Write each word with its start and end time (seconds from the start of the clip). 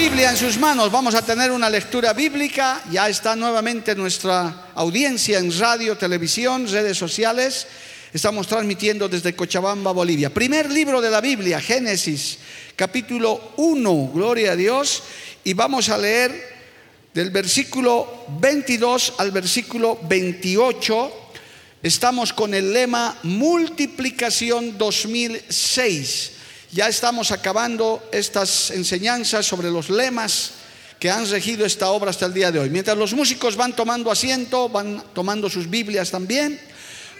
Biblia 0.00 0.30
en 0.30 0.36
sus 0.38 0.56
manos, 0.56 0.90
vamos 0.90 1.14
a 1.14 1.20
tener 1.20 1.50
una 1.50 1.68
lectura 1.68 2.14
bíblica, 2.14 2.82
ya 2.90 3.06
está 3.06 3.36
nuevamente 3.36 3.94
nuestra 3.94 4.70
audiencia 4.74 5.38
en 5.38 5.56
radio, 5.58 5.94
televisión, 5.94 6.66
redes 6.66 6.96
sociales, 6.96 7.66
estamos 8.10 8.46
transmitiendo 8.46 9.10
desde 9.10 9.36
Cochabamba, 9.36 9.92
Bolivia. 9.92 10.32
Primer 10.32 10.70
libro 10.70 11.02
de 11.02 11.10
la 11.10 11.20
Biblia, 11.20 11.60
Génesis, 11.60 12.38
capítulo 12.76 13.52
1, 13.58 14.10
gloria 14.14 14.52
a 14.52 14.56
Dios, 14.56 15.02
y 15.44 15.52
vamos 15.52 15.90
a 15.90 15.98
leer 15.98 16.48
del 17.12 17.28
versículo 17.28 18.24
22 18.40 19.16
al 19.18 19.32
versículo 19.32 19.98
28. 20.08 21.12
Estamos 21.82 22.32
con 22.32 22.54
el 22.54 22.72
lema 22.72 23.18
Multiplicación 23.24 24.78
2006. 24.78 26.39
Ya 26.72 26.86
estamos 26.86 27.32
acabando 27.32 28.00
estas 28.12 28.70
enseñanzas 28.70 29.44
sobre 29.44 29.72
los 29.72 29.90
lemas 29.90 30.52
que 31.00 31.10
han 31.10 31.28
regido 31.28 31.66
esta 31.66 31.90
obra 31.90 32.10
hasta 32.10 32.26
el 32.26 32.32
día 32.32 32.52
de 32.52 32.60
hoy. 32.60 32.70
Mientras 32.70 32.96
los 32.96 33.12
músicos 33.12 33.56
van 33.56 33.74
tomando 33.74 34.08
asiento, 34.08 34.68
van 34.68 35.02
tomando 35.12 35.50
sus 35.50 35.68
Biblias 35.68 36.12
también, 36.12 36.60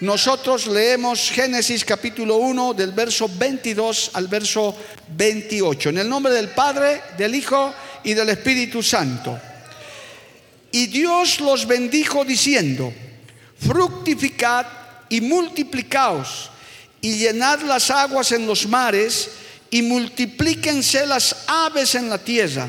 nosotros 0.02 0.68
leemos 0.68 1.32
Génesis 1.32 1.84
capítulo 1.84 2.36
1 2.36 2.74
del 2.74 2.92
verso 2.92 3.28
22 3.28 4.12
al 4.14 4.28
verso 4.28 4.76
28. 5.16 5.88
En 5.88 5.98
el 5.98 6.08
nombre 6.08 6.32
del 6.32 6.50
Padre, 6.50 7.02
del 7.18 7.34
Hijo 7.34 7.74
y 8.04 8.14
del 8.14 8.28
Espíritu 8.28 8.84
Santo. 8.84 9.36
Y 10.70 10.86
Dios 10.86 11.40
los 11.40 11.66
bendijo 11.66 12.24
diciendo, 12.24 12.92
fructificad 13.58 14.66
y 15.08 15.20
multiplicaos 15.20 16.50
y 17.00 17.16
llenad 17.16 17.62
las 17.62 17.90
aguas 17.90 18.30
en 18.30 18.46
los 18.46 18.68
mares 18.68 19.39
y 19.70 19.82
multiplíquense 19.82 21.06
las 21.06 21.36
aves 21.46 21.94
en 21.94 22.08
la 22.08 22.18
tierra. 22.18 22.68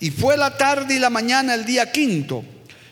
Y 0.00 0.10
fue 0.10 0.36
la 0.36 0.56
tarde 0.56 0.94
y 0.94 0.98
la 0.98 1.10
mañana 1.10 1.54
el 1.54 1.64
día 1.64 1.90
quinto. 1.90 2.44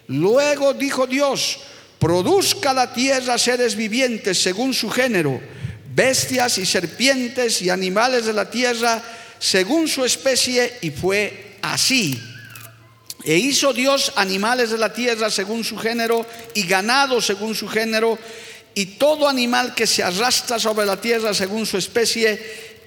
Luego 0.06 0.72
dijo 0.74 1.06
Dios, 1.06 1.58
produzca 1.98 2.72
la 2.72 2.92
tierra 2.92 3.38
seres 3.38 3.76
vivientes 3.76 4.40
según 4.40 4.72
su 4.72 4.88
género, 4.90 5.40
bestias 5.94 6.58
y 6.58 6.66
serpientes 6.66 7.62
y 7.62 7.70
animales 7.70 8.26
de 8.26 8.32
la 8.32 8.50
tierra 8.50 9.02
según 9.38 9.88
su 9.88 10.04
especie, 10.04 10.78
y 10.82 10.90
fue 10.90 11.56
así. 11.62 12.20
E 13.24 13.36
hizo 13.36 13.72
Dios 13.72 14.12
animales 14.16 14.70
de 14.70 14.78
la 14.78 14.92
tierra 14.92 15.30
según 15.30 15.64
su 15.64 15.76
género 15.76 16.26
y 16.54 16.64
ganado 16.64 17.20
según 17.20 17.54
su 17.54 17.68
género 17.68 18.18
y 18.74 18.86
todo 18.86 19.28
animal 19.28 19.74
que 19.74 19.86
se 19.86 20.02
arrastra 20.02 20.58
sobre 20.58 20.86
la 20.86 21.00
tierra 21.00 21.34
según 21.34 21.66
su 21.66 21.76
especie 21.76 22.71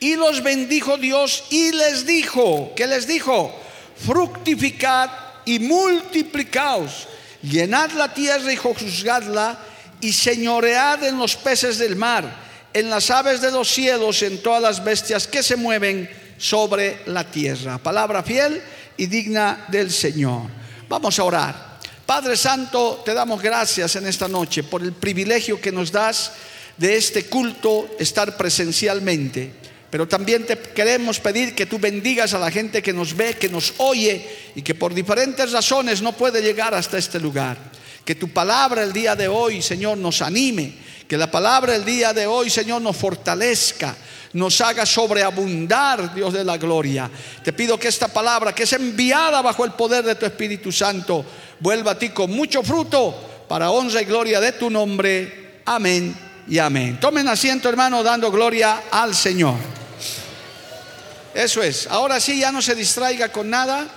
Y 0.00 0.16
los 0.16 0.42
bendijo 0.42 0.96
Dios 0.96 1.44
y 1.50 1.72
les 1.72 2.06
dijo, 2.06 2.72
¿qué 2.74 2.86
les 2.86 3.06
dijo? 3.06 3.54
Fructificad 3.96 5.10
y 5.44 5.58
multiplicaos, 5.58 7.06
llenad 7.42 7.90
la 7.92 8.12
tierra 8.12 8.50
y 8.50 8.56
juzgadla 8.56 9.58
y 10.00 10.12
señoread 10.12 11.04
en 11.04 11.18
los 11.18 11.36
peces 11.36 11.78
del 11.78 11.96
mar, 11.96 12.24
en 12.72 12.88
las 12.88 13.10
aves 13.10 13.42
de 13.42 13.52
los 13.52 13.68
cielos, 13.68 14.22
en 14.22 14.42
todas 14.42 14.62
las 14.62 14.82
bestias 14.82 15.26
que 15.26 15.42
se 15.42 15.56
mueven 15.56 16.08
sobre 16.38 17.02
la 17.06 17.30
tierra. 17.30 17.76
Palabra 17.76 18.22
fiel 18.22 18.62
y 18.96 19.04
digna 19.04 19.66
del 19.68 19.90
Señor. 19.90 20.44
Vamos 20.88 21.18
a 21.18 21.24
orar. 21.24 21.78
Padre 22.06 22.36
Santo, 22.36 23.02
te 23.04 23.12
damos 23.12 23.42
gracias 23.42 23.94
en 23.96 24.06
esta 24.06 24.26
noche 24.26 24.62
por 24.62 24.82
el 24.82 24.92
privilegio 24.92 25.60
que 25.60 25.70
nos 25.70 25.92
das 25.92 26.32
de 26.76 26.96
este 26.96 27.26
culto 27.26 27.94
estar 27.98 28.36
presencialmente. 28.36 29.52
Pero 29.90 30.06
también 30.06 30.46
te 30.46 30.56
queremos 30.56 31.18
pedir 31.18 31.54
que 31.54 31.66
tú 31.66 31.78
bendigas 31.78 32.32
a 32.32 32.38
la 32.38 32.50
gente 32.50 32.82
que 32.82 32.92
nos 32.92 33.16
ve, 33.16 33.34
que 33.34 33.48
nos 33.48 33.74
oye 33.78 34.24
y 34.54 34.62
que 34.62 34.74
por 34.74 34.94
diferentes 34.94 35.50
razones 35.50 36.00
no 36.00 36.12
puede 36.12 36.40
llegar 36.40 36.74
hasta 36.74 36.98
este 36.98 37.18
lugar. 37.18 37.56
Que 38.04 38.14
tu 38.14 38.28
palabra 38.28 38.82
el 38.82 38.92
día 38.92 39.16
de 39.16 39.28
hoy, 39.28 39.62
Señor, 39.62 39.98
nos 39.98 40.22
anime. 40.22 40.74
Que 41.08 41.18
la 41.18 41.30
palabra 41.30 41.74
el 41.74 41.84
día 41.84 42.12
de 42.12 42.26
hoy, 42.26 42.50
Señor, 42.50 42.80
nos 42.82 42.96
fortalezca 42.96 43.96
nos 44.32 44.60
haga 44.60 44.86
sobreabundar, 44.86 46.14
Dios 46.14 46.32
de 46.32 46.44
la 46.44 46.56
gloria. 46.56 47.10
Te 47.42 47.52
pido 47.52 47.78
que 47.78 47.88
esta 47.88 48.08
palabra, 48.08 48.54
que 48.54 48.62
es 48.62 48.72
enviada 48.72 49.42
bajo 49.42 49.64
el 49.64 49.72
poder 49.72 50.04
de 50.04 50.14
tu 50.14 50.26
Espíritu 50.26 50.70
Santo, 50.70 51.24
vuelva 51.58 51.92
a 51.92 51.98
ti 51.98 52.10
con 52.10 52.30
mucho 52.30 52.62
fruto 52.62 53.46
para 53.48 53.70
honra 53.70 54.02
y 54.02 54.04
gloria 54.04 54.40
de 54.40 54.52
tu 54.52 54.70
nombre. 54.70 55.62
Amén 55.66 56.14
y 56.48 56.58
amén. 56.58 56.98
Tomen 57.00 57.28
asiento, 57.28 57.68
hermano, 57.68 58.02
dando 58.02 58.30
gloria 58.30 58.84
al 58.90 59.14
Señor. 59.14 59.79
Eso 61.34 61.62
es. 61.62 61.86
Ahora 61.86 62.20
sí, 62.20 62.40
ya 62.40 62.52
no 62.52 62.60
se 62.60 62.74
distraiga 62.74 63.30
con 63.30 63.48
nada. 63.50 63.88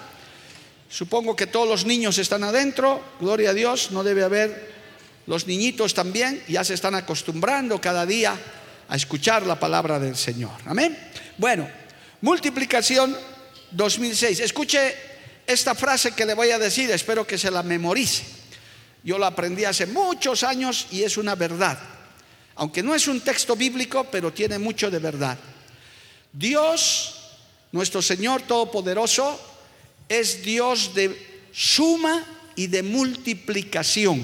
Supongo 0.89 1.35
que 1.35 1.47
todos 1.47 1.67
los 1.67 1.85
niños 1.85 2.17
están 2.17 2.43
adentro. 2.43 3.03
Gloria 3.19 3.49
a 3.49 3.53
Dios. 3.53 3.91
No 3.91 4.03
debe 4.03 4.23
haber 4.23 4.73
los 5.25 5.47
niñitos 5.47 5.93
también. 5.93 6.43
Ya 6.47 6.63
se 6.63 6.75
están 6.75 6.95
acostumbrando 6.95 7.81
cada 7.81 8.05
día 8.05 8.37
a 8.87 8.95
escuchar 8.95 9.45
la 9.45 9.59
palabra 9.59 9.99
del 9.99 10.15
Señor. 10.15 10.53
Amén. 10.65 10.97
Bueno, 11.37 11.67
multiplicación 12.21 13.17
2006. 13.71 14.39
Escuche 14.41 14.95
esta 15.47 15.75
frase 15.75 16.11
que 16.11 16.25
le 16.25 16.35
voy 16.35 16.51
a 16.51 16.59
decir, 16.59 16.91
espero 16.91 17.25
que 17.25 17.37
se 17.37 17.49
la 17.49 17.63
memorice. 17.63 18.23
Yo 19.03 19.17
la 19.17 19.27
aprendí 19.27 19.65
hace 19.65 19.85
muchos 19.85 20.43
años 20.43 20.87
y 20.91 21.03
es 21.03 21.17
una 21.17 21.35
verdad. 21.35 21.77
Aunque 22.55 22.83
no 22.83 22.93
es 22.93 23.07
un 23.07 23.19
texto 23.21 23.55
bíblico, 23.55 24.05
pero 24.11 24.31
tiene 24.31 24.59
mucho 24.59 24.89
de 24.89 24.99
verdad. 24.99 25.37
Dios, 26.31 27.22
nuestro 27.73 28.01
Señor 28.01 28.43
Todopoderoso, 28.43 29.39
es 30.07 30.43
Dios 30.43 30.93
de 30.93 31.17
suma 31.51 32.25
y 32.55 32.67
de 32.67 32.83
multiplicación. 32.83 34.23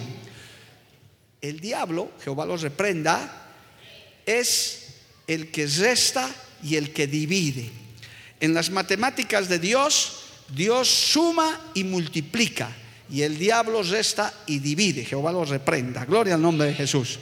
El 1.42 1.60
diablo, 1.60 2.12
Jehová 2.24 2.46
los 2.46 2.62
reprenda, 2.62 3.51
es 4.25 4.94
el 5.28 5.51
que 5.51 5.66
resta 5.68 6.30
y 6.63 6.75
el 6.75 6.94
que 6.94 7.07
divide. 7.07 7.69
En 8.40 8.54
las 8.54 8.69
matemáticas 8.69 9.50
de 9.50 9.60
Dios, 9.60 10.19
Dios 10.56 10.88
suma 10.88 11.72
y 11.74 11.84
multiplica, 11.84 12.72
y 13.12 13.24
el 13.24 13.38
diablo 13.40 13.81
resta 13.81 14.31
y 14.45 14.60
divide. 14.60 15.06
Jehová 15.06 15.31
los 15.31 15.50
reprenda. 15.50 16.06
Gloria 16.06 16.36
al 16.36 16.42
nombre 16.42 16.68
de 16.68 16.75
Jesús. 16.75 17.18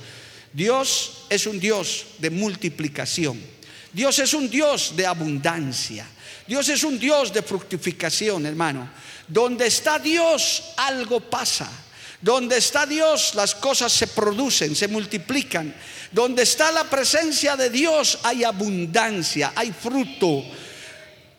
Dios 0.52 1.26
es 1.30 1.48
un 1.48 1.60
Dios 1.60 2.08
de 2.20 2.30
multiplicación. 2.30 3.40
Dios 3.94 4.20
es 4.20 4.34
un 4.34 4.50
Dios 4.50 4.94
de 4.98 5.06
abundancia. 5.06 6.06
Dios 6.48 6.70
es 6.70 6.84
un 6.84 6.98
Dios 6.98 7.34
de 7.34 7.42
fructificación, 7.42 8.46
hermano. 8.46 8.90
Donde 9.28 9.68
está 9.68 10.00
Dios, 10.00 10.64
algo 10.78 11.20
pasa. 11.20 11.70
Donde 12.22 12.58
está 12.58 12.86
Dios, 12.86 13.36
las 13.36 13.54
cosas 13.54 13.92
se 13.92 14.08
producen, 14.08 14.76
se 14.76 14.88
multiplican. 14.88 15.76
Donde 16.12 16.44
está 16.44 16.72
la 16.72 16.86
presencia 16.86 17.56
de 17.56 17.70
Dios, 17.70 18.20
hay 18.24 18.44
abundancia, 18.44 19.52
hay 19.56 19.72
fruto. 19.72 20.44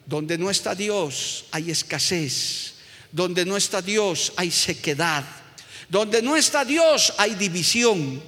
Donde 0.05 0.39
no 0.39 0.51
está 0.51 0.75
Dios, 0.75 1.47
hay 1.51 1.71
escasez. 1.71 2.75
Donde 3.11 3.45
no 3.45 3.57
está 3.57 3.81
Dios, 3.81 4.33
hay 4.37 4.51
sequedad. 4.51 5.25
Donde 5.89 6.21
no 6.21 6.37
está 6.37 6.65
Dios, 6.65 7.15
hay 7.17 7.35
división. 7.35 8.23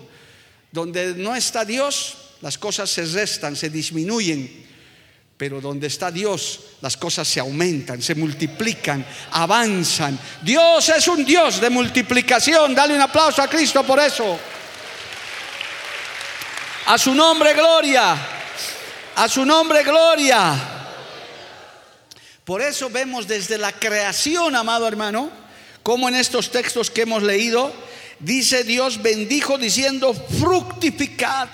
Donde 0.73 1.15
no 1.15 1.37
está 1.37 1.65
Dios, 1.65 2.17
las 2.41 2.57
cosas 2.57 2.89
se 2.89 3.05
restan, 3.05 3.55
se 3.55 3.69
disminuyen. 3.69 4.70
Pero 5.41 5.59
donde 5.59 5.87
está 5.87 6.11
Dios, 6.11 6.61
las 6.83 6.99
cosas 6.99 7.27
se 7.27 7.41
aumentan, 7.41 8.03
se 8.03 8.15
multiplican, 8.15 9.03
avanzan. 9.31 10.19
Dios 10.43 10.87
es 10.91 11.09
un 11.09 11.25
Dios 11.25 11.63
de 11.63 11.71
multiplicación. 11.71 12.75
Dale 12.75 12.95
un 12.95 13.01
aplauso 13.01 13.41
a 13.41 13.49
Cristo 13.49 13.83
por 13.83 13.99
eso. 14.01 14.39
A 16.85 16.99
su 16.99 17.15
nombre, 17.15 17.55
gloria. 17.55 18.15
A 19.17 19.29
su 19.31 19.47
nombre, 19.47 19.83
gloria. 19.83 20.53
Por 22.45 22.61
eso 22.61 22.91
vemos 22.91 23.27
desde 23.27 23.57
la 23.57 23.73
creación, 23.73 24.55
amado 24.55 24.87
hermano, 24.87 25.31
como 25.83 26.07
en 26.11 26.17
estos 26.17 26.51
textos 26.51 26.91
que 26.91 27.01
hemos 27.01 27.23
leído, 27.23 27.73
dice 28.19 28.63
Dios 28.63 29.01
bendijo 29.01 29.57
diciendo, 29.57 30.13
fructificad 30.13 31.49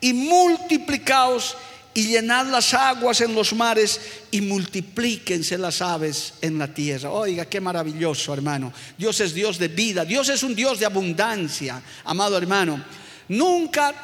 y 0.00 0.12
multiplicaos 0.12 1.56
y 1.94 2.06
llenad 2.06 2.46
las 2.46 2.72
aguas 2.72 3.20
en 3.20 3.34
los 3.34 3.52
mares 3.52 4.00
y 4.30 4.40
multiplíquense 4.40 5.58
las 5.58 5.82
aves 5.82 6.34
en 6.40 6.58
la 6.58 6.72
tierra. 6.72 7.10
Oiga, 7.10 7.44
qué 7.44 7.60
maravilloso, 7.60 8.32
hermano. 8.32 8.72
Dios 8.96 9.20
es 9.20 9.34
Dios 9.34 9.58
de 9.58 9.68
vida, 9.68 10.04
Dios 10.04 10.28
es 10.30 10.42
un 10.42 10.54
Dios 10.54 10.78
de 10.78 10.86
abundancia, 10.86 11.82
amado 12.04 12.38
hermano. 12.38 12.82
Nunca 13.28 13.94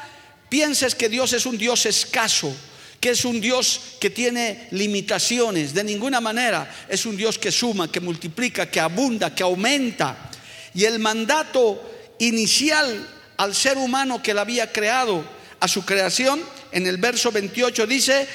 pienses 0.49 0.93
que 0.93 1.09
Dios 1.09 1.33
es 1.33 1.45
un 1.45 1.57
Dios 1.57 1.85
escaso, 1.87 2.55
que 2.99 3.11
es 3.11 3.25
un 3.25 3.41
Dios 3.41 3.81
que 3.99 4.09
tiene 4.09 4.67
limitaciones, 4.71 5.73
de 5.73 5.83
ninguna 5.83 6.21
manera. 6.21 6.69
Es 6.87 7.05
un 7.05 7.17
Dios 7.17 7.39
que 7.39 7.51
suma, 7.51 7.91
que 7.91 7.99
multiplica, 7.99 8.69
que 8.69 8.79
abunda, 8.79 9.33
que 9.33 9.43
aumenta. 9.43 10.29
Y 10.75 10.85
el 10.85 10.99
mandato 10.99 11.81
inicial 12.19 13.07
al 13.37 13.55
ser 13.55 13.77
humano 13.77 14.21
que 14.21 14.33
la 14.33 14.41
había 14.41 14.71
creado, 14.71 15.23
a 15.59 15.67
su 15.67 15.83
creación, 15.85 16.41
en 16.71 16.87
el 16.87 16.97
verso 16.97 17.31
28 17.31 17.87
dice, 17.87 18.27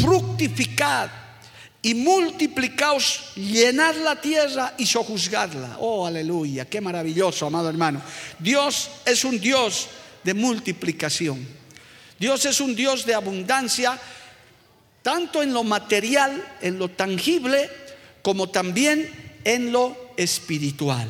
fructificad 0.00 1.10
y 1.82 1.94
multiplicaos, 1.94 3.32
llenad 3.34 3.96
la 3.96 4.20
tierra 4.20 4.74
y 4.78 4.86
sojuzgadla. 4.86 5.78
Oh, 5.80 6.06
aleluya, 6.06 6.64
qué 6.66 6.80
maravilloso, 6.80 7.46
amado 7.46 7.68
hermano. 7.68 8.00
Dios 8.38 8.88
es 9.04 9.24
un 9.24 9.40
Dios 9.40 9.88
de 10.22 10.34
multiplicación. 10.34 11.46
Dios 12.18 12.44
es 12.46 12.60
un 12.60 12.76
Dios 12.76 13.04
de 13.04 13.14
abundancia, 13.14 13.98
tanto 15.02 15.42
en 15.42 15.52
lo 15.52 15.64
material, 15.64 16.40
en 16.60 16.78
lo 16.78 16.88
tangible, 16.88 17.68
como 18.22 18.48
también 18.48 19.40
en 19.42 19.72
lo 19.72 20.14
espiritual. 20.16 21.08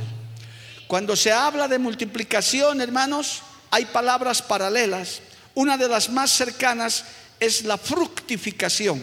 Cuando 0.86 1.16
se 1.16 1.32
habla 1.32 1.69
de 1.69 1.78
multiplicación, 1.78 2.80
hermanos, 2.80 3.42
hay 3.70 3.84
palabras 3.86 4.40
paralelas. 4.40 5.20
Una 5.54 5.76
de 5.76 5.88
las 5.88 6.10
más 6.10 6.31
cercanas 6.31 7.04
es 7.38 7.64
la 7.64 7.76
fructificación. 7.76 9.02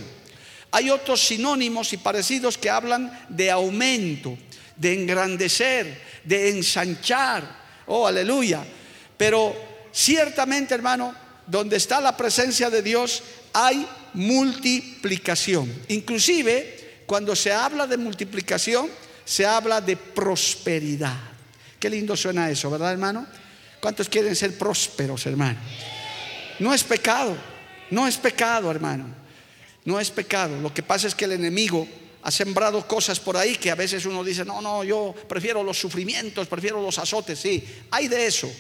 Hay 0.72 0.90
otros 0.90 1.22
sinónimos 1.22 1.94
y 1.94 1.98
parecidos 1.98 2.58
que 2.58 2.70
hablan 2.70 3.26
de 3.30 3.50
aumento, 3.50 4.38
de 4.76 4.94
engrandecer, 4.94 6.02
de 6.24 6.50
ensanchar. 6.50 7.44
Oh, 7.88 8.06
aleluya. 8.06 8.64
Pero 9.18 9.56
ciertamente, 9.92 10.74
hermano, 10.76 11.14
donde 11.46 11.78
está 11.78 12.00
la 12.00 12.16
presencia 12.16 12.70
de 12.70 12.82
Dios 12.82 13.24
hay 13.54 13.86
multiplicación. 14.14 15.72
Inclusive, 15.88 17.04
cuando 17.06 17.36
se 17.36 17.52
habla 17.52 17.88
de 17.88 17.98
multiplicación, 17.98 18.90
se 19.26 19.46
habla 19.46 19.82
de 19.82 19.98
prosperidad. 19.98 21.18
Qué 21.80 21.90
lindo 21.90 22.16
suena 22.16 22.50
eso, 22.50 22.70
¿verdad, 22.70 22.92
hermano? 22.92 23.26
¿Cuántos 23.80 24.10
quieren 24.10 24.36
ser 24.36 24.58
prósperos, 24.58 25.26
hermano? 25.26 25.60
No 26.60 26.74
es 26.74 26.84
pecado, 26.84 27.36
no 27.92 28.08
es 28.08 28.18
pecado, 28.18 28.70
hermano. 28.70 29.06
No 29.86 30.00
es 30.00 30.12
pecado. 30.12 30.60
Lo 30.60 30.74
que 30.74 30.84
pasa 30.84 31.08
es 31.08 31.16
que 31.16 31.26
el 31.26 31.32
enemigo 31.34 31.88
ha 32.22 32.32
sembrado 32.32 32.86
cosas 32.86 33.20
por 33.20 33.38
ahí 33.38 33.56
que 33.56 33.72
a 33.72 33.76
veces 33.76 34.06
uno 34.06 34.24
dice, 34.24 34.44
no, 34.44 34.62
no, 34.62 34.84
yo 34.84 35.16
prefiero 35.28 35.64
los 35.64 35.80
sufrimientos, 35.80 36.48
prefiero 36.48 36.82
los 36.82 37.00
azotes. 37.00 37.40
Sí, 37.40 37.64
hay 37.92 38.08
de 38.08 38.28
eso. 38.28 38.52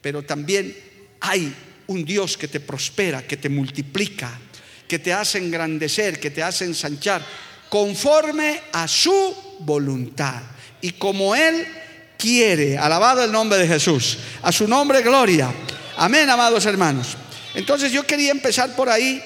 Pero 0.00 0.22
también 0.22 0.76
hay 1.20 1.54
un 1.88 2.04
Dios 2.04 2.36
que 2.36 2.48
te 2.48 2.60
prospera, 2.60 3.26
que 3.26 3.36
te 3.36 3.48
multiplica, 3.48 4.38
que 4.86 4.98
te 4.98 5.12
hace 5.12 5.38
engrandecer, 5.38 6.20
que 6.20 6.30
te 6.30 6.42
hace 6.42 6.64
ensanchar, 6.64 7.24
conforme 7.68 8.60
a 8.72 8.86
su 8.86 9.56
voluntad. 9.60 10.42
Y 10.80 10.92
como 10.92 11.34
Él 11.34 11.66
quiere, 12.16 12.78
alabado 12.78 13.24
el 13.24 13.32
nombre 13.32 13.58
de 13.58 13.66
Jesús, 13.66 14.18
a 14.40 14.52
su 14.52 14.68
nombre 14.68 15.02
gloria. 15.02 15.52
Amén, 15.96 16.30
amados 16.30 16.64
hermanos. 16.64 17.16
Entonces 17.54 17.92
yo 17.92 18.06
quería 18.06 18.30
empezar 18.30 18.74
por 18.76 18.88
ahí 18.88 19.22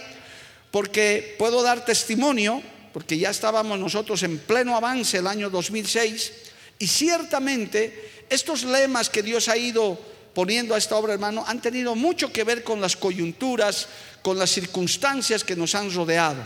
porque 0.71 1.37
puedo 1.39 1.63
dar 1.63 1.85
testimonio, 1.85 2.63
porque 2.93 3.19
ya 3.19 3.31
estábamos 3.31 3.79
nosotros 3.79 4.23
en 4.23 4.39
pleno 4.39 4.77
avance 4.77 5.19
el 5.19 5.27
año 5.27 5.51
2006 5.51 6.33
y 6.79 6.87
ciertamente 6.87 8.25
estos 8.31 8.65
lemas 8.65 9.11
que 9.11 9.23
Dios 9.23 9.49
ha 9.49 9.57
ido 9.57 9.99
poniendo 10.35 10.75
a 10.75 10.79
esta 10.79 10.97
obra, 10.97 11.15
hermano, 11.15 11.45
han 11.47 11.61
tenido 11.61 11.95
mucho 11.95 12.33
que 12.33 12.45
ver 12.45 12.65
con 12.65 12.81
las 12.81 12.97
coyunturas, 12.97 13.87
con 14.23 14.39
las 14.39 14.51
circunstancias 14.51 15.45
que 15.45 15.55
nos 15.55 15.75
han 15.75 15.95
rodeado. 15.95 16.43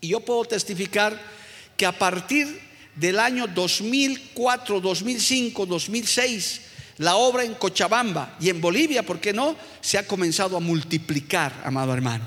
Y 0.00 0.08
yo 0.08 0.20
puedo 0.20 0.44
testificar 0.44 1.20
que 1.76 1.84
a 1.84 1.98
partir 1.98 2.60
del 2.94 3.18
año 3.18 3.46
2004, 3.46 4.80
2005, 4.80 5.66
2006, 5.66 6.60
la 6.98 7.16
obra 7.16 7.44
en 7.44 7.54
Cochabamba 7.54 8.36
y 8.40 8.48
en 8.48 8.60
Bolivia, 8.60 9.04
¿por 9.04 9.20
qué 9.20 9.32
no? 9.32 9.56
Se 9.80 9.98
ha 9.98 10.06
comenzado 10.06 10.56
a 10.56 10.60
multiplicar, 10.60 11.52
amado 11.64 11.92
hermano. 11.92 12.24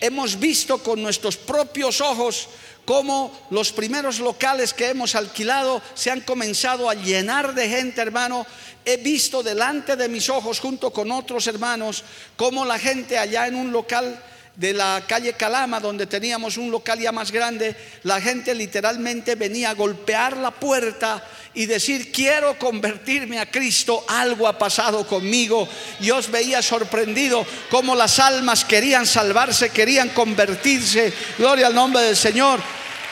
Hemos 0.00 0.38
visto 0.38 0.78
con 0.78 1.00
nuestros 1.00 1.36
propios 1.36 2.00
ojos 2.00 2.48
cómo 2.84 3.48
los 3.50 3.72
primeros 3.72 4.20
locales 4.20 4.74
que 4.74 4.88
hemos 4.88 5.14
alquilado 5.14 5.82
se 5.94 6.10
han 6.10 6.20
comenzado 6.20 6.90
a 6.90 6.94
llenar 6.94 7.54
de 7.54 7.68
gente, 7.68 8.00
hermano. 8.00 8.46
He 8.84 8.98
visto 8.98 9.42
delante 9.42 9.96
de 9.96 10.08
mis 10.08 10.28
ojos, 10.28 10.60
junto 10.60 10.92
con 10.92 11.10
otros 11.10 11.46
hermanos, 11.46 12.04
cómo 12.36 12.64
la 12.64 12.78
gente 12.78 13.18
allá 13.18 13.48
en 13.48 13.56
un 13.56 13.72
local 13.72 14.22
de 14.56 14.72
la 14.72 15.04
calle 15.06 15.34
Calama, 15.34 15.80
donde 15.80 16.06
teníamos 16.06 16.56
un 16.56 16.70
local 16.70 16.98
ya 16.98 17.12
más 17.12 17.30
grande, 17.30 17.76
la 18.04 18.20
gente 18.20 18.54
literalmente 18.54 19.34
venía 19.34 19.70
a 19.70 19.74
golpear 19.74 20.36
la 20.38 20.50
puerta 20.50 21.22
y 21.52 21.66
decir, 21.66 22.10
quiero 22.12 22.58
convertirme 22.58 23.38
a 23.38 23.50
Cristo, 23.50 24.04
algo 24.08 24.46
ha 24.46 24.58
pasado 24.58 25.06
conmigo. 25.06 25.68
Y 26.00 26.10
os 26.10 26.30
veía 26.30 26.60
sorprendido 26.62 27.46
cómo 27.70 27.94
las 27.94 28.18
almas 28.18 28.64
querían 28.64 29.06
salvarse, 29.06 29.70
querían 29.70 30.10
convertirse. 30.10 31.12
Gloria 31.38 31.68
al 31.68 31.74
nombre 31.74 32.02
del 32.02 32.16
Señor. 32.16 32.60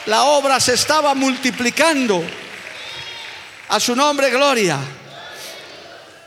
La 0.05 0.23
obra 0.25 0.59
se 0.59 0.73
estaba 0.73 1.15
multiplicando. 1.15 2.23
A 3.69 3.79
su 3.79 3.95
nombre, 3.95 4.29
gloria. 4.29 4.79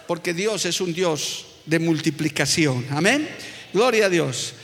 Porque 0.09 0.35
Dios 0.35 0.65
es 0.65 0.81
un 0.81 0.93
Dios 0.93 1.47
de 1.67 1.79
multiplicación. 1.79 2.85
Amén. 2.91 3.29
Gloria 3.73 4.07
a 4.07 4.09
Dios. 4.09 4.55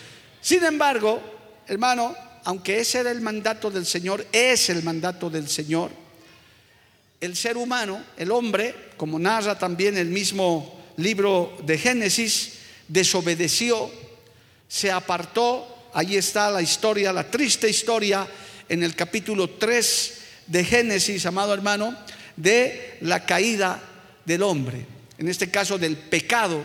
Sin 0.44 0.62
embargo, 0.62 1.22
hermano, 1.66 2.14
aunque 2.44 2.78
ese 2.78 2.98
era 2.98 3.10
el 3.10 3.22
mandato 3.22 3.70
del 3.70 3.86
Señor, 3.86 4.26
es 4.30 4.68
el 4.68 4.82
mandato 4.82 5.30
del 5.30 5.48
Señor, 5.48 5.90
el 7.18 7.34
ser 7.34 7.56
humano, 7.56 8.04
el 8.18 8.30
hombre, 8.30 8.90
como 8.98 9.18
narra 9.18 9.58
también 9.58 9.96
el 9.96 10.08
mismo 10.08 10.92
libro 10.98 11.56
de 11.64 11.78
Génesis, 11.78 12.58
desobedeció, 12.86 13.90
se 14.68 14.92
apartó, 14.92 15.88
ahí 15.94 16.14
está 16.14 16.50
la 16.50 16.60
historia, 16.60 17.10
la 17.10 17.30
triste 17.30 17.66
historia 17.66 18.28
en 18.68 18.82
el 18.82 18.94
capítulo 18.94 19.48
3 19.48 20.18
de 20.48 20.62
Génesis, 20.62 21.24
amado 21.24 21.54
hermano, 21.54 21.96
de 22.36 22.98
la 23.00 23.24
caída 23.24 23.80
del 24.26 24.42
hombre, 24.42 24.84
en 25.16 25.26
este 25.26 25.50
caso 25.50 25.78
del 25.78 25.96
pecado 25.96 26.62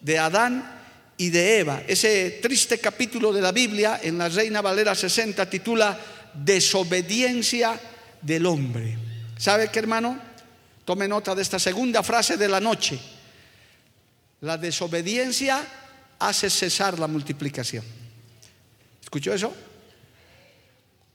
de 0.00 0.18
Adán 0.18 0.81
y 1.16 1.30
de 1.30 1.58
Eva. 1.58 1.82
Ese 1.86 2.40
triste 2.42 2.78
capítulo 2.78 3.32
de 3.32 3.40
la 3.40 3.52
Biblia 3.52 4.00
en 4.02 4.18
la 4.18 4.28
Reina 4.28 4.60
Valera 4.60 4.94
60 4.94 5.48
titula 5.48 5.98
Desobediencia 6.34 7.78
del 8.20 8.46
hombre. 8.46 8.96
¿Sabe 9.36 9.68
qué, 9.68 9.78
hermano? 9.78 10.18
Tome 10.84 11.06
nota 11.06 11.34
de 11.34 11.42
esta 11.42 11.58
segunda 11.58 12.02
frase 12.02 12.36
de 12.36 12.48
la 12.48 12.60
noche. 12.60 12.98
La 14.40 14.56
desobediencia 14.56 15.64
hace 16.18 16.50
cesar 16.50 16.98
la 16.98 17.06
multiplicación. 17.06 17.84
¿Escuchó 19.02 19.32
eso? 19.32 19.54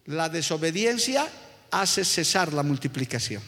La 0.05 0.29
desobediencia 0.29 1.27
hace 1.71 2.05
cesar 2.05 2.53
la 2.53 2.63
multiplicación. 2.63 3.41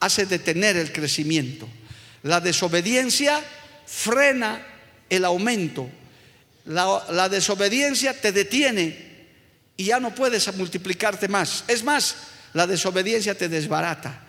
Hace 0.00 0.26
detener 0.26 0.76
el 0.76 0.92
crecimiento. 0.92 1.68
La 2.22 2.40
desobediencia 2.40 3.40
frena 3.86 4.77
el 5.10 5.24
aumento. 5.24 5.88
La, 6.66 7.28
desobediencia 7.28 8.12
te 8.12 8.32
detiene 8.32 9.08
y 9.76 9.84
ya 9.84 10.00
no 10.00 10.14
puedes 10.14 10.54
multiplicarte 10.54 11.28
más. 11.28 11.64
Es 11.66 11.82
más, 11.82 12.16
la 12.52 12.66
desobediencia 12.66 13.34
te 13.34 13.48
desbarata. 13.48 14.24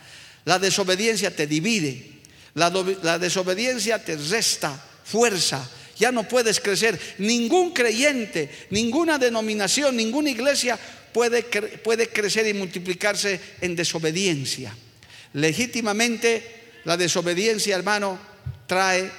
La 0.45 0.57
desobediencia 0.57 1.35
te 1.35 1.47
divide. 1.47 2.19
La, 2.53 3.19
desobediencia 3.19 4.03
te 4.03 4.15
resta 4.17 4.81
fuerza, 5.03 5.67
Ya 5.97 6.13
no 6.13 6.27
puedes 6.27 6.61
crecer. 6.61 6.97
Ningún 7.17 7.73
creyente, 7.73 8.49
ninguna 8.69 9.17
denominación, 9.17 9.97
ninguna 9.97 10.29
iglesia 10.29 10.79
puede, 11.11 11.43
puede 11.43 12.07
crecer 12.07 12.47
y 12.47 12.53
multiplicarse 12.53 13.39
en 13.59 13.75
desobediencia. 13.75 14.73
Legítimamente, 15.33 16.59
la 16.85 16.95
desobediencia, 16.95 17.75
hermano, 17.75 18.17
trae 18.65 19.11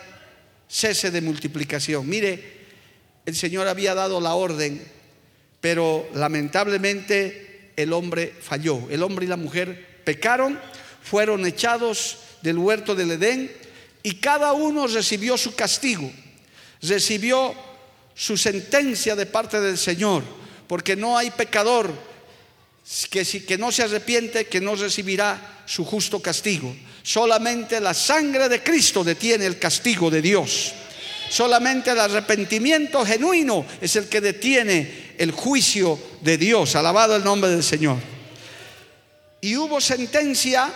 cese 0.71 1.11
de 1.11 1.21
multiplicación. 1.21 2.09
Mire, 2.09 2.61
el 3.27 3.35
Señor 3.35 3.67
había 3.67 3.95
dado 3.95 4.21
la 4.21 4.35
orden, 4.35 4.81
pero 5.61 6.09
lamentablemente 6.15 7.73
el 7.77 7.93
hombre 7.93 8.33
falló. 8.41 8.89
El 8.91 9.03
hombre 9.03 9.27
y 9.27 9.29
la 9.29 9.37
mujer 9.37 10.03
pecaron, 10.05 10.59
fueron 11.03 11.45
echados 11.45 12.19
del 12.43 12.59
huerto 12.59 12.95
del 12.95 13.13
Edén 13.13 13.51
y 14.03 14.15
cada 14.17 14.53
uno 14.53 14.87
recibió 14.87 15.37
su 15.37 15.55
castigo, 15.55 16.11
recibió 16.81 17.55
su 18.15 18.37
sentencia 18.37 19.17
de 19.17 19.27
parte 19.27 19.61
del 19.61 19.77
Señor, 19.77 20.23
porque 20.67 20.97
no 20.97 21.19
hay 21.19 21.31
pecador 21.31 21.93
que, 23.11 23.25
que 23.25 23.59
no 23.59 23.71
se 23.71 23.83
arrepiente 23.85 24.47
que 24.47 24.61
no 24.61 24.75
recibirá 24.75 25.63
su 25.67 25.85
justo 25.85 26.21
castigo. 26.21 26.75
Solamente 27.03 27.81
la 27.81 27.95
sangre 27.95 28.49
de 28.49 28.63
Cristo 28.63 29.05
detiene 29.05 29.47
el 29.47 29.59
castigo 29.59 30.11
de 30.11 30.21
Dios. 30.21 30.73
Solamente 31.31 31.93
el 31.93 32.01
arrepentimiento 32.01 33.05
genuino 33.05 33.65
es 33.81 33.95
el 33.95 34.09
que 34.09 34.21
detiene 34.21 35.15
el 35.17 35.31
juicio 35.31 35.99
de 36.21 36.37
Dios. 36.37 36.75
Alabado 36.75 37.15
el 37.15 37.23
nombre 37.23 37.51
del 37.51 37.63
Señor. 37.63 37.99
Y 39.41 39.57
hubo 39.57 39.81
sentencia 39.81 40.73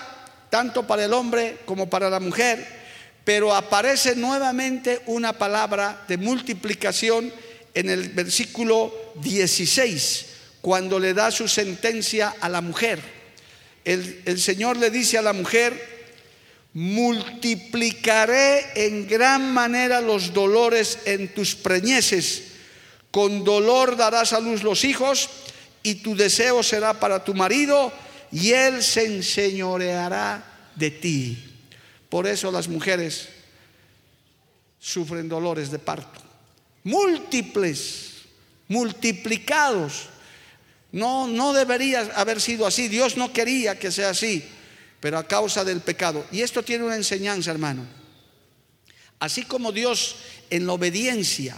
tanto 0.48 0.86
para 0.86 1.04
el 1.04 1.12
hombre 1.12 1.58
como 1.64 1.90
para 1.90 2.08
la 2.08 2.20
mujer, 2.20 2.64
pero 3.24 3.52
aparece 3.52 4.14
nuevamente 4.14 5.02
una 5.06 5.32
palabra 5.32 6.04
de 6.06 6.16
multiplicación 6.16 7.32
en 7.74 7.90
el 7.90 8.10
versículo 8.10 8.94
16, 9.16 10.26
cuando 10.64 10.98
le 10.98 11.12
da 11.12 11.30
su 11.30 11.46
sentencia 11.46 12.36
a 12.40 12.48
la 12.48 12.62
mujer. 12.62 12.98
El, 13.84 14.22
el 14.24 14.40
Señor 14.40 14.78
le 14.78 14.88
dice 14.88 15.18
a 15.18 15.22
la 15.22 15.34
mujer, 15.34 16.08
multiplicaré 16.72 18.72
en 18.74 19.06
gran 19.06 19.52
manera 19.52 20.00
los 20.00 20.32
dolores 20.32 21.00
en 21.04 21.34
tus 21.34 21.54
preñeces. 21.54 22.44
Con 23.10 23.44
dolor 23.44 23.98
darás 23.98 24.32
a 24.32 24.40
luz 24.40 24.62
los 24.62 24.84
hijos 24.84 25.28
y 25.82 25.96
tu 25.96 26.16
deseo 26.16 26.62
será 26.62 26.98
para 26.98 27.22
tu 27.22 27.34
marido 27.34 27.92
y 28.32 28.52
él 28.52 28.82
se 28.82 29.04
enseñoreará 29.04 30.70
de 30.76 30.90
ti. 30.90 31.44
Por 32.08 32.26
eso 32.26 32.50
las 32.50 32.68
mujeres 32.68 33.28
sufren 34.80 35.28
dolores 35.28 35.70
de 35.70 35.78
parto. 35.78 36.22
Múltiples, 36.84 38.12
multiplicados. 38.68 40.13
No, 40.94 41.26
no 41.26 41.52
debería 41.52 42.00
haber 42.14 42.40
sido 42.40 42.66
así. 42.66 42.88
Dios 42.88 43.18
no 43.18 43.32
quería 43.32 43.78
que 43.78 43.92
sea 43.92 44.10
así 44.10 44.42
pero 45.04 45.18
a 45.18 45.28
causa 45.28 45.66
del 45.66 45.82
pecado. 45.82 46.24
Y 46.32 46.40
esto 46.40 46.62
tiene 46.62 46.82
una 46.82 46.96
enseñanza, 46.96 47.50
hermano. 47.50 47.84
Así 49.18 49.42
como 49.42 49.70
Dios 49.70 50.16
en 50.48 50.66
la 50.66 50.72
obediencia, 50.72 51.54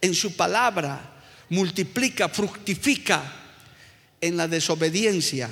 en 0.00 0.14
su 0.14 0.34
palabra, 0.34 1.20
multiplica, 1.50 2.30
fructifica 2.30 3.30
en 4.22 4.38
la 4.38 4.48
desobediencia, 4.48 5.50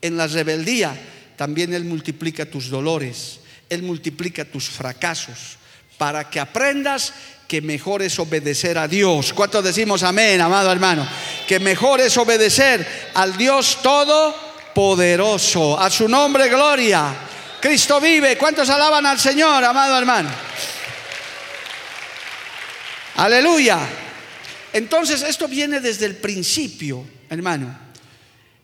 en 0.00 0.16
la 0.16 0.28
rebeldía, 0.28 0.96
también 1.36 1.74
Él 1.74 1.84
multiplica 1.84 2.48
tus 2.48 2.68
dolores, 2.68 3.40
Él 3.68 3.82
multiplica 3.82 4.44
tus 4.44 4.68
fracasos, 4.68 5.58
para 5.98 6.28
que 6.28 6.40
aprendas 6.40 7.12
que 7.46 7.60
mejor 7.60 8.02
es 8.02 8.18
obedecer 8.18 8.76
a 8.78 8.88
Dios. 8.88 9.32
¿Cuántos 9.32 9.64
decimos 9.64 10.02
amén, 10.02 10.40
amado 10.40 10.70
hermano? 10.70 11.08
Que 11.46 11.60
mejor 11.60 12.00
es 12.00 12.16
obedecer 12.16 13.10
al 13.14 13.36
Dios 13.36 13.78
todo 13.82 14.34
poderoso. 14.74 15.78
A 15.78 15.88
su 15.88 16.08
nombre, 16.08 16.48
gloria. 16.48 17.14
Cristo 17.60 18.00
vive. 18.00 18.36
¿Cuántos 18.36 18.68
alaban 18.68 19.06
al 19.06 19.18
Señor, 19.18 19.64
amado 19.64 19.96
hermano? 19.96 20.30
Aleluya. 23.16 23.78
Entonces, 24.72 25.22
esto 25.22 25.48
viene 25.48 25.80
desde 25.80 26.04
el 26.04 26.16
principio, 26.16 27.06
hermano. 27.30 27.78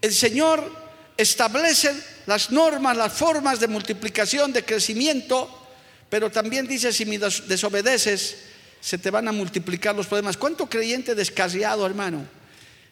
El 0.00 0.12
Señor 0.12 0.70
establece 1.16 1.94
las 2.26 2.50
normas, 2.50 2.96
las 2.96 3.12
formas 3.12 3.60
de 3.60 3.68
multiplicación, 3.68 4.52
de 4.52 4.64
crecimiento, 4.64 5.61
pero 6.12 6.30
también 6.30 6.66
dice, 6.66 6.92
si 6.92 7.06
me 7.06 7.18
desobedeces, 7.18 8.36
se 8.82 8.98
te 8.98 9.10
van 9.10 9.28
a 9.28 9.32
multiplicar 9.32 9.94
los 9.94 10.06
problemas. 10.06 10.36
¿Cuánto 10.36 10.68
creyente 10.68 11.14
descarriado, 11.14 11.86
hermano? 11.86 12.26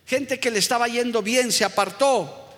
Gente 0.06 0.40
que 0.40 0.50
le 0.50 0.58
estaba 0.58 0.88
yendo 0.88 1.20
bien, 1.20 1.52
se 1.52 1.62
apartó, 1.62 2.48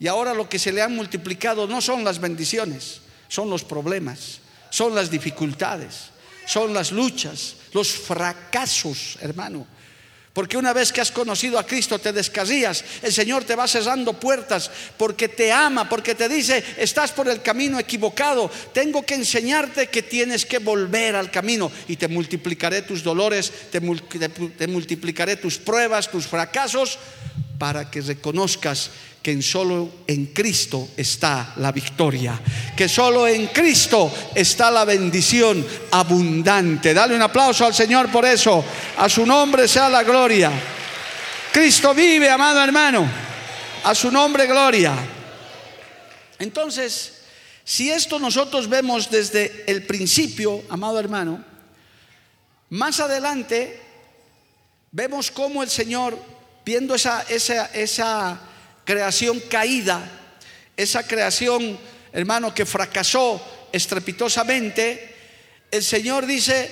y 0.00 0.08
ahora 0.08 0.34
lo 0.34 0.48
que 0.48 0.58
se 0.58 0.72
le 0.72 0.82
han 0.82 0.92
multiplicado 0.96 1.68
no 1.68 1.80
son 1.80 2.02
las 2.02 2.18
bendiciones, 2.18 3.00
son 3.28 3.48
los 3.48 3.62
problemas, 3.62 4.40
son 4.70 4.92
las 4.92 5.08
dificultades, 5.08 6.10
son 6.48 6.74
las 6.74 6.90
luchas, 6.90 7.54
los 7.72 7.92
fracasos, 7.92 9.18
hermano. 9.20 9.68
Porque 10.38 10.56
una 10.56 10.72
vez 10.72 10.92
que 10.92 11.00
has 11.00 11.10
conocido 11.10 11.58
a 11.58 11.66
Cristo 11.66 11.98
te 11.98 12.12
descarrías, 12.12 12.84
el 13.02 13.12
Señor 13.12 13.42
te 13.42 13.56
va 13.56 13.66
cerrando 13.66 14.12
puertas 14.12 14.70
porque 14.96 15.26
te 15.26 15.50
ama, 15.50 15.88
porque 15.88 16.14
te 16.14 16.28
dice, 16.28 16.62
estás 16.76 17.10
por 17.10 17.28
el 17.28 17.42
camino 17.42 17.76
equivocado, 17.76 18.48
tengo 18.72 19.04
que 19.04 19.16
enseñarte 19.16 19.88
que 19.88 20.00
tienes 20.00 20.46
que 20.46 20.58
volver 20.58 21.16
al 21.16 21.32
camino 21.32 21.72
y 21.88 21.96
te 21.96 22.06
multiplicaré 22.06 22.82
tus 22.82 23.02
dolores, 23.02 23.52
te, 23.72 23.80
multiplicaré 23.80 25.34
tus 25.34 25.58
pruebas, 25.58 26.08
tus 26.08 26.28
fracasos, 26.28 27.00
para 27.58 27.90
que 27.90 28.00
reconozcas 28.00 28.90
que 29.22 29.42
solo 29.42 29.90
en 30.06 30.26
Cristo 30.26 30.90
está 30.96 31.54
la 31.56 31.72
victoria, 31.72 32.40
que 32.76 32.88
solo 32.88 33.26
en 33.26 33.48
Cristo 33.48 34.10
está 34.34 34.70
la 34.70 34.84
bendición 34.84 35.66
abundante. 35.90 36.94
Dale 36.94 37.16
un 37.16 37.22
aplauso 37.22 37.66
al 37.66 37.74
Señor 37.74 38.10
por 38.10 38.24
eso. 38.24 38.64
A 38.96 39.08
su 39.08 39.26
nombre 39.26 39.66
sea 39.66 39.88
la 39.88 40.04
gloria. 40.04 40.50
Cristo 41.52 41.92
vive, 41.92 42.30
amado 42.30 42.62
hermano. 42.62 43.10
A 43.84 43.94
su 43.94 44.10
nombre 44.10 44.46
gloria. 44.46 44.94
Entonces, 46.38 47.18
si 47.64 47.90
esto 47.90 48.18
nosotros 48.18 48.68
vemos 48.68 49.10
desde 49.10 49.64
el 49.66 49.82
principio, 49.82 50.62
amado 50.70 50.98
hermano, 50.98 51.44
más 52.70 53.00
adelante 53.00 53.80
vemos 54.92 55.30
cómo 55.30 55.62
el 55.62 55.68
Señor, 55.68 56.18
viendo 56.68 56.94
esa, 56.94 57.22
esa, 57.30 57.64
esa 57.72 58.38
creación 58.84 59.40
caída, 59.48 60.06
esa 60.76 61.02
creación, 61.02 61.78
hermano, 62.12 62.54
que 62.54 62.66
fracasó 62.66 63.42
estrepitosamente, 63.72 65.14
el 65.70 65.82
Señor 65.82 66.26
dice, 66.26 66.70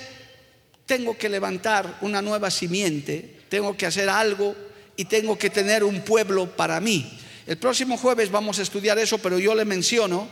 tengo 0.85 1.17
que 1.17 1.31
levantar 1.31 1.97
una 2.03 2.21
nueva 2.21 2.51
simiente, 2.51 3.39
tengo 3.49 3.75
que 3.75 3.87
hacer 3.87 4.11
algo 4.11 4.55
y 4.99 5.07
tengo 5.07 5.39
que 5.39 5.49
tener 5.49 5.83
un 5.83 6.03
pueblo 6.03 6.55
para 6.55 6.79
mí. 6.79 7.19
El 7.47 7.57
próximo 7.57 7.97
jueves 7.97 8.31
vamos 8.31 8.59
a 8.59 8.63
estudiar 8.65 8.99
eso, 8.99 9.17
pero 9.17 9.39
yo 9.39 9.55
le 9.55 9.65
menciono 9.65 10.29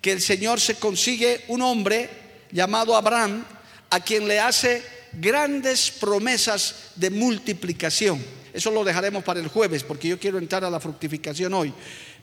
que 0.00 0.10
el 0.10 0.20
Señor 0.20 0.60
se 0.60 0.80
consigue 0.80 1.44
un 1.46 1.62
hombre 1.62 2.10
llamado 2.50 2.96
Abraham, 2.96 3.44
a 3.88 4.00
quien 4.00 4.26
le 4.26 4.40
hace 4.40 4.82
grandes 5.12 5.92
promesas 5.92 6.90
de 6.96 7.10
multiplicación. 7.10 8.35
Eso 8.56 8.70
lo 8.70 8.84
dejaremos 8.84 9.22
para 9.22 9.38
el 9.38 9.48
jueves 9.48 9.82
porque 9.82 10.08
yo 10.08 10.18
quiero 10.18 10.38
entrar 10.38 10.64
a 10.64 10.70
la 10.70 10.80
fructificación 10.80 11.52
hoy. 11.52 11.70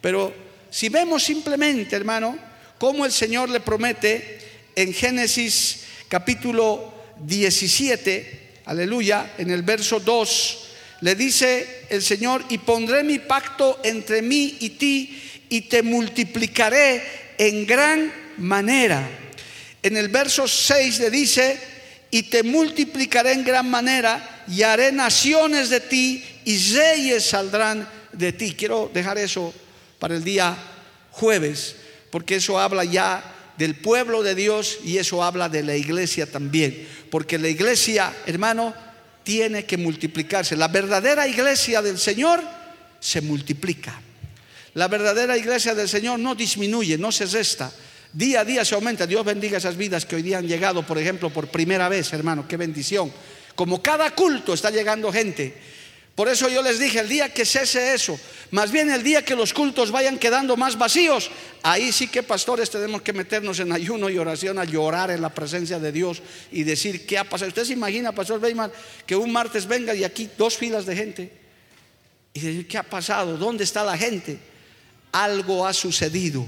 Pero 0.02 0.34
si 0.72 0.90
vemos 0.90 1.22
simplemente, 1.22 1.96
hermano, 1.96 2.36
cómo 2.80 3.06
el 3.06 3.12
Señor 3.12 3.50
le 3.50 3.60
promete 3.60 4.40
en 4.76 4.96
Génesis 4.96 5.84
capítulo 6.08 6.92
17, 7.20 8.62
aleluya, 8.66 9.36
en 9.38 9.52
el 9.52 9.62
verso 9.62 10.00
2, 10.00 10.70
le 11.02 11.14
dice 11.14 11.86
el 11.92 12.02
Señor, 12.02 12.44
y 12.50 12.58
pondré 12.58 13.04
mi 13.04 13.20
pacto 13.20 13.80
entre 13.84 14.24
mí 14.24 14.58
y 14.60 14.72
ti 14.72 15.22
y 15.50 15.62
te 15.62 15.84
multiplicaré 15.84 17.04
en 17.38 17.68
gran 17.68 18.12
manera. 18.38 19.08
En 19.84 19.98
el 19.98 20.08
verso 20.08 20.48
6 20.48 21.00
le 21.00 21.12
dice, 21.12 21.60
y 22.14 22.22
te 22.22 22.44
multiplicaré 22.44 23.32
en 23.32 23.44
gran 23.44 23.68
manera 23.68 24.44
y 24.48 24.62
haré 24.62 24.92
naciones 24.92 25.72
de 25.72 25.80
ti 25.80 26.24
y 26.46 26.74
reyes 26.76 27.26
saldrán 27.26 27.90
de 28.12 28.32
ti. 28.32 28.54
Quiero 28.54 28.92
dejar 28.94 29.18
eso 29.18 29.52
para 29.98 30.16
el 30.16 30.24
día 30.24 30.56
jueves, 31.10 31.76
porque 32.12 32.36
eso 32.36 32.60
habla 32.60 32.84
ya 32.84 33.24
del 33.58 33.74
pueblo 33.74 34.22
de 34.22 34.36
Dios 34.36 34.78
y 34.86 35.00
eso 35.00 35.24
habla 35.24 35.50
de 35.50 35.64
la 35.64 35.76
iglesia 35.76 36.32
también. 36.32 36.88
Porque 37.10 37.40
la 37.40 37.50
iglesia, 37.50 38.14
hermano, 38.28 38.76
tiene 39.24 39.66
que 39.66 39.78
multiplicarse. 39.78 40.56
La 40.56 40.68
verdadera 40.68 41.28
iglesia 41.28 41.82
del 41.82 41.98
Señor 41.98 42.44
se 43.00 43.22
multiplica. 43.22 44.00
La 44.76 44.88
verdadera 44.88 45.36
iglesia 45.36 45.74
del 45.74 45.90
Señor 45.90 46.20
no 46.20 46.36
disminuye, 46.36 46.96
no 46.96 47.12
se 47.12 47.26
resta. 47.26 47.72
Día 48.14 48.42
a 48.42 48.46
día 48.46 48.64
se 48.64 48.76
aumenta. 48.76 49.08
Dios 49.08 49.26
bendiga 49.26 49.58
esas 49.58 49.76
vidas 49.76 50.06
que 50.06 50.16
hoy 50.16 50.22
día 50.22 50.38
han 50.38 50.48
llegado, 50.48 50.86
por 50.86 51.00
ejemplo, 51.00 51.32
por 51.32 51.48
primera 51.48 51.90
vez, 51.90 52.14
hermano. 52.14 52.48
Qué 52.48 52.58
bendición. 52.58 53.12
Como 53.56 53.82
cada 53.82 54.12
culto 54.12 54.54
está 54.54 54.70
llegando 54.70 55.12
gente. 55.12 55.58
Por 56.14 56.30
eso 56.30 56.48
yo 56.48 56.62
les 56.62 56.78
dije, 56.78 57.00
el 57.00 57.10
día 57.10 57.34
que 57.34 57.44
cese 57.44 57.96
eso, 57.96 58.20
más 58.52 58.72
bien 58.72 58.92
el 58.92 59.02
día 59.02 59.26
que 59.26 59.36
los 59.36 59.52
cultos 59.52 59.90
vayan 59.90 60.20
quedando 60.20 60.56
más 60.56 60.78
vacíos, 60.78 61.32
ahí 61.64 61.92
sí 61.92 62.08
que 62.08 62.22
pastores 62.22 62.70
tenemos 62.70 63.02
que 63.02 63.14
meternos 63.14 63.60
en 63.60 63.72
ayuno 63.72 64.12
y 64.12 64.20
oración 64.20 64.60
a 64.60 64.64
llorar 64.64 65.10
en 65.10 65.24
la 65.24 65.34
presencia 65.34 65.80
de 65.80 65.92
Dios 65.92 66.22
y 66.52 66.62
decir 66.62 67.08
qué 67.08 67.18
ha 67.18 67.24
pasado. 67.24 67.50
Usted 67.50 67.66
se 67.66 67.74
imagina, 67.74 68.12
pastor 68.12 68.40
Weimar, 68.40 68.72
que 69.08 69.16
un 69.16 69.32
martes 69.32 69.66
venga 69.66 69.96
y 69.96 70.04
aquí 70.04 70.30
dos 70.38 70.56
filas 70.56 70.86
de 70.86 70.96
gente 70.96 71.32
y 72.32 72.40
decir 72.42 72.68
qué 72.68 72.78
ha 72.78 72.84
pasado, 72.84 73.36
dónde 73.38 73.64
está 73.64 73.84
la 73.84 73.98
gente. 73.98 74.38
Algo 75.12 75.66
ha 75.66 75.74
sucedido 75.74 76.46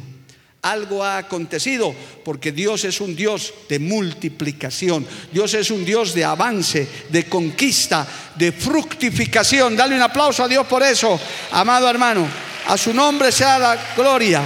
algo 0.66 1.04
ha 1.04 1.18
acontecido, 1.20 1.94
porque 2.24 2.52
Dios 2.52 2.86
es 2.86 3.00
un 3.00 3.16
Dios 3.16 3.54
de 3.70 3.78
multiplicación, 3.78 5.06
Dios 5.32 5.54
es 5.54 5.70
un 5.70 5.86
Dios 5.86 6.16
de 6.16 6.26
avance, 6.26 6.88
de 7.10 7.30
conquista, 7.30 8.08
de 8.36 8.52
fructificación. 8.52 9.76
Dale 9.76 9.96
un 9.96 10.02
aplauso 10.02 10.44
a 10.44 10.48
Dios 10.48 10.66
por 10.66 10.82
eso, 10.82 11.20
amado 11.52 11.88
hermano. 11.88 12.28
A 12.68 12.78
su 12.78 12.94
nombre 12.96 13.32
sea 13.32 13.60
la 13.60 13.94
gloria. 13.96 14.42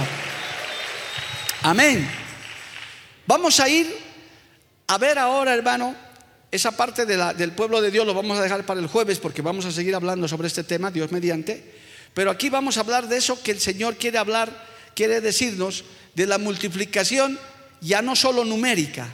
Amén. 1.62 2.06
Vamos 3.26 3.58
a 3.60 3.68
ir 3.68 3.90
a 4.88 4.98
ver 4.98 5.18
ahora, 5.18 5.54
hermano, 5.54 5.94
esa 6.50 6.72
parte 6.72 7.06
del 7.06 7.52
pueblo 7.52 7.80
de 7.80 7.90
Dios 7.90 8.04
lo 8.04 8.12
vamos 8.12 8.38
a 8.38 8.42
dejar 8.42 8.66
para 8.66 8.80
el 8.80 8.88
jueves 8.88 9.18
porque 9.18 9.40
vamos 9.40 9.64
a 9.64 9.72
seguir 9.72 9.94
hablando 9.94 10.28
sobre 10.28 10.48
este 10.48 10.64
tema, 10.64 10.90
Dios 10.90 11.12
mediante. 11.12 11.80
Pero 12.12 12.30
aquí 12.30 12.50
vamos 12.50 12.76
a 12.76 12.80
hablar 12.80 13.08
de 13.08 13.16
eso 13.16 13.42
que 13.42 13.52
el 13.52 13.60
Señor 13.60 13.96
quiere 13.96 14.18
hablar, 14.18 14.69
quiere 14.94 15.20
decirnos 15.20 15.84
de 16.14 16.26
la 16.26 16.38
multiplicación 16.38 17.38
ya 17.80 18.02
no 18.02 18.14
solo 18.14 18.44
numérica, 18.44 19.12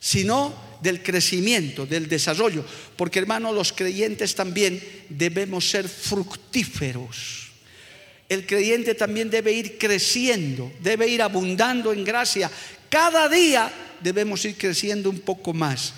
sino 0.00 0.54
del 0.80 1.02
crecimiento, 1.02 1.86
del 1.86 2.08
desarrollo. 2.08 2.64
Porque 2.96 3.18
hermano, 3.18 3.52
los 3.52 3.72
creyentes 3.72 4.34
también 4.34 4.82
debemos 5.08 5.68
ser 5.68 5.88
fructíferos. 5.88 7.48
El 8.28 8.46
creyente 8.46 8.94
también 8.94 9.30
debe 9.30 9.52
ir 9.52 9.78
creciendo, 9.78 10.70
debe 10.80 11.08
ir 11.08 11.22
abundando 11.22 11.92
en 11.92 12.04
gracia. 12.04 12.50
Cada 12.90 13.28
día 13.28 13.72
debemos 14.00 14.44
ir 14.44 14.56
creciendo 14.56 15.08
un 15.08 15.20
poco 15.20 15.54
más. 15.54 15.94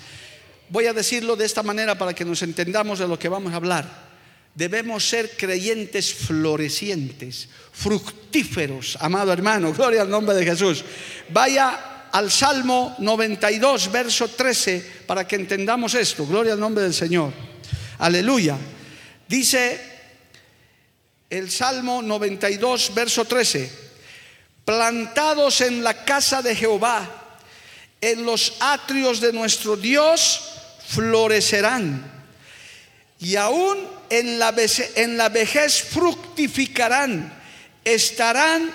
Voy 0.69 0.85
a 0.85 0.93
decirlo 0.93 1.35
de 1.35 1.45
esta 1.45 1.63
manera 1.63 1.97
para 1.97 2.13
que 2.13 2.23
nos 2.23 2.41
entendamos 2.41 2.99
de 2.99 3.07
lo 3.07 3.19
que 3.19 3.27
vamos 3.27 3.51
a 3.51 3.57
hablar. 3.57 4.10
Debemos 4.53 5.07
ser 5.07 5.37
creyentes 5.37 6.13
florecientes, 6.13 7.47
fructíferos, 7.71 8.97
amado 8.99 9.31
hermano, 9.31 9.73
gloria 9.77 10.01
al 10.01 10.09
nombre 10.09 10.35
de 10.35 10.45
Jesús. 10.45 10.83
Vaya 11.29 12.09
al 12.11 12.29
Salmo 12.29 12.95
92, 12.99 13.91
verso 13.91 14.27
13, 14.27 15.03
para 15.07 15.25
que 15.25 15.37
entendamos 15.37 15.93
esto, 15.93 16.25
gloria 16.25 16.53
al 16.53 16.59
nombre 16.59 16.83
del 16.83 16.93
Señor. 16.93 17.31
Aleluya. 17.99 18.57
Dice 19.27 19.79
el 21.29 21.49
Salmo 21.49 22.01
92, 22.01 22.91
verso 22.93 23.23
13, 23.23 23.71
plantados 24.65 25.61
en 25.61 25.81
la 25.81 26.03
casa 26.03 26.41
de 26.41 26.53
Jehová, 26.53 27.39
en 28.01 28.25
los 28.25 28.55
atrios 28.59 29.21
de 29.21 29.31
nuestro 29.31 29.77
Dios, 29.77 30.41
florecerán 30.85 32.11
y 33.19 33.37
aún 33.37 34.00
en 34.11 34.37
la, 34.37 34.51
vejez, 35.29 35.83
fructificarán, 35.83 37.33
estarán 37.83 38.69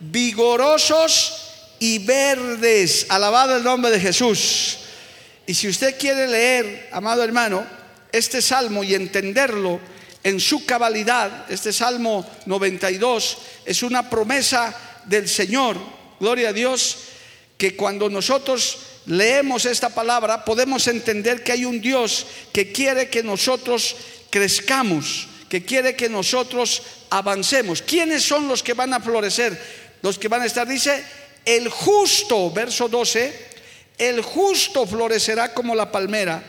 vigorosos 0.00 1.52
y 1.78 1.98
verdes. 1.98 3.06
Alabado 3.08 3.56
el 3.56 3.62
nombre 3.62 3.92
de 3.92 4.00
Jesús. 4.00 4.78
Y 5.46 5.54
si 5.54 5.68
usted 5.68 5.96
quiere 5.96 6.26
leer, 6.26 6.88
amado 6.92 7.22
hermano, 7.22 7.64
este 8.10 8.42
salmo 8.42 8.82
y 8.82 8.94
entenderlo 8.94 9.78
en 10.24 10.40
su 10.40 10.66
cabalidad, 10.66 11.50
este 11.50 11.72
salmo 11.72 12.28
92 12.46 13.38
es 13.64 13.84
una 13.84 14.10
promesa 14.10 14.74
del 15.06 15.28
Señor, 15.28 15.76
gloria 16.18 16.48
a 16.48 16.52
Dios, 16.52 16.96
que 17.56 17.76
cuando 17.76 18.10
nosotros 18.10 18.78
leemos 19.06 19.66
esta 19.66 19.90
palabra, 19.90 20.44
podemos 20.44 20.86
entender 20.88 21.44
que 21.44 21.52
hay 21.52 21.64
un 21.64 21.80
Dios 21.80 22.26
que 22.52 22.72
quiere 22.72 23.08
que 23.08 23.22
nosotros 23.22 23.96
crezcamos, 24.30 25.28
que 25.48 25.64
quiere 25.64 25.96
que 25.96 26.08
nosotros 26.08 26.82
avancemos. 27.10 27.82
¿Quiénes 27.82 28.22
son 28.22 28.48
los 28.48 28.62
que 28.62 28.74
van 28.74 28.94
a 28.94 29.00
florecer? 29.00 29.60
Los 30.02 30.18
que 30.18 30.28
van 30.28 30.42
a 30.42 30.46
estar, 30.46 30.66
dice, 30.66 31.04
el 31.44 31.68
justo, 31.68 32.50
verso 32.50 32.88
12, 32.88 33.50
el 33.98 34.22
justo 34.22 34.86
florecerá 34.86 35.52
como 35.52 35.74
la 35.74 35.90
palmera, 35.90 36.42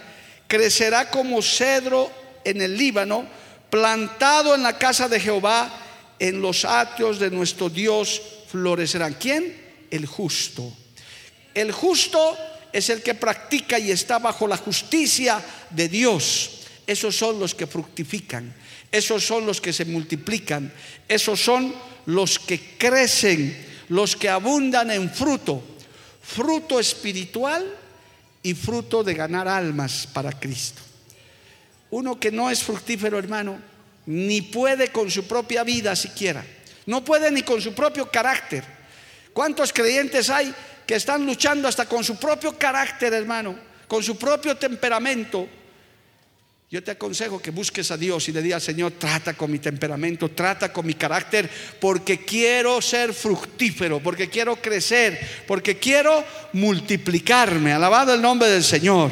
crecerá 0.47 1.09
como 1.09 1.41
cedro 1.41 2.11
en 2.43 2.61
el 2.61 2.77
Líbano, 2.77 3.25
plantado 3.69 4.55
en 4.55 4.63
la 4.63 4.77
casa 4.77 5.09
de 5.09 5.19
Jehová, 5.19 5.69
en 6.19 6.41
los 6.41 6.65
atrios 6.65 7.19
de 7.19 7.31
nuestro 7.31 7.69
Dios 7.69 8.21
florecerán. 8.47 9.15
¿Quién? 9.19 9.87
El 9.89 10.05
justo. 10.05 10.71
El 11.53 11.71
justo 11.71 12.37
es 12.71 12.89
el 12.89 13.01
que 13.01 13.15
practica 13.15 13.79
y 13.79 13.91
está 13.91 14.19
bajo 14.19 14.47
la 14.47 14.57
justicia 14.57 15.43
de 15.69 15.89
Dios. 15.89 16.60
Esos 16.87 17.15
son 17.15 17.39
los 17.39 17.55
que 17.55 17.67
fructifican, 17.67 18.53
esos 18.91 19.23
son 19.23 19.45
los 19.45 19.61
que 19.61 19.71
se 19.71 19.85
multiplican, 19.85 20.71
esos 21.07 21.39
son 21.39 21.73
los 22.05 22.39
que 22.39 22.77
crecen, 22.77 23.55
los 23.89 24.15
que 24.15 24.29
abundan 24.29 24.91
en 24.91 25.09
fruto, 25.09 25.63
fruto 26.21 26.79
espiritual 26.79 27.65
y 28.43 28.53
fruto 28.53 29.03
de 29.03 29.13
ganar 29.13 29.47
almas 29.47 30.07
para 30.11 30.31
Cristo. 30.31 30.81
Uno 31.91 32.19
que 32.19 32.31
no 32.31 32.49
es 32.49 32.63
fructífero, 32.63 33.19
hermano, 33.19 33.59
ni 34.05 34.41
puede 34.41 34.91
con 34.91 35.11
su 35.11 35.25
propia 35.25 35.63
vida 35.63 35.95
siquiera, 35.95 36.43
no 36.85 37.05
puede 37.05 37.31
ni 37.31 37.43
con 37.43 37.61
su 37.61 37.73
propio 37.73 38.09
carácter. 38.09 38.63
¿Cuántos 39.33 39.71
creyentes 39.71 40.29
hay 40.29 40.53
que 40.91 40.97
están 40.97 41.25
luchando 41.25 41.69
hasta 41.69 41.85
con 41.85 42.03
su 42.03 42.17
propio 42.17 42.57
carácter, 42.57 43.13
hermano, 43.13 43.55
con 43.87 44.03
su 44.03 44.17
propio 44.17 44.57
temperamento. 44.57 45.47
Yo 46.71 46.81
te 46.81 46.91
aconsejo 46.91 47.41
que 47.41 47.51
busques 47.51 47.91
a 47.91 47.97
Dios 47.97 48.29
y 48.29 48.31
le 48.31 48.41
digas, 48.41 48.63
Señor, 48.63 48.93
trata 48.93 49.33
con 49.33 49.51
mi 49.51 49.59
temperamento, 49.59 50.29
trata 50.29 50.71
con 50.71 50.85
mi 50.85 50.93
carácter, 50.93 51.49
porque 51.81 52.23
quiero 52.23 52.81
ser 52.81 53.13
fructífero, 53.13 53.99
porque 53.99 54.29
quiero 54.29 54.55
crecer, 54.55 55.19
porque 55.45 55.77
quiero 55.77 56.23
multiplicarme. 56.53 57.73
Alabado 57.73 58.13
el 58.13 58.21
nombre 58.21 58.47
del 58.47 58.63
Señor. 58.63 59.11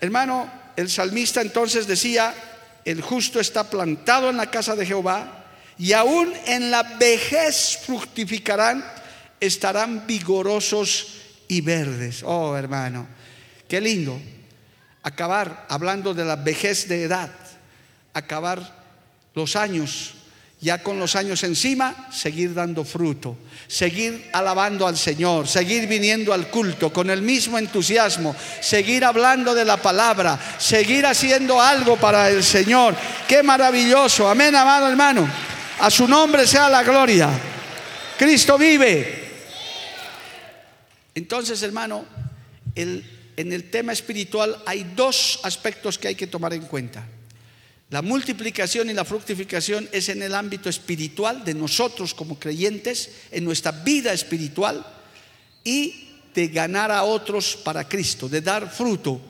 Hermano, 0.00 0.50
el 0.74 0.88
salmista 0.88 1.42
entonces 1.42 1.86
decía, 1.86 2.32
el 2.86 3.02
justo 3.02 3.38
está 3.38 3.68
plantado 3.68 4.30
en 4.30 4.38
la 4.38 4.50
casa 4.50 4.74
de 4.74 4.86
Jehová 4.86 5.44
y 5.76 5.92
aún 5.92 6.32
en 6.46 6.70
la 6.70 6.82
vejez 6.82 7.80
fructificarán 7.84 8.82
estarán 9.38 10.06
vigorosos 10.06 11.08
y 11.46 11.60
verdes. 11.60 12.22
Oh, 12.22 12.56
hermano, 12.56 13.06
qué 13.68 13.82
lindo. 13.82 14.18
Acabar 15.06 15.66
hablando 15.68 16.14
de 16.14 16.24
la 16.24 16.34
vejez 16.34 16.88
de 16.88 17.04
edad, 17.04 17.30
acabar 18.12 18.58
los 19.34 19.54
años, 19.54 20.14
ya 20.60 20.82
con 20.82 20.98
los 20.98 21.14
años 21.14 21.44
encima, 21.44 22.08
seguir 22.10 22.52
dando 22.54 22.84
fruto, 22.84 23.36
seguir 23.68 24.28
alabando 24.32 24.84
al 24.84 24.96
Señor, 24.96 25.46
seguir 25.46 25.86
viniendo 25.86 26.32
al 26.32 26.48
culto 26.48 26.92
con 26.92 27.08
el 27.08 27.22
mismo 27.22 27.56
entusiasmo, 27.56 28.34
seguir 28.60 29.04
hablando 29.04 29.54
de 29.54 29.64
la 29.64 29.76
palabra, 29.76 30.40
seguir 30.58 31.06
haciendo 31.06 31.62
algo 31.62 31.96
para 31.96 32.28
el 32.28 32.42
Señor. 32.42 32.96
Qué 33.28 33.44
maravilloso. 33.44 34.28
Amén, 34.28 34.56
amado 34.56 34.88
hermano. 34.88 35.30
A 35.78 35.88
su 35.88 36.08
nombre 36.08 36.48
sea 36.48 36.68
la 36.68 36.82
gloria. 36.82 37.30
Cristo 38.18 38.58
vive. 38.58 39.24
Entonces, 41.14 41.62
hermano, 41.62 42.04
en 43.36 43.52
el 43.52 43.70
tema 43.70 43.92
espiritual 43.92 44.62
hay 44.66 44.92
dos 44.96 45.40
aspectos 45.42 45.98
que 45.98 46.08
hay 46.08 46.14
que 46.14 46.26
tomar 46.26 46.54
en 46.54 46.62
cuenta. 46.62 47.06
La 47.90 48.02
multiplicación 48.02 48.90
y 48.90 48.94
la 48.94 49.04
fructificación 49.04 49.88
es 49.92 50.08
en 50.08 50.22
el 50.22 50.34
ámbito 50.34 50.68
espiritual 50.68 51.44
de 51.44 51.54
nosotros 51.54 52.14
como 52.14 52.38
creyentes, 52.38 53.10
en 53.30 53.44
nuestra 53.44 53.70
vida 53.70 54.12
espiritual 54.12 54.84
y 55.62 56.08
de 56.34 56.48
ganar 56.48 56.90
a 56.90 57.04
otros 57.04 57.56
para 57.56 57.88
Cristo, 57.88 58.28
de 58.28 58.40
dar 58.40 58.70
fruto. 58.70 59.20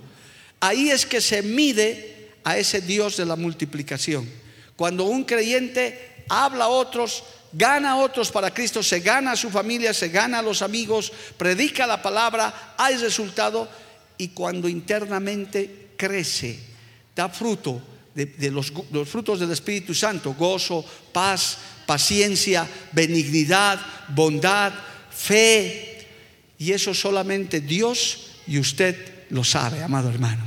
Ahí 0.61 0.91
es 0.91 1.05
que 1.05 1.21
se 1.21 1.43
mide 1.43 2.31
a 2.45 2.57
ese 2.57 2.81
Dios 2.81 3.17
de 3.17 3.27
la 3.27 3.37
multiplicación. 3.37 4.29
Cuando 4.75 5.05
un 5.05 5.25
creyente 5.25 6.25
habla 6.29 6.65
a 6.65 6.69
otros, 6.69 7.25
gana 7.53 7.93
a 7.93 7.97
otros 7.97 8.31
para 8.31 8.53
Cristo, 8.53 8.83
se 8.83 9.01
gana 9.01 9.33
a 9.33 9.37
su 9.37 9.51
familia, 9.51 9.93
se 9.93 10.09
gana 10.09 10.39
a 10.39 10.43
los 10.43 10.63
amigos, 10.63 11.13
predica 11.37 11.87
la 11.87 12.01
palabra, 12.01 12.75
hay 12.79 12.97
resultado 12.97 13.69
y 14.19 14.29
cuando 14.29 14.69
internamente 14.69 15.95
crece, 15.97 16.59
da 17.15 17.29
fruto 17.29 17.83
de, 18.15 18.51
los, 18.51 18.73
frutos 19.05 19.41
del 19.41 19.51
Espíritu 19.51 19.93
Santo, 19.95 20.35
gozo, 20.35 20.85
paz, 21.13 21.59
paciencia, 21.85 22.67
benignidad, 22.93 23.79
bondad, 24.09 24.73
fe, 25.11 26.07
Y 26.59 26.73
eso 26.73 26.95
solamente 26.95 27.61
Dios 27.61 28.41
y 28.47 28.59
usted 28.59 29.27
lo 29.29 29.45
sabe, 29.45 29.83
amado 29.83 30.09
hermano. 30.09 30.43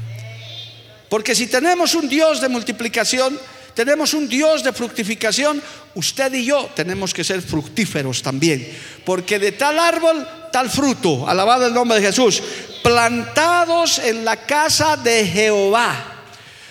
Porque 1.09 1.35
si 1.35 1.47
tenemos 1.47 1.93
un 1.93 2.09
Dios 2.09 2.41
de 2.41 2.49
multiplicación, 2.49 3.39
tenemos 3.75 4.13
un 4.13 4.27
Dios 4.27 4.63
de 4.63 4.73
fructificación, 4.73 5.61
usted 5.95 6.33
y 6.33 6.45
yo 6.45 6.69
tenemos 6.75 7.13
que 7.13 7.23
ser 7.23 7.41
fructíferos 7.41 8.21
también. 8.21 8.67
Porque 9.05 9.37
de 9.37 9.51
tal 9.51 9.77
árbol, 9.79 10.27
tal 10.51 10.69
fruto, 10.69 11.27
alabado 11.27 11.67
el 11.67 11.73
nombre 11.73 11.99
de 11.99 12.07
Jesús, 12.07 12.41
plantados 12.83 13.99
en 13.99 14.25
la 14.25 14.37
casa 14.37 14.97
de 14.97 15.25
Jehová. 15.25 16.15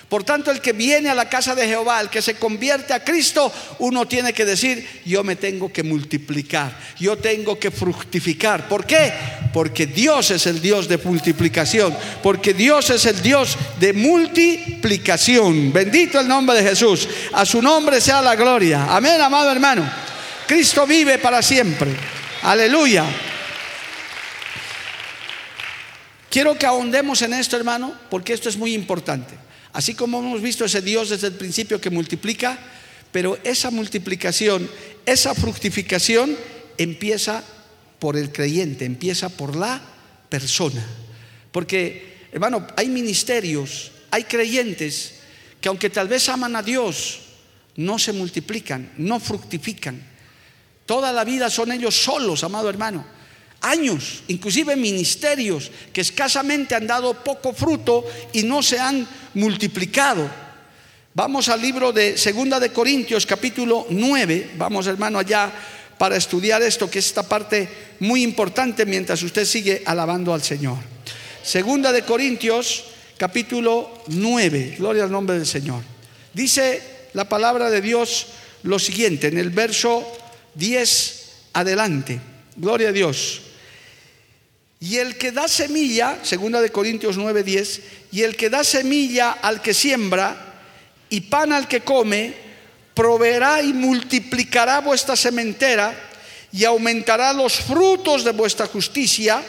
Por 0.09 0.25
tanto, 0.25 0.51
el 0.51 0.63
que 0.63 0.73
viene 0.73 1.11
a 1.11 1.15
la 1.15 1.29
casa 1.29 1.55
de 1.55 1.67
Jehová, 1.67 2.01
el 2.01 2.09
que 2.09 2.23
se 2.23 2.37
convierte 2.37 2.95
a 2.95 3.05
Cristo, 3.05 3.53
uno 3.79 4.09
tiene 4.09 4.33
que 4.33 4.47
decir, 4.47 5.03
yo 5.05 5.23
me 5.23 5.37
tengo 5.37 5.71
que 5.71 5.83
multiplicar, 5.83 6.75
yo 6.99 7.19
tengo 7.19 7.59
que 7.59 7.71
fructificar. 7.71 8.69
¿Por 8.69 8.87
qué? 8.87 9.13
Porque 9.53 9.87
Dios 9.87 10.31
es 10.31 10.47
el 10.47 10.63
Dios 10.63 10.89
de 10.89 10.97
multiplicación, 10.97 11.95
porque 12.23 12.55
Dios 12.55 12.89
es 12.89 13.05
el 13.05 13.21
Dios 13.21 13.59
de 13.79 13.93
multiplicación. 13.93 15.75
Bendito 15.75 16.19
el 16.21 16.29
nombre 16.29 16.57
de 16.57 16.71
Jesús. 16.71 17.07
A 17.35 17.45
su 17.45 17.61
nombre 17.61 18.01
sea 18.01 18.23
la 18.23 18.35
gloria. 18.35 18.87
Amén, 18.89 19.21
amado 19.21 19.53
hermano. 19.53 19.87
Cristo 20.47 20.87
vive 20.87 21.19
para 21.19 21.43
siempre. 21.43 21.95
Aleluya. 22.45 23.05
Quiero 26.31 26.59
que 26.59 26.67
ahondemos 26.67 27.23
en 27.23 27.33
esto, 27.33 27.57
hermano, 27.57 27.95
porque 28.11 28.35
esto 28.35 28.49
es 28.49 28.57
muy 28.57 28.75
importante. 28.75 29.35
Así 29.73 29.95
como 29.95 30.19
hemos 30.19 30.43
visto 30.43 30.65
ese 30.65 30.83
Dios 30.83 31.09
desde 31.09 31.29
el 31.29 31.35
principio 31.35 31.81
que 31.81 31.91
multiplica, 31.91 32.59
pero 33.13 33.39
esa 33.45 33.71
multiplicación, 33.71 34.69
esa 35.07 35.35
fructificación 35.35 36.37
empieza 36.77 37.43
por 37.99 38.17
el 38.17 38.31
creyente, 38.31 38.85
empieza 38.85 39.31
por 39.31 39.57
la 39.57 39.81
persona. 40.29 40.85
Porque, 41.51 42.27
hermano, 42.31 42.67
hay 42.77 42.89
ministerios, 42.89 43.93
hay 44.11 44.25
creyentes 44.25 45.15
que 45.61 45.69
aunque 45.69 45.89
tal 45.89 46.09
vez 46.09 46.29
aman 46.29 46.57
a 46.57 46.63
Dios, 46.63 47.21
no 47.77 47.99
se 47.99 48.13
multiplican, 48.13 48.93
no 48.99 49.19
fructifican. 49.19 50.03
Toda 50.85 51.11
la 51.13 51.25
vida 51.25 51.49
son 51.49 51.73
ellos 51.73 51.97
solos, 51.97 52.45
amado 52.45 52.69
hermano 52.69 53.18
años, 53.61 54.23
inclusive 54.29 54.77
ministerios 54.77 55.71
que 55.93 56.01
escasamente 56.01 56.75
han 56.75 56.87
dado 56.87 57.15
poco 57.15 57.53
fruto 57.53 58.05
y 58.33 58.43
no 58.43 58.63
se 58.63 58.79
han 58.79 59.07
multiplicado. 59.35 60.29
Vamos 61.15 61.49
al 61.49 61.61
libro 61.61 61.93
de 61.93 62.17
Segunda 62.17 62.61
de 62.61 62.73
Corintios 62.73 63.27
capítulo 63.27 63.87
9, 63.91 64.53
vamos 64.57 64.87
hermano 64.87 65.19
allá 65.19 65.51
para 65.99 66.17
estudiar 66.17 66.63
esto 66.63 66.89
que 66.89 67.01
es 67.01 67.07
esta 67.07 67.25
parte 67.25 67.69
muy 68.01 68.23
importante 68.23 68.87
mientras 68.87 69.23
usted 69.23 69.45
sigue 69.45 69.83
alabando 69.85 70.33
al 70.33 70.43
Señor. 70.43 70.79
Segunda 71.43 71.91
de 71.91 72.03
Corintios 72.03 72.85
capítulo 73.17 74.05
9, 74.07 74.77
gloria 74.79 75.03
al 75.03 75.11
nombre 75.11 75.37
del 75.37 75.47
Señor. 75.47 75.83
Dice 76.33 77.09
la 77.15 77.29
palabra 77.29 77.69
de 77.69 77.81
Dios 77.81 78.27
lo 78.63 78.79
siguiente 78.79 79.27
en 79.27 79.39
el 79.39 79.51
verso 79.51 80.07
10 80.55 81.31
adelante. 81.55 82.21
Gloria 82.57 82.91
a 82.91 82.93
Dios. 82.93 83.43
Y 84.81 84.99
el 84.99 85.19
que 85.19 85.33
da 85.33 85.49
semilla, 85.49 86.19
segunda 86.23 86.61
de 86.61 86.71
Corintios 86.71 87.19
9:10, 87.19 87.81
y 88.13 88.23
el 88.23 88.37
que 88.37 88.51
da 88.51 88.63
semilla 88.63 89.33
al 89.43 89.61
que 89.61 89.75
siembra 89.75 90.37
y 91.11 91.23
pan 91.23 91.53
al 91.53 91.67
que 91.67 91.81
come, 91.81 92.35
proveerá 92.95 93.63
y 93.63 93.73
multiplicará 93.73 94.81
vuestra 94.81 95.17
sementera 95.17 95.95
y 96.53 96.65
aumentará 96.65 97.33
los 97.33 97.55
frutos 97.55 98.25
de 98.25 98.33
vuestra 98.33 98.67
justicia 98.67 99.43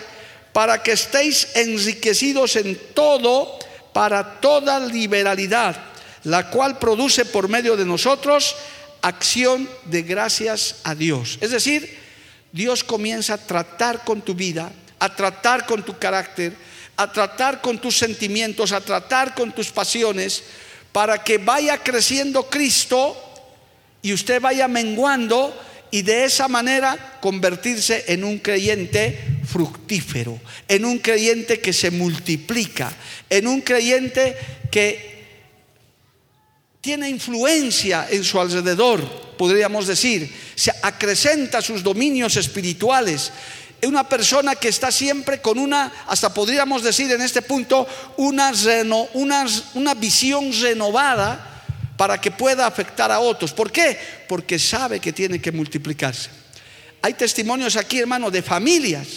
para 0.52 0.82
que 0.82 0.94
estéis 0.94 1.48
enriquecidos 1.56 2.56
en 2.56 2.78
todo 2.94 3.58
para 3.94 4.40
toda 4.40 4.80
liberalidad, 4.80 5.76
la 6.24 6.50
cual 6.50 6.78
produce 6.80 7.26
por 7.26 7.48
medio 7.48 7.78
de 7.78 7.86
nosotros 7.86 8.56
acción 9.02 9.70
de 9.86 10.02
gracias 10.04 10.78
a 10.84 10.96
Dios. 10.96 11.38
Es 11.42 11.52
decir, 11.52 11.98
Dios 12.52 12.84
comienza 12.84 13.36
a 13.36 13.38
tratar 13.38 14.04
con 14.04 14.22
tu 14.22 14.34
vida 14.34 14.72
a 15.00 15.16
tratar 15.16 15.66
con 15.66 15.84
tu 15.84 15.98
carácter, 15.98 16.54
a 16.98 17.12
tratar 17.12 17.62
con 17.62 17.80
tus 17.80 17.98
sentimientos, 17.98 18.72
a 18.72 18.82
tratar 18.82 19.34
con 19.34 19.52
tus 19.52 19.72
pasiones, 19.72 20.44
para 20.92 21.24
que 21.24 21.38
vaya 21.38 21.78
creciendo 21.82 22.50
Cristo 22.50 23.16
y 24.02 24.14
usted 24.14 24.42
vaya 24.42 24.68
menguando 24.68 25.56
y 25.92 26.02
de 26.02 26.26
esa 26.26 26.48
manera 26.48 27.18
convertirse 27.22 28.06
en 28.08 28.24
un 28.24 28.40
creyente 28.40 29.20
fructífero, 29.46 30.40
en 30.68 30.86
un 30.86 31.00
creyente 31.00 31.60
que 31.60 31.74
se 31.74 31.90
multiplica, 31.90 32.92
en 33.30 33.48
un 33.48 33.62
creyente 33.62 34.38
que 34.72 35.20
tiene 36.82 37.10
influencia 37.10 38.08
en 38.10 38.24
su 38.24 38.40
alrededor, 38.40 39.02
podríamos 39.38 39.88
decir, 39.88 40.32
se 40.56 40.72
acrecenta 40.82 41.62
sus 41.62 41.84
dominios 41.84 42.36
espirituales 42.38 43.32
una 43.88 44.08
persona 44.08 44.56
que 44.56 44.68
está 44.68 44.92
siempre 44.92 45.42
con 45.42 45.58
una, 45.58 46.06
hasta 46.08 46.34
podríamos 46.34 46.84
decir 46.84 47.12
en 47.12 47.22
este 47.22 47.42
punto, 47.42 47.88
una, 48.18 48.52
visión 49.96 50.52
renovada 50.60 51.64
para 51.96 52.20
que 52.20 52.32
pueda 52.32 52.68
afectar 52.68 53.12
a 53.12 53.20
otros. 53.20 53.54
¿Por 53.54 53.72
qué? 53.72 53.98
Porque 54.28 54.60
sabe 54.60 55.00
que 55.00 55.14
tiene 55.14 55.40
que 55.40 55.52
multiplicarse. 55.52 56.30
Hay 57.02 57.14
testimonios 57.14 57.76
aquí, 57.76 58.00
hermano, 58.00 58.30
de 58.30 58.42
familias 58.42 59.08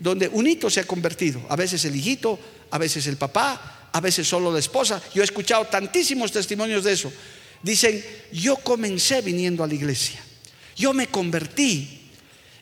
donde 0.00 0.28
un 0.28 0.46
hito 0.46 0.70
se 0.70 0.80
ha 0.80 0.84
convertido. 0.84 1.40
A 1.48 1.56
veces 1.56 1.84
el 1.84 1.94
hijito, 1.94 2.38
a 2.70 2.78
veces 2.78 3.06
el 3.06 3.16
papá, 3.16 3.88
a 3.92 4.00
veces 4.00 4.26
solo 4.26 4.52
la 4.52 4.58
esposa. 4.58 5.00
Yo 5.14 5.22
he 5.22 5.24
escuchado 5.24 5.64
tantísimos 5.66 6.32
testimonios 6.32 6.84
de 6.84 6.92
eso. 6.92 7.12
Dicen, 7.62 8.04
yo 8.32 8.56
comencé 8.56 9.20
viniendo 9.20 9.64
a 9.64 9.66
la 9.66 9.74
iglesia. 9.74 10.20
Yo 10.76 10.92
me 10.92 11.08
convertí. 11.08 12.10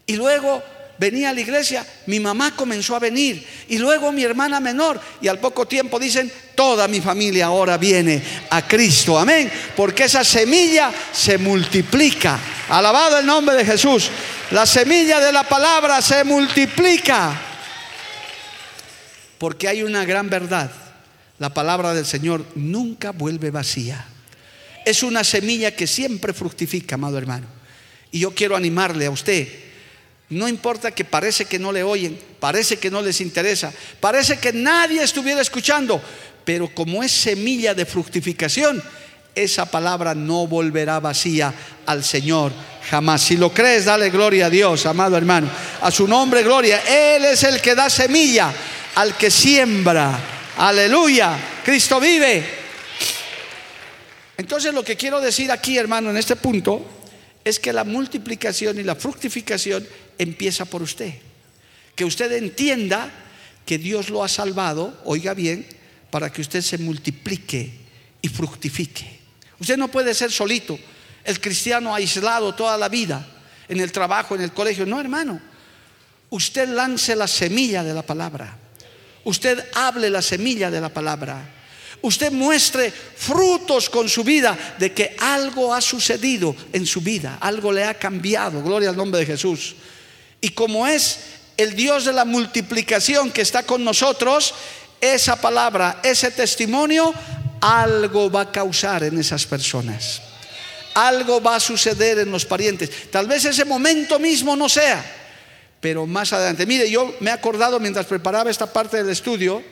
Y 0.06 0.16
luego 0.16 0.62
venía 0.98 1.30
a 1.30 1.34
la 1.34 1.40
iglesia, 1.40 1.86
mi 2.06 2.20
mamá 2.20 2.54
comenzó 2.56 2.96
a 2.96 3.00
venir 3.00 3.46
y 3.68 3.78
luego 3.78 4.12
mi 4.12 4.22
hermana 4.22 4.60
menor 4.60 5.00
y 5.20 5.28
al 5.28 5.38
poco 5.38 5.66
tiempo 5.66 5.98
dicen, 5.98 6.32
toda 6.54 6.88
mi 6.88 7.00
familia 7.00 7.46
ahora 7.46 7.76
viene 7.76 8.22
a 8.50 8.66
Cristo, 8.66 9.18
amén, 9.18 9.50
porque 9.76 10.04
esa 10.04 10.24
semilla 10.24 10.92
se 11.12 11.38
multiplica. 11.38 12.38
Alabado 12.68 13.18
el 13.18 13.26
nombre 13.26 13.56
de 13.56 13.64
Jesús, 13.64 14.10
la 14.50 14.66
semilla 14.66 15.20
de 15.20 15.32
la 15.32 15.42
palabra 15.42 16.00
se 16.00 16.24
multiplica. 16.24 17.42
Porque 19.38 19.68
hay 19.68 19.82
una 19.82 20.04
gran 20.04 20.30
verdad, 20.30 20.70
la 21.38 21.52
palabra 21.52 21.92
del 21.92 22.06
Señor 22.06 22.44
nunca 22.54 23.12
vuelve 23.12 23.50
vacía. 23.50 24.06
Es 24.86 25.02
una 25.02 25.24
semilla 25.24 25.74
que 25.74 25.86
siempre 25.86 26.32
fructifica, 26.32 26.94
amado 26.94 27.18
hermano. 27.18 27.46
Y 28.12 28.20
yo 28.20 28.34
quiero 28.34 28.56
animarle 28.56 29.06
a 29.06 29.10
usted 29.10 29.65
no 30.28 30.48
importa 30.48 30.90
que 30.90 31.04
parece 31.04 31.44
que 31.44 31.58
no 31.58 31.72
le 31.72 31.82
oyen, 31.82 32.18
parece 32.40 32.78
que 32.78 32.90
no 32.90 33.00
les 33.00 33.20
interesa, 33.20 33.72
parece 34.00 34.38
que 34.38 34.52
nadie 34.52 35.02
estuviera 35.02 35.40
escuchando, 35.40 36.00
pero 36.44 36.68
como 36.74 37.02
es 37.02 37.12
semilla 37.12 37.74
de 37.74 37.86
fructificación, 37.86 38.82
esa 39.34 39.66
palabra 39.66 40.14
no 40.14 40.46
volverá 40.46 40.98
vacía 40.98 41.52
al 41.84 42.02
Señor 42.02 42.52
jamás. 42.88 43.22
Si 43.22 43.36
lo 43.36 43.52
crees, 43.52 43.84
dale 43.84 44.10
gloria 44.10 44.46
a 44.46 44.50
Dios, 44.50 44.86
amado 44.86 45.16
hermano. 45.16 45.48
A 45.82 45.90
su 45.90 46.08
nombre, 46.08 46.42
gloria. 46.42 46.80
Él 46.80 47.24
es 47.26 47.42
el 47.44 47.60
que 47.60 47.74
da 47.74 47.90
semilla 47.90 48.52
al 48.94 49.16
que 49.16 49.30
siembra. 49.30 50.18
Aleluya. 50.56 51.38
Cristo 51.64 52.00
vive. 52.00 52.44
Entonces 54.38 54.72
lo 54.72 54.82
que 54.82 54.96
quiero 54.96 55.20
decir 55.20 55.50
aquí, 55.50 55.76
hermano, 55.76 56.10
en 56.10 56.16
este 56.16 56.36
punto, 56.36 56.84
es 57.44 57.58
que 57.58 57.72
la 57.72 57.84
multiplicación 57.84 58.78
y 58.78 58.82
la 58.82 58.94
fructificación 58.94 59.86
empieza 60.18 60.64
por 60.64 60.82
usted. 60.82 61.14
Que 61.94 62.04
usted 62.04 62.32
entienda 62.32 63.10
que 63.64 63.78
Dios 63.78 64.10
lo 64.10 64.22
ha 64.22 64.28
salvado, 64.28 65.00
oiga 65.04 65.34
bien, 65.34 65.66
para 66.10 66.32
que 66.32 66.40
usted 66.40 66.62
se 66.62 66.78
multiplique 66.78 67.72
y 68.22 68.28
fructifique. 68.28 69.18
Usted 69.58 69.76
no 69.76 69.88
puede 69.88 70.14
ser 70.14 70.30
solito, 70.30 70.78
el 71.24 71.40
cristiano 71.40 71.94
aislado 71.94 72.54
toda 72.54 72.78
la 72.78 72.88
vida, 72.88 73.26
en 73.68 73.80
el 73.80 73.90
trabajo, 73.90 74.34
en 74.34 74.42
el 74.42 74.52
colegio. 74.52 74.86
No, 74.86 75.00
hermano. 75.00 75.40
Usted 76.30 76.68
lance 76.68 77.16
la 77.16 77.26
semilla 77.26 77.82
de 77.82 77.94
la 77.94 78.02
palabra. 78.02 78.56
Usted 79.24 79.64
hable 79.74 80.10
la 80.10 80.22
semilla 80.22 80.70
de 80.70 80.80
la 80.80 80.88
palabra. 80.88 81.52
Usted 82.02 82.30
muestre 82.30 82.92
frutos 82.92 83.90
con 83.90 84.08
su 84.08 84.22
vida 84.22 84.76
de 84.78 84.92
que 84.92 85.16
algo 85.18 85.74
ha 85.74 85.80
sucedido 85.80 86.54
en 86.72 86.86
su 86.86 87.00
vida, 87.00 87.38
algo 87.40 87.72
le 87.72 87.84
ha 87.84 87.94
cambiado. 87.94 88.62
Gloria 88.62 88.90
al 88.90 88.96
nombre 88.96 89.20
de 89.20 89.26
Jesús. 89.26 89.74
Y 90.40 90.50
como 90.50 90.86
es 90.86 91.18
el 91.56 91.74
Dios 91.74 92.04
de 92.04 92.12
la 92.12 92.24
multiplicación 92.24 93.30
que 93.30 93.42
está 93.42 93.62
con 93.64 93.84
nosotros, 93.84 94.54
esa 95.00 95.36
palabra, 95.36 96.00
ese 96.02 96.30
testimonio, 96.30 97.12
algo 97.60 98.30
va 98.30 98.42
a 98.42 98.52
causar 98.52 99.04
en 99.04 99.18
esas 99.18 99.46
personas. 99.46 100.22
Algo 100.94 101.42
va 101.42 101.56
a 101.56 101.60
suceder 101.60 102.18
en 102.18 102.30
los 102.30 102.46
parientes. 102.46 103.10
Tal 103.10 103.26
vez 103.26 103.44
ese 103.44 103.64
momento 103.64 104.18
mismo 104.18 104.56
no 104.56 104.68
sea, 104.68 105.04
pero 105.80 106.06
más 106.06 106.32
adelante. 106.32 106.66
Mire, 106.66 106.90
yo 106.90 107.14
me 107.20 107.30
he 107.30 107.32
acordado 107.32 107.78
mientras 107.80 108.06
preparaba 108.06 108.50
esta 108.50 108.72
parte 108.72 108.96
del 108.98 109.10
estudio 109.10 109.62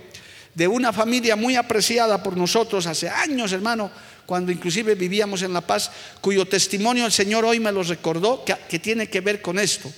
de 0.55 0.68
una 0.68 0.92
familia 0.92 1.37
muy 1.37 1.57
apreciada 1.57 2.22
por 2.22 2.37
nosotros 2.37 2.87
hace 2.87 3.09
años, 3.09 3.53
hermano, 3.53 3.90
cuando 4.27 4.53
inclusive 4.53 4.94
vivíamos 4.94 5.42
en 5.42 5.53
La 5.53 5.61
Paz, 5.61 5.90
cuyo 6.20 6.46
testimonio 6.46 7.07
el 7.07 7.12
Señor 7.12 7.44
hoy 7.44 7.61
me 7.61 7.72
lo 7.72 7.83
recordó, 7.83 8.44
que, 8.44 8.79
tiene 8.79 9.09
que 9.09 9.20
ver 9.20 9.42
con 9.42 9.59
esto. 9.59 9.92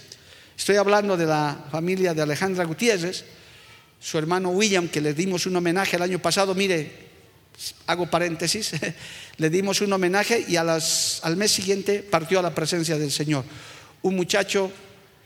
Estoy 0.57 0.77
hablando 0.77 1.16
de 1.16 1.27
la 1.27 1.66
familia 1.71 2.14
de 2.14 2.23
Alejandra 2.23 2.64
Gutiérrez, 2.64 3.25
su 4.01 4.16
hermano 4.16 4.51
William, 4.51 4.88
que 4.88 5.01
le 5.01 5.12
dimos 5.12 5.47
un 5.47 5.57
homenaje 5.57 5.97
el 5.97 6.03
año 6.03 6.19
pasado, 6.19 6.55
mire, 6.55 6.90
hago 7.87 8.11
paréntesis, 8.11 8.73
le 9.37 9.51
dimos 9.51 9.81
un 9.81 9.92
homenaje 9.92 10.45
y 10.49 10.57
al 10.57 11.37
mes 11.37 11.53
siguiente 11.53 12.03
partió 12.03 12.38
a 12.38 12.42
la 12.42 12.55
presencia 12.55 12.99
del 12.99 13.12
Señor. 13.12 13.45
Un 14.03 14.16
muchacho 14.16 14.71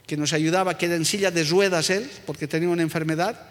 que 0.05 0.17
nos 0.17 0.33
ayudaba, 0.33 0.77
que 0.77 0.87
era 0.87 0.95
en 0.95 1.05
silla 1.05 1.31
de 1.31 1.45
ruedas 1.45 1.89
él, 1.89 2.09
porque 2.25 2.47
tenía 2.47 2.67
una 2.67 2.81
enfermedad, 2.81 3.47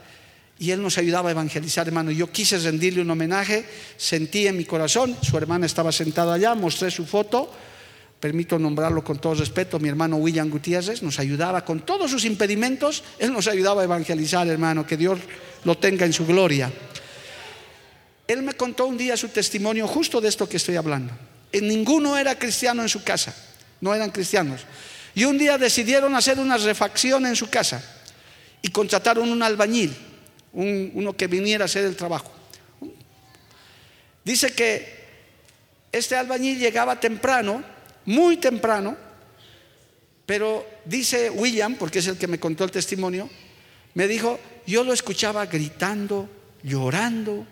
y 0.59 0.73
él 0.73 0.83
nos 0.83 0.99
ayudaba 0.99 1.31
a 1.31 1.33
evangelizar, 1.33 1.87
hermano. 1.87 2.11
Yo 2.11 2.31
quise 2.31 2.59
rendirle 2.59 3.01
un 3.01 3.11
homenaje, 3.11 3.65
sentí 3.97 4.47
en 4.47 4.59
mi 4.59 4.67
corazón, 4.67 5.17
su 5.23 5.39
hermana 5.39 5.65
estaba 5.65 5.91
sentada 5.91 6.35
allá, 6.35 6.55
mostré 6.55 6.91
su 6.91 7.07
foto, 7.07 7.51
permito 8.21 8.59
nombrarlo 8.59 9.03
con 9.03 9.19
todo 9.19 9.35
respeto, 9.35 9.81
mi 9.81 9.89
hermano 9.89 10.17
William 10.17 10.51
Gutiérrez 10.51 11.03
nos 11.03 11.19
ayudaba 11.19 11.65
con 11.65 11.81
todos 11.81 12.11
sus 12.11 12.25
impedimentos, 12.25 13.03
él 13.19 13.33
nos 13.33 13.49
ayudaba 13.49 13.81
a 13.81 13.85
evangelizar, 13.85 14.47
hermano, 14.47 14.87
que 14.87 14.97
Dios 14.97 15.19
lo 15.65 15.79
tenga 15.79 16.05
en 16.05 16.13
su 16.13 16.27
gloria. 16.27 16.71
Él 18.29 18.43
me 18.43 18.53
contó 18.53 18.87
un 18.87 18.99
día 18.99 19.17
su 19.17 19.29
testimonio 19.29 19.89
justo 19.89 20.21
de 20.21 20.29
esto 20.29 20.49
que 20.49 20.59
estoy 20.59 20.77
hablando. 20.77 21.13
En 21.51 21.67
ninguno 21.67 22.17
era 22.17 22.39
cristiano 22.39 22.83
en 22.83 22.89
su 22.89 23.03
casa, 23.03 23.35
no 23.81 23.95
eran 23.95 24.11
cristianos. 24.11 24.61
Y 25.15 25.25
un 25.25 25.39
día 25.39 25.59
decidieron 25.59 26.15
hacer 26.15 26.39
una 26.39 26.57
refacción 26.57 27.27
en 27.27 27.35
su 27.35 27.49
casa 27.51 27.83
y 28.63 28.69
contrataron 28.69 29.31
un 29.31 29.43
albañil 29.43 29.97
uno 30.53 31.17
que 31.17 31.27
viniera 31.27 31.65
a 31.65 31.67
hacer 31.67 31.85
el 31.85 31.97
trabajo. 31.97 32.33
Dice 34.25 34.53
que 34.53 35.01
este 35.93 36.17
albañil 36.17 36.59
llegaba 36.59 37.01
temprano, 37.01 37.63
muy 38.11 38.39
temprano, 38.39 38.97
pero 40.27 40.67
dice 40.85 41.31
William, 41.31 41.77
porque 41.77 42.01
es 42.01 42.07
el 42.09 42.19
que 42.19 42.27
me 42.27 42.41
contó 42.41 42.65
el 42.65 42.71
testimonio, 42.71 43.31
me 43.95 44.09
dijo, 44.09 44.39
yo 44.67 44.83
lo 44.83 44.93
escuchaba 44.93 45.47
gritando, 45.47 46.29
llorando, 46.63 47.47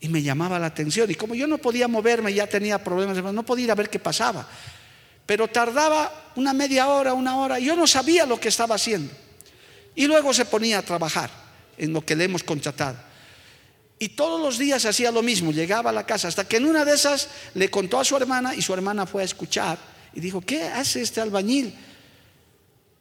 y 0.00 0.08
me 0.08 0.22
llamaba 0.22 0.58
la 0.58 0.68
atención. 0.68 1.10
Y 1.10 1.14
como 1.14 1.34
yo 1.34 1.46
no 1.46 1.58
podía 1.58 1.86
moverme, 1.86 2.32
ya 2.32 2.46
tenía 2.46 2.82
problemas, 2.82 3.22
no 3.22 3.42
podía 3.44 3.66
ir 3.66 3.70
a 3.70 3.74
ver 3.74 3.90
qué 3.90 3.98
pasaba. 3.98 4.48
Pero 5.26 5.48
tardaba 5.48 6.32
una 6.36 6.54
media 6.54 6.88
hora, 6.88 7.12
una 7.12 7.36
hora, 7.36 7.58
yo 7.58 7.76
no 7.76 7.86
sabía 7.86 8.24
lo 8.24 8.40
que 8.40 8.48
estaba 8.48 8.76
haciendo. 8.76 9.12
Y 9.94 10.06
luego 10.06 10.32
se 10.32 10.46
ponía 10.46 10.78
a 10.78 10.82
trabajar 10.82 11.30
en 11.76 11.92
lo 11.92 12.04
que 12.04 12.16
le 12.16 12.24
hemos 12.24 12.42
contratado. 12.42 12.96
Y 14.02 14.08
todos 14.08 14.40
los 14.40 14.56
días 14.56 14.86
hacía 14.86 15.12
lo 15.12 15.22
mismo, 15.22 15.52
llegaba 15.52 15.90
a 15.90 15.92
la 15.92 16.06
casa, 16.06 16.26
hasta 16.26 16.48
que 16.48 16.56
en 16.56 16.64
una 16.64 16.86
de 16.86 16.94
esas 16.94 17.28
le 17.52 17.70
contó 17.70 18.00
a 18.00 18.04
su 18.04 18.16
hermana 18.16 18.54
y 18.54 18.62
su 18.62 18.72
hermana 18.72 19.04
fue 19.04 19.20
a 19.20 19.26
escuchar 19.26 19.78
y 20.14 20.20
dijo, 20.20 20.40
¿qué 20.40 20.62
hace 20.62 21.02
este 21.02 21.20
albañil? 21.20 21.74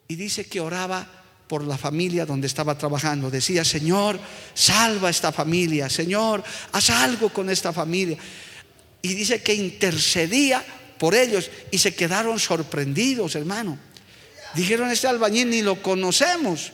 Y 0.10 0.16
dice 0.18 0.46
que 0.46 0.60
oraba 0.60 1.08
por 1.48 1.64
la 1.64 1.78
familia 1.78 2.26
donde 2.26 2.48
estaba 2.48 2.78
trabajando. 2.78 3.32
Decía, 3.32 3.64
Señor, 3.64 4.20
salva 4.54 5.10
esta 5.10 5.32
familia, 5.32 5.90
Señor, 5.90 6.44
haz 6.74 6.90
algo 6.90 7.30
con 7.30 7.50
esta 7.50 7.72
familia. 7.72 8.18
Y 9.02 9.14
dice 9.14 9.42
que 9.42 9.54
intercedía 9.54 10.66
por 10.98 11.16
ellos 11.16 11.50
y 11.72 11.78
se 11.78 11.96
quedaron 11.96 12.40
sorprendidos, 12.40 13.36
hermano. 13.36 13.80
Dijeron, 14.54 14.90
este 14.90 15.08
albañil 15.08 15.50
ni 15.50 15.62
lo 15.62 15.82
conocemos 15.82 16.74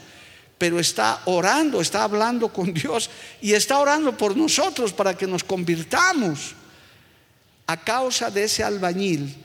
pero 0.57 0.79
está 0.79 1.21
orando, 1.25 1.81
está 1.81 2.03
hablando 2.03 2.49
con 2.49 2.73
Dios 2.73 3.09
y 3.41 3.53
está 3.53 3.79
orando 3.79 4.17
por 4.17 4.35
nosotros 4.37 4.93
para 4.93 5.15
que 5.15 5.27
nos 5.27 5.43
convirtamos. 5.43 6.55
A 7.67 7.77
causa 7.77 8.29
de 8.29 8.43
ese 8.43 8.63
albañil, 8.63 9.35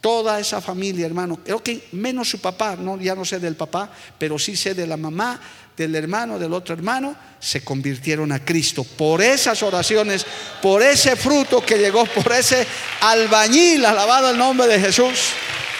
toda 0.00 0.38
esa 0.38 0.60
familia, 0.60 1.06
hermano, 1.06 1.40
creo 1.42 1.62
que 1.62 1.88
menos 1.92 2.28
su 2.28 2.38
papá, 2.38 2.76
no, 2.76 3.00
ya 3.00 3.14
no 3.14 3.24
sé 3.24 3.40
del 3.40 3.56
papá, 3.56 3.90
pero 4.18 4.38
sí 4.38 4.54
sé 4.54 4.74
de 4.74 4.86
la 4.86 4.98
mamá, 4.98 5.40
del 5.76 5.94
hermano, 5.94 6.38
del 6.38 6.52
otro 6.52 6.74
hermano, 6.74 7.16
se 7.40 7.64
convirtieron 7.64 8.30
a 8.30 8.44
Cristo 8.44 8.84
por 8.84 9.22
esas 9.22 9.62
oraciones, 9.62 10.24
por 10.60 10.82
ese 10.82 11.16
fruto 11.16 11.64
que 11.64 11.78
llegó, 11.78 12.04
por 12.04 12.30
ese 12.32 12.66
albañil, 13.00 13.84
alabado 13.84 14.30
el 14.30 14.38
nombre 14.38 14.68
de 14.68 14.78
Jesús. 14.78 15.30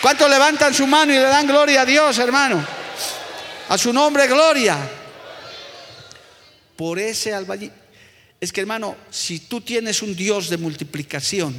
¿Cuántos 0.00 0.28
levantan 0.28 0.74
su 0.74 0.86
mano 0.86 1.12
y 1.12 1.16
le 1.16 1.22
dan 1.22 1.46
gloria 1.46 1.82
a 1.82 1.86
Dios, 1.86 2.18
hermano? 2.18 2.83
A 3.68 3.78
su 3.78 3.92
nombre, 3.92 4.26
gloria. 4.26 4.78
Por 6.76 6.98
ese 6.98 7.32
albañil. 7.32 7.72
Es 8.40 8.52
que 8.52 8.60
hermano, 8.60 8.96
si 9.10 9.40
tú 9.40 9.60
tienes 9.60 10.02
un 10.02 10.14
Dios 10.14 10.50
de 10.50 10.58
multiplicación, 10.58 11.54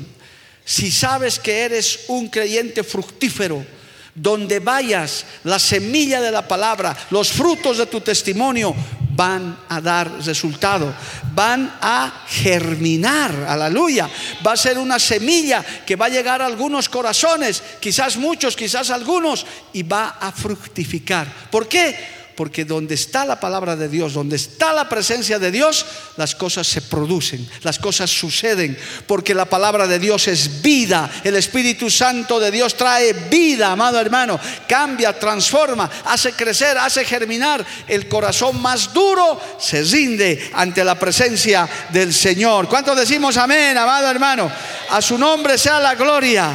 si 0.63 0.91
sabes 0.91 1.39
que 1.39 1.59
eres 1.61 2.01
un 2.07 2.29
creyente 2.29 2.83
fructífero, 2.83 3.65
donde 4.13 4.59
vayas, 4.59 5.25
la 5.43 5.59
semilla 5.59 6.21
de 6.21 6.31
la 6.31 6.47
palabra, 6.47 6.95
los 7.11 7.31
frutos 7.31 7.77
de 7.77 7.85
tu 7.85 8.01
testimonio 8.01 8.73
van 9.15 9.57
a 9.69 9.81
dar 9.81 10.11
resultado, 10.25 10.93
van 11.33 11.77
a 11.81 12.23
germinar, 12.27 13.45
aleluya. 13.47 14.09
Va 14.45 14.53
a 14.53 14.57
ser 14.57 14.77
una 14.77 14.99
semilla 14.99 15.63
que 15.85 15.95
va 15.95 16.07
a 16.07 16.09
llegar 16.09 16.41
a 16.41 16.45
algunos 16.45 16.89
corazones, 16.89 17.63
quizás 17.79 18.17
muchos, 18.17 18.55
quizás 18.55 18.89
algunos, 18.89 19.45
y 19.73 19.83
va 19.83 20.17
a 20.19 20.31
fructificar. 20.31 21.27
¿Por 21.49 21.67
qué? 21.67 22.14
Porque 22.35 22.65
donde 22.65 22.95
está 22.95 23.25
la 23.25 23.39
palabra 23.39 23.75
de 23.75 23.87
Dios, 23.87 24.13
donde 24.13 24.35
está 24.35 24.73
la 24.73 24.89
presencia 24.89 25.39
de 25.39 25.51
Dios, 25.51 25.85
las 26.17 26.35
cosas 26.35 26.67
se 26.67 26.81
producen, 26.81 27.47
las 27.63 27.79
cosas 27.79 28.09
suceden. 28.09 28.77
Porque 29.07 29.33
la 29.33 29.45
palabra 29.45 29.87
de 29.87 29.99
Dios 29.99 30.27
es 30.27 30.61
vida. 30.61 31.09
El 31.23 31.35
Espíritu 31.35 31.89
Santo 31.89 32.39
de 32.39 32.51
Dios 32.51 32.75
trae 32.75 33.13
vida, 33.13 33.71
amado 33.71 33.99
hermano. 33.99 34.39
Cambia, 34.67 35.17
transforma, 35.17 35.89
hace 36.05 36.33
crecer, 36.33 36.77
hace 36.77 37.05
germinar. 37.05 37.65
El 37.87 38.07
corazón 38.07 38.61
más 38.61 38.93
duro 38.93 39.41
se 39.59 39.83
rinde 39.83 40.51
ante 40.53 40.83
la 40.83 40.95
presencia 40.99 41.67
del 41.89 42.13
Señor. 42.13 42.67
¿Cuántos 42.67 42.97
decimos 42.97 43.37
amén, 43.37 43.77
amado 43.77 44.09
hermano? 44.09 44.51
A 44.89 45.01
su 45.01 45.17
nombre 45.17 45.57
sea 45.57 45.79
la 45.79 45.95
gloria. 45.95 46.51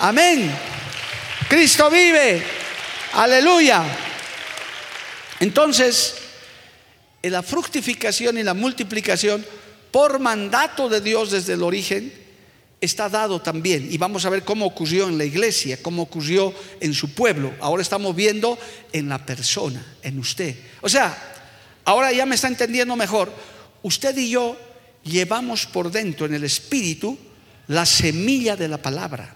Amén. 0.00 0.50
Cristo 1.48 1.90
vive. 1.90 2.42
Aleluya. 3.14 4.09
Entonces, 5.40 6.14
la 7.22 7.42
fructificación 7.42 8.38
y 8.38 8.42
la 8.42 8.54
multiplicación, 8.54 9.44
por 9.90 10.20
mandato 10.20 10.88
de 10.88 11.00
Dios 11.00 11.30
desde 11.30 11.54
el 11.54 11.62
origen, 11.62 12.12
está 12.80 13.08
dado 13.08 13.40
también. 13.40 13.88
Y 13.90 13.98
vamos 13.98 14.24
a 14.24 14.30
ver 14.30 14.44
cómo 14.44 14.66
ocurrió 14.66 15.08
en 15.08 15.18
la 15.18 15.24
iglesia, 15.24 15.82
cómo 15.82 16.02
ocurrió 16.02 16.54
en 16.80 16.94
su 16.94 17.14
pueblo. 17.14 17.52
Ahora 17.60 17.82
estamos 17.82 18.14
viendo 18.14 18.58
en 18.92 19.08
la 19.08 19.24
persona, 19.24 19.84
en 20.02 20.18
usted. 20.18 20.56
O 20.80 20.88
sea, 20.88 21.16
ahora 21.84 22.12
ya 22.12 22.26
me 22.26 22.34
está 22.34 22.48
entendiendo 22.48 22.96
mejor. 22.96 23.32
Usted 23.82 24.16
y 24.16 24.30
yo 24.30 24.56
llevamos 25.04 25.66
por 25.66 25.90
dentro 25.90 26.26
en 26.26 26.34
el 26.34 26.44
espíritu 26.44 27.18
la 27.66 27.86
semilla 27.86 28.56
de 28.56 28.68
la 28.68 28.78
palabra. 28.78 29.34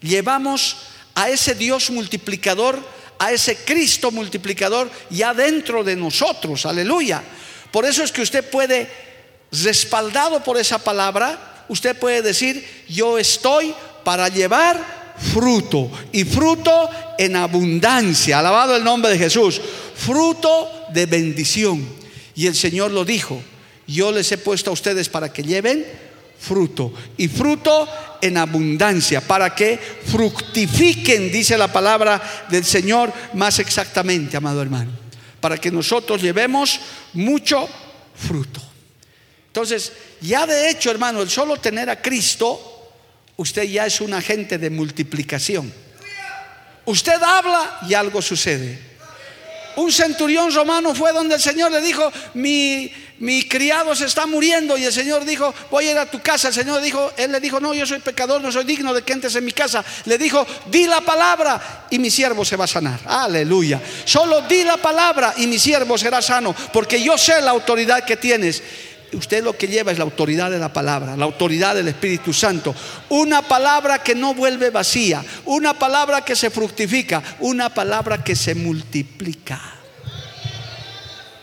Llevamos 0.00 0.76
a 1.14 1.28
ese 1.28 1.54
Dios 1.54 1.90
multiplicador 1.90 2.78
a 3.22 3.30
ese 3.30 3.54
Cristo 3.54 4.10
multiplicador 4.10 4.90
ya 5.08 5.32
dentro 5.32 5.84
de 5.84 5.94
nosotros, 5.94 6.66
aleluya. 6.66 7.22
Por 7.70 7.84
eso 7.84 8.02
es 8.02 8.10
que 8.10 8.20
usted 8.20 8.50
puede, 8.50 8.88
respaldado 9.52 10.42
por 10.42 10.58
esa 10.58 10.78
palabra, 10.82 11.64
usted 11.68 11.96
puede 11.96 12.20
decir, 12.20 12.84
yo 12.88 13.18
estoy 13.18 13.72
para 14.02 14.28
llevar 14.28 15.14
fruto 15.32 15.88
y 16.10 16.24
fruto 16.24 16.90
en 17.16 17.36
abundancia, 17.36 18.40
alabado 18.40 18.74
el 18.74 18.82
nombre 18.82 19.12
de 19.12 19.18
Jesús, 19.18 19.60
fruto 19.94 20.86
de 20.92 21.06
bendición. 21.06 21.88
Y 22.34 22.48
el 22.48 22.56
Señor 22.56 22.90
lo 22.90 23.04
dijo, 23.04 23.40
yo 23.86 24.10
les 24.10 24.32
he 24.32 24.38
puesto 24.38 24.70
a 24.70 24.72
ustedes 24.72 25.08
para 25.08 25.32
que 25.32 25.44
lleven 25.44 25.86
fruto 26.42 26.92
y 27.16 27.28
fruto 27.28 27.88
en 28.20 28.36
abundancia, 28.36 29.20
para 29.20 29.54
que 29.54 29.78
fructifiquen, 29.78 31.30
dice 31.30 31.56
la 31.56 31.72
palabra 31.72 32.20
del 32.50 32.64
Señor 32.64 33.12
más 33.34 33.60
exactamente, 33.60 34.36
amado 34.36 34.60
hermano, 34.60 34.90
para 35.40 35.56
que 35.56 35.70
nosotros 35.70 36.20
llevemos 36.20 36.80
mucho 37.12 37.68
fruto. 38.14 38.60
Entonces, 39.46 39.92
ya 40.20 40.46
de 40.46 40.70
hecho, 40.70 40.90
hermano, 40.90 41.22
el 41.22 41.30
solo 41.30 41.58
tener 41.58 41.90
a 41.90 42.00
Cristo, 42.00 42.90
usted 43.36 43.64
ya 43.64 43.86
es 43.86 44.00
un 44.00 44.14
agente 44.14 44.58
de 44.58 44.70
multiplicación. 44.70 45.72
Usted 46.84 47.22
habla 47.22 47.78
y 47.88 47.94
algo 47.94 48.20
sucede. 48.20 48.92
Un 49.76 49.92
centurión 49.92 50.52
romano 50.52 50.94
fue 50.94 51.12
donde 51.12 51.36
el 51.36 51.40
Señor 51.40 51.70
le 51.70 51.80
dijo, 51.80 52.10
mi, 52.34 52.90
mi 53.22 53.44
criado 53.44 53.94
se 53.94 54.06
está 54.06 54.26
muriendo 54.26 54.76
y 54.76 54.84
el 54.84 54.92
Señor 54.92 55.24
dijo, 55.24 55.54
voy 55.70 55.86
a 55.86 55.92
ir 55.92 55.98
a 55.98 56.10
tu 56.10 56.20
casa. 56.20 56.48
El 56.48 56.54
Señor 56.54 56.82
dijo, 56.82 57.12
él 57.16 57.30
le 57.30 57.38
dijo, 57.38 57.60
no, 57.60 57.72
yo 57.72 57.86
soy 57.86 58.00
pecador, 58.00 58.42
no 58.42 58.50
soy 58.50 58.64
digno 58.64 58.92
de 58.92 59.02
que 59.02 59.12
entres 59.12 59.36
en 59.36 59.44
mi 59.44 59.52
casa. 59.52 59.84
Le 60.06 60.18
dijo, 60.18 60.44
di 60.66 60.88
la 60.88 61.00
palabra 61.02 61.86
y 61.88 62.00
mi 62.00 62.10
siervo 62.10 62.44
se 62.44 62.56
va 62.56 62.64
a 62.64 62.66
sanar. 62.66 62.98
Aleluya. 63.06 63.80
Solo 64.04 64.40
di 64.40 64.64
la 64.64 64.76
palabra 64.76 65.34
y 65.36 65.46
mi 65.46 65.60
siervo 65.60 65.96
será 65.96 66.20
sano, 66.20 66.52
porque 66.72 67.00
yo 67.00 67.16
sé 67.16 67.40
la 67.40 67.52
autoridad 67.52 68.04
que 68.04 68.16
tienes 68.16 68.60
usted 69.12 69.44
lo 69.44 69.56
que 69.56 69.68
lleva 69.68 69.92
es 69.92 69.98
la 69.98 70.04
autoridad 70.04 70.50
de 70.50 70.58
la 70.58 70.72
palabra, 70.72 71.16
la 71.16 71.24
autoridad 71.24 71.76
del 71.76 71.86
Espíritu 71.86 72.32
Santo. 72.32 72.74
Una 73.10 73.42
palabra 73.42 74.02
que 74.02 74.16
no 74.16 74.34
vuelve 74.34 74.70
vacía, 74.70 75.24
una 75.44 75.78
palabra 75.78 76.24
que 76.24 76.34
se 76.34 76.50
fructifica, 76.50 77.22
una 77.38 77.72
palabra 77.72 78.24
que 78.24 78.34
se 78.34 78.56
multiplica. 78.56 79.81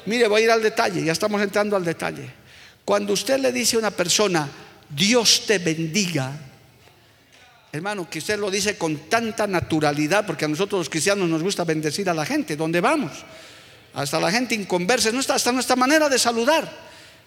Mire, 0.09 0.27
voy 0.27 0.41
a 0.41 0.43
ir 0.45 0.51
al 0.51 0.63
detalle, 0.63 1.03
ya 1.03 1.11
estamos 1.11 1.39
entrando 1.39 1.75
al 1.75 1.85
detalle. 1.85 2.27
Cuando 2.83 3.13
usted 3.13 3.37
le 3.37 3.51
dice 3.51 3.75
a 3.75 3.79
una 3.79 3.91
persona, 3.91 4.49
Dios 4.89 5.43
te 5.45 5.59
bendiga, 5.59 6.31
hermano, 7.71 8.09
que 8.09 8.17
usted 8.17 8.39
lo 8.39 8.49
dice 8.49 8.75
con 8.75 9.07
tanta 9.07 9.45
naturalidad, 9.45 10.25
porque 10.25 10.45
a 10.45 10.47
nosotros 10.47 10.79
los 10.79 10.89
cristianos 10.89 11.29
nos 11.29 11.43
gusta 11.43 11.63
bendecir 11.63 12.09
a 12.09 12.15
la 12.15 12.25
gente, 12.25 12.55
¿dónde 12.55 12.81
vamos? 12.81 13.11
Hasta 13.93 14.19
la 14.19 14.31
gente 14.31 14.55
inconversa, 14.55 15.11
hasta 15.31 15.51
nuestra 15.51 15.75
manera 15.75 16.09
de 16.09 16.17
saludar. 16.17 16.67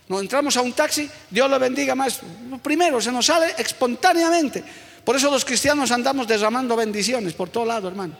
Nos 0.08 0.20
entramos 0.20 0.56
a 0.56 0.62
un 0.62 0.72
taxi, 0.72 1.08
Dios 1.30 1.48
lo 1.48 1.60
bendiga 1.60 1.94
más. 1.94 2.18
Primero, 2.64 3.00
se 3.00 3.12
nos 3.12 3.26
sale 3.26 3.54
espontáneamente. 3.58 4.64
Por 5.04 5.14
eso 5.14 5.30
los 5.30 5.44
cristianos 5.44 5.92
andamos 5.92 6.26
derramando 6.26 6.74
bendiciones 6.74 7.32
por 7.34 7.48
todo 7.48 7.64
lado, 7.64 7.86
hermano. 7.86 8.16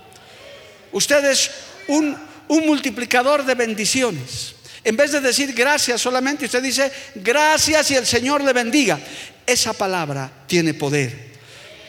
Usted 0.93 1.25
es 1.25 1.51
un, 1.89 2.17
un 2.53 2.67
multiplicador 2.67 3.47
de 3.47 3.55
bendiciones. 3.55 4.55
En 4.85 4.95
vez 4.95 5.13
de 5.13 5.21
decir 5.21 5.55
gracias 5.55 6.03
solamente, 6.03 6.45
usted 6.45 6.63
dice 6.63 6.93
gracias 7.15 7.91
y 7.91 7.95
el 7.95 8.07
Señor 8.07 8.45
le 8.45 8.53
bendiga. 8.53 8.99
Esa 9.47 9.73
palabra 9.73 10.31
tiene 10.47 10.75
poder. 10.75 11.33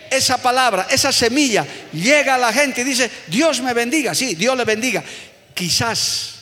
Esa 0.09 0.41
palabra, 0.41 0.87
esa 0.89 1.11
semilla 1.11 1.65
llega 1.91 2.35
a 2.35 2.37
la 2.37 2.53
gente 2.53 2.81
y 2.81 2.85
dice, 2.85 3.11
Dios 3.27 3.61
me 3.61 3.73
bendiga. 3.73 4.15
Sí, 4.15 4.35
Dios 4.35 4.55
le 4.55 4.63
bendiga. 4.63 5.03
Quizás 5.53 6.35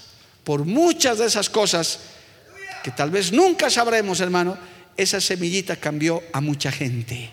por 0.44 0.66
muchas 0.66 1.18
de 1.18 1.26
esas 1.26 1.50
cosas 1.50 2.00
que 2.84 2.92
tal 2.92 3.10
vez 3.10 3.32
nunca 3.32 3.72
sabremos, 3.72 4.20
hermano, 4.20 4.56
esa 4.96 5.20
semillita 5.20 5.78
cambió 5.78 6.22
a 6.32 6.42
mucha 6.42 6.72
gente. 6.72 7.30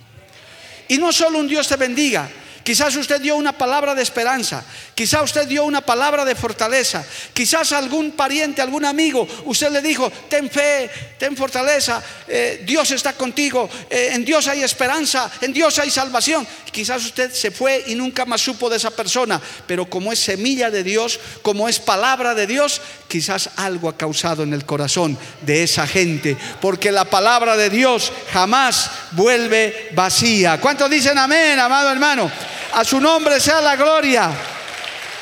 Y 0.88 0.96
no 0.96 1.12
solo 1.12 1.38
un 1.38 1.48
Dios 1.48 1.68
te 1.68 1.76
bendiga, 1.76 2.30
Quizás 2.68 2.94
usted 2.96 3.18
dio 3.22 3.34
una 3.34 3.56
palabra 3.56 3.94
de 3.94 4.02
esperanza, 4.02 4.62
quizás 4.94 5.22
usted 5.22 5.48
dio 5.48 5.64
una 5.64 5.80
palabra 5.80 6.26
de 6.26 6.34
fortaleza, 6.34 7.02
quizás 7.32 7.72
algún 7.72 8.10
pariente, 8.10 8.60
algún 8.60 8.84
amigo, 8.84 9.26
usted 9.46 9.70
le 9.70 9.80
dijo, 9.80 10.12
ten 10.28 10.50
fe, 10.50 10.90
ten 11.18 11.34
fortaleza, 11.34 12.02
eh, 12.28 12.62
Dios 12.66 12.90
está 12.90 13.14
contigo, 13.14 13.70
eh, 13.88 14.10
en 14.12 14.22
Dios 14.22 14.48
hay 14.48 14.62
esperanza, 14.62 15.30
en 15.40 15.54
Dios 15.54 15.78
hay 15.78 15.90
salvación. 15.90 16.46
Quizás 16.70 17.06
usted 17.06 17.32
se 17.32 17.50
fue 17.50 17.84
y 17.86 17.94
nunca 17.94 18.26
más 18.26 18.42
supo 18.42 18.68
de 18.68 18.76
esa 18.76 18.90
persona, 18.90 19.40
pero 19.66 19.88
como 19.88 20.12
es 20.12 20.18
semilla 20.18 20.70
de 20.70 20.84
Dios, 20.84 21.18
como 21.40 21.70
es 21.70 21.80
palabra 21.80 22.34
de 22.34 22.46
Dios, 22.46 22.82
quizás 23.08 23.48
algo 23.56 23.88
ha 23.88 23.96
causado 23.96 24.42
en 24.42 24.52
el 24.52 24.66
corazón 24.66 25.16
de 25.40 25.62
esa 25.62 25.86
gente, 25.86 26.36
porque 26.60 26.92
la 26.92 27.06
palabra 27.06 27.56
de 27.56 27.70
Dios 27.70 28.12
jamás 28.30 28.90
vuelve 29.12 29.88
vacía. 29.94 30.60
¿Cuántos 30.60 30.90
dicen 30.90 31.16
amén, 31.16 31.58
amado 31.58 31.90
hermano? 31.90 32.30
A 32.72 32.84
su 32.84 33.00
nombre 33.00 33.40
sea 33.40 33.60
la 33.60 33.76
gloria. 33.76 34.30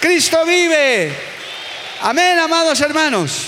Cristo 0.00 0.44
vive. 0.44 1.12
Amén, 2.02 2.38
amados 2.38 2.80
hermanos. 2.80 3.46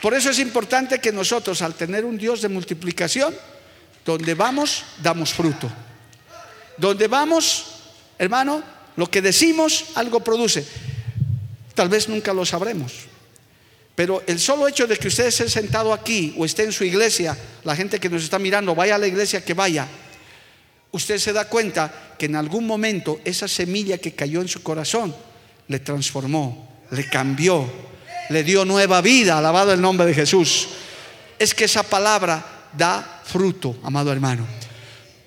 Por 0.00 0.14
eso 0.14 0.30
es 0.30 0.38
importante 0.38 0.98
que 1.00 1.12
nosotros, 1.12 1.62
al 1.62 1.74
tener 1.74 2.04
un 2.04 2.18
Dios 2.18 2.42
de 2.42 2.48
multiplicación, 2.48 3.34
donde 4.04 4.34
vamos, 4.34 4.84
damos 5.02 5.32
fruto. 5.32 5.70
Donde 6.76 7.08
vamos, 7.08 7.66
hermano, 8.18 8.62
lo 8.96 9.10
que 9.10 9.22
decimos, 9.22 9.86
algo 9.94 10.20
produce. 10.20 10.66
Tal 11.74 11.88
vez 11.88 12.08
nunca 12.08 12.32
lo 12.32 12.44
sabremos. 12.44 12.92
Pero 13.94 14.22
el 14.26 14.40
solo 14.40 14.66
hecho 14.66 14.86
de 14.86 14.96
que 14.96 15.08
usted 15.08 15.26
esté 15.26 15.48
sentado 15.48 15.92
aquí 15.92 16.34
o 16.36 16.44
esté 16.44 16.64
en 16.64 16.72
su 16.72 16.84
iglesia, 16.84 17.38
la 17.62 17.76
gente 17.76 18.00
que 18.00 18.10
nos 18.10 18.24
está 18.24 18.38
mirando, 18.38 18.74
vaya 18.74 18.96
a 18.96 18.98
la 18.98 19.06
iglesia 19.06 19.44
que 19.44 19.54
vaya, 19.54 19.86
usted 20.94 21.18
se 21.18 21.32
da 21.32 21.48
cuenta 21.48 22.14
que 22.16 22.26
en 22.26 22.36
algún 22.36 22.66
momento 22.66 23.20
esa 23.24 23.48
semilla 23.48 23.98
que 23.98 24.14
cayó 24.14 24.40
en 24.40 24.48
su 24.48 24.62
corazón 24.62 25.14
le 25.66 25.80
transformó, 25.80 26.84
le 26.92 27.08
cambió, 27.08 27.68
le 28.30 28.44
dio 28.44 28.64
nueva 28.64 29.00
vida, 29.00 29.36
alabado 29.36 29.72
el 29.72 29.80
nombre 29.80 30.06
de 30.06 30.14
Jesús. 30.14 30.68
Es 31.36 31.52
que 31.52 31.64
esa 31.64 31.82
palabra 31.82 32.70
da 32.72 33.22
fruto, 33.24 33.76
amado 33.82 34.12
hermano. 34.12 34.46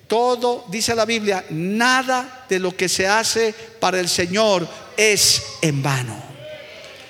Todo, 0.06 0.64
dice 0.70 0.94
la 0.94 1.04
Biblia, 1.04 1.44
nada 1.50 2.46
de 2.48 2.58
lo 2.58 2.74
que 2.74 2.88
se 2.88 3.06
hace 3.06 3.54
para 3.78 4.00
el 4.00 4.08
Señor 4.08 4.66
es 4.96 5.42
en 5.60 5.82
vano. 5.82 6.16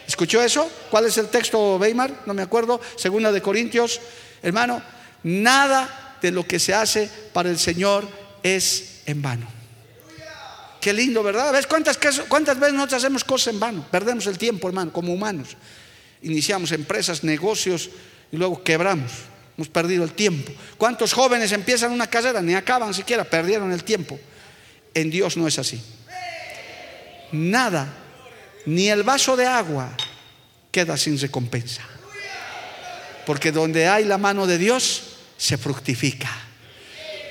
¿Escuchó 0.04 0.42
eso? 0.42 0.68
¿Cuál 0.90 1.06
es 1.06 1.16
el 1.16 1.28
texto, 1.28 1.76
Weimar? 1.76 2.22
No 2.26 2.34
me 2.34 2.42
acuerdo. 2.42 2.80
Segunda 2.96 3.30
de 3.30 3.40
Corintios. 3.40 4.00
Hermano, 4.42 4.82
nada 5.22 6.16
de 6.20 6.32
lo 6.32 6.44
que 6.44 6.58
se 6.58 6.74
hace 6.74 7.08
para 7.32 7.50
el 7.50 7.58
Señor 7.58 8.08
es 8.42 9.02
en 9.06 9.22
vano. 9.22 9.46
Qué 10.80 10.92
lindo, 10.92 11.22
¿verdad? 11.22 11.52
¿Ves 11.52 11.66
cuántas, 11.66 11.98
cuántas 12.28 12.58
veces 12.58 12.74
nosotros 12.74 13.02
hacemos 13.02 13.24
cosas 13.24 13.54
en 13.54 13.60
vano? 13.60 13.84
Perdemos 13.90 14.26
el 14.26 14.38
tiempo, 14.38 14.68
hermano, 14.68 14.92
como 14.92 15.12
humanos. 15.12 15.56
Iniciamos 16.22 16.72
empresas, 16.72 17.24
negocios 17.24 17.90
y 18.30 18.36
luego 18.36 18.62
quebramos. 18.62 19.10
Hemos 19.56 19.68
perdido 19.68 20.04
el 20.04 20.12
tiempo. 20.12 20.52
¿Cuántos 20.76 21.12
jóvenes 21.12 21.50
empiezan 21.50 21.90
una 21.90 22.06
carrera? 22.06 22.40
Ni 22.40 22.54
acaban 22.54 22.94
siquiera, 22.94 23.24
perdieron 23.24 23.72
el 23.72 23.82
tiempo. 23.82 24.18
En 24.94 25.10
Dios 25.10 25.36
no 25.36 25.48
es 25.48 25.58
así. 25.58 25.82
Nada, 27.32 27.92
ni 28.66 28.88
el 28.88 29.02
vaso 29.02 29.36
de 29.36 29.46
agua 29.46 29.94
queda 30.70 30.96
sin 30.96 31.18
recompensa. 31.18 31.82
Porque 33.26 33.52
donde 33.52 33.88
hay 33.88 34.04
la 34.04 34.16
mano 34.16 34.46
de 34.46 34.58
Dios, 34.58 35.02
se 35.36 35.58
fructifica. 35.58 36.47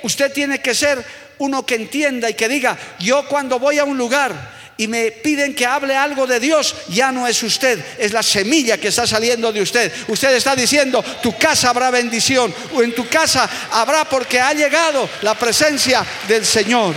Usted 0.08 0.32
tiene 0.32 0.62
que 0.62 0.74
ser 0.74 1.04
uno 1.40 1.66
que 1.66 1.76
entienda 1.76 2.30
y 2.30 2.34
que 2.34 2.48
diga, 2.48 2.78
yo 2.98 3.28
cuando 3.28 3.60
voy 3.60 3.78
a 3.78 3.84
un 3.84 3.98
lugar 3.98 4.32
y 4.78 4.88
me 4.88 5.12
piden 5.12 5.54
que 5.54 5.66
hable 5.66 5.98
algo 5.98 6.26
de 6.26 6.40
Dios, 6.40 6.74
ya 6.88 7.12
no 7.12 7.28
es 7.28 7.44
usted, 7.44 7.84
es 8.00 8.14
la 8.14 8.24
semilla 8.24 8.78
que 8.78 8.88
está 8.88 9.06
saliendo 9.06 9.52
de 9.52 9.62
usted. 9.62 9.92
Usted 10.08 10.34
está 10.34 10.56
diciendo, 10.56 11.04
tu 11.22 11.38
casa 11.38 11.72
habrá 11.72 11.92
bendición 11.92 12.56
o 12.74 12.82
en 12.82 12.96
tu 12.96 13.06
casa 13.10 13.50
habrá 13.70 14.06
porque 14.06 14.40
ha 14.40 14.54
llegado 14.54 15.10
la 15.24 15.36
presencia 15.36 16.06
del 16.26 16.46
Señor. 16.46 16.96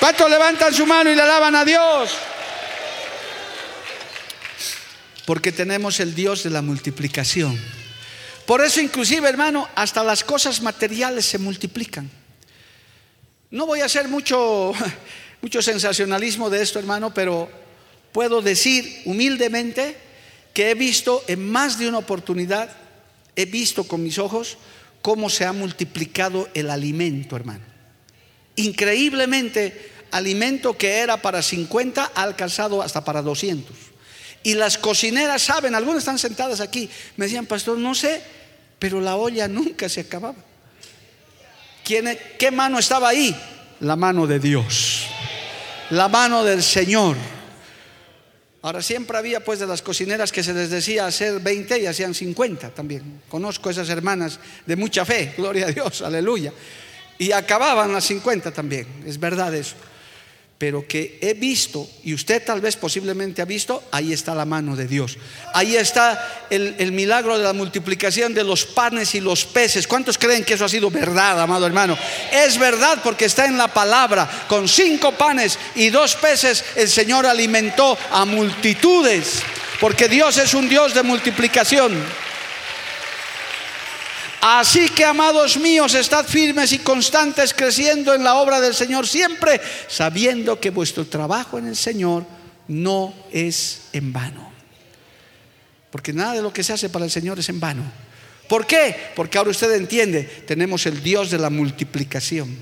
¿Cuántos 0.00 0.30
levantan 0.30 0.72
su 0.72 0.86
mano 0.86 1.10
y 1.10 1.14
le 1.14 1.20
alaban 1.20 1.54
a 1.54 1.66
Dios? 1.66 2.12
Porque 5.26 5.52
tenemos 5.52 6.00
el 6.00 6.14
Dios 6.14 6.44
de 6.44 6.48
la 6.48 6.62
multiplicación. 6.62 7.60
Por 8.48 8.64
eso 8.64 8.80
inclusive, 8.80 9.28
hermano, 9.28 9.68
hasta 9.74 10.02
las 10.02 10.24
cosas 10.24 10.62
materiales 10.62 11.26
se 11.26 11.36
multiplican. 11.36 12.10
No 13.50 13.66
voy 13.66 13.82
a 13.82 13.84
hacer 13.84 14.08
mucho, 14.08 14.72
mucho 15.42 15.60
sensacionalismo 15.60 16.48
de 16.48 16.62
esto, 16.62 16.78
hermano, 16.78 17.12
pero 17.12 17.50
puedo 18.10 18.40
decir 18.40 19.02
humildemente 19.04 19.98
que 20.54 20.70
he 20.70 20.74
visto 20.74 21.22
en 21.26 21.46
más 21.46 21.78
de 21.78 21.88
una 21.88 21.98
oportunidad, 21.98 22.74
he 23.36 23.44
visto 23.44 23.84
con 23.84 24.02
mis 24.02 24.18
ojos 24.18 24.56
cómo 25.02 25.28
se 25.28 25.44
ha 25.44 25.52
multiplicado 25.52 26.48
el 26.54 26.70
alimento, 26.70 27.36
hermano. 27.36 27.66
Increíblemente, 28.56 29.90
alimento 30.10 30.74
que 30.78 31.00
era 31.00 31.20
para 31.20 31.42
50 31.42 32.12
ha 32.14 32.22
alcanzado 32.22 32.80
hasta 32.80 33.04
para 33.04 33.20
200. 33.20 33.87
Y 34.48 34.54
las 34.54 34.78
cocineras 34.78 35.42
saben, 35.42 35.74
algunas 35.74 35.98
están 35.98 36.18
sentadas 36.18 36.60
aquí, 36.60 36.88
me 37.16 37.26
decían, 37.26 37.46
pastor, 37.46 37.76
no 37.78 37.94
sé 37.94 38.22
pero 38.78 39.00
la 39.00 39.16
olla 39.16 39.48
nunca 39.48 39.88
se 39.88 40.00
acababa. 40.00 40.36
¿Quién, 41.84 42.18
¿Qué 42.38 42.50
mano 42.50 42.78
estaba 42.78 43.08
ahí? 43.08 43.34
La 43.80 43.96
mano 43.96 44.26
de 44.26 44.38
Dios, 44.38 45.06
la 45.90 46.08
mano 46.08 46.44
del 46.44 46.62
Señor. 46.62 47.16
Ahora 48.60 48.82
siempre 48.82 49.16
había 49.16 49.44
pues 49.44 49.60
de 49.60 49.66
las 49.66 49.82
cocineras 49.82 50.32
que 50.32 50.42
se 50.42 50.52
les 50.52 50.68
decía 50.68 51.06
hacer 51.06 51.40
20 51.40 51.78
y 51.78 51.86
hacían 51.86 52.12
50 52.12 52.70
también. 52.70 53.22
Conozco 53.28 53.70
esas 53.70 53.88
hermanas 53.88 54.38
de 54.66 54.76
mucha 54.76 55.04
fe, 55.04 55.34
gloria 55.38 55.66
a 55.66 55.70
Dios, 55.70 56.02
aleluya. 56.02 56.52
Y 57.18 57.32
acababan 57.32 57.92
las 57.92 58.04
50 58.04 58.52
también, 58.52 58.86
es 59.06 59.18
verdad 59.18 59.54
eso. 59.54 59.76
Pero 60.58 60.88
que 60.88 61.18
he 61.22 61.34
visto, 61.34 61.88
y 62.02 62.12
usted 62.12 62.44
tal 62.44 62.60
vez 62.60 62.74
posiblemente 62.76 63.40
ha 63.40 63.44
visto, 63.44 63.84
ahí 63.92 64.12
está 64.12 64.34
la 64.34 64.44
mano 64.44 64.74
de 64.74 64.88
Dios. 64.88 65.16
Ahí 65.54 65.76
está 65.76 66.46
el, 66.50 66.74
el, 66.78 66.90
milagro 66.90 67.38
de 67.38 67.44
la 67.44 67.52
multiplicación 67.52 68.34
de 68.34 68.42
los 68.42 68.66
panes 68.66 69.14
y 69.14 69.20
los 69.20 69.44
peces. 69.44 69.86
¿Cuántos 69.86 70.18
creen 70.18 70.44
que 70.44 70.54
eso 70.54 70.64
ha 70.64 70.68
sido 70.68 70.90
verdad, 70.90 71.40
amado 71.40 71.64
hermano? 71.64 71.96
Es 72.32 72.58
verdad 72.58 72.98
porque 73.04 73.26
está 73.26 73.46
en 73.46 73.56
la 73.56 73.68
palabra. 73.68 74.28
Con 74.48 74.66
cinco 74.66 75.12
panes 75.12 75.56
y 75.76 75.90
dos 75.90 76.16
peces 76.16 76.64
el 76.74 76.88
Señor 76.88 77.24
alimentó 77.24 77.96
a 78.10 78.24
multitudes, 78.24 79.42
porque 79.80 80.08
Dios 80.08 80.38
es 80.38 80.54
un 80.54 80.68
Dios 80.68 80.92
de 80.92 81.04
multiplicación. 81.04 82.27
Así 84.40 84.88
que, 84.90 85.04
amados 85.04 85.56
míos, 85.56 85.94
estad 85.94 86.24
firmes 86.24 86.72
y 86.72 86.78
constantes 86.78 87.52
creciendo 87.52 88.14
en 88.14 88.22
la 88.22 88.36
obra 88.36 88.60
del 88.60 88.74
Señor 88.74 89.06
siempre, 89.06 89.60
sabiendo 89.88 90.60
que 90.60 90.70
vuestro 90.70 91.06
trabajo 91.06 91.58
en 91.58 91.66
el 91.66 91.76
Señor 91.76 92.24
no 92.68 93.14
es 93.32 93.88
en 93.92 94.12
vano. 94.12 94.52
Porque 95.90 96.12
nada 96.12 96.34
de 96.34 96.42
lo 96.42 96.52
que 96.52 96.62
se 96.62 96.72
hace 96.72 96.88
para 96.88 97.04
el 97.04 97.10
Señor 97.10 97.38
es 97.38 97.48
en 97.48 97.58
vano. 97.58 97.82
¿Por 98.48 98.66
qué? 98.66 98.94
Porque 99.16 99.38
ahora 99.38 99.50
usted 99.50 99.72
entiende, 99.72 100.22
tenemos 100.22 100.86
el 100.86 101.02
Dios 101.02 101.30
de 101.30 101.38
la 101.38 101.50
multiplicación, 101.50 102.56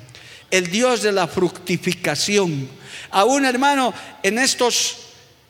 el 0.50 0.70
Dios 0.70 1.02
de 1.02 1.12
la 1.12 1.28
fructificación. 1.28 2.68
Aún 3.10 3.44
hermano, 3.44 3.92
en 4.22 4.38
estos 4.38 4.96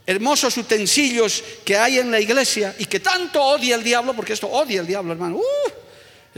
hermosos 0.07 0.57
utensilios 0.57 1.43
que 1.65 1.77
hay 1.77 1.99
en 1.99 2.11
la 2.11 2.21
iglesia 2.21 2.75
y 2.79 2.87
que 2.87 3.01
tanto 3.01 3.43
odia 3.43 3.77
el 3.77 3.85
diablo, 3.85 4.15
porque 4.15 4.33
esto 4.33 4.49
odia 4.49 4.81
el 4.81 4.87
diablo, 4.87 5.13
hermano. 5.13 5.37
Uh, 5.37 5.76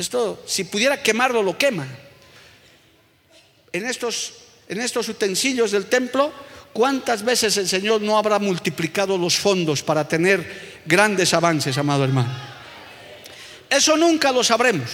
esto, 0.01 0.43
si 0.47 0.65
pudiera 0.65 1.03
quemarlo, 1.03 1.43
lo 1.43 1.59
quema. 1.59 1.87
En 3.73 3.85
estos, 3.85 4.35
en 4.69 4.81
estos 4.81 5.09
utensilios 5.09 5.73
del 5.73 5.87
templo, 5.87 6.33
¿cuántas 6.73 7.25
veces 7.25 7.57
el 7.57 7.69
Señor 7.69 8.01
no 8.01 8.17
habrá 8.17 8.39
multiplicado 8.39 9.19
los 9.19 9.37
fondos 9.37 9.83
para 9.83 10.07
tener 10.07 10.81
grandes 10.87 11.35
avances, 11.35 11.77
amado 11.79 12.05
hermano? 12.05 12.33
Eso 13.69 13.97
nunca 13.97 14.33
lo 14.33 14.43
sabremos, 14.45 14.89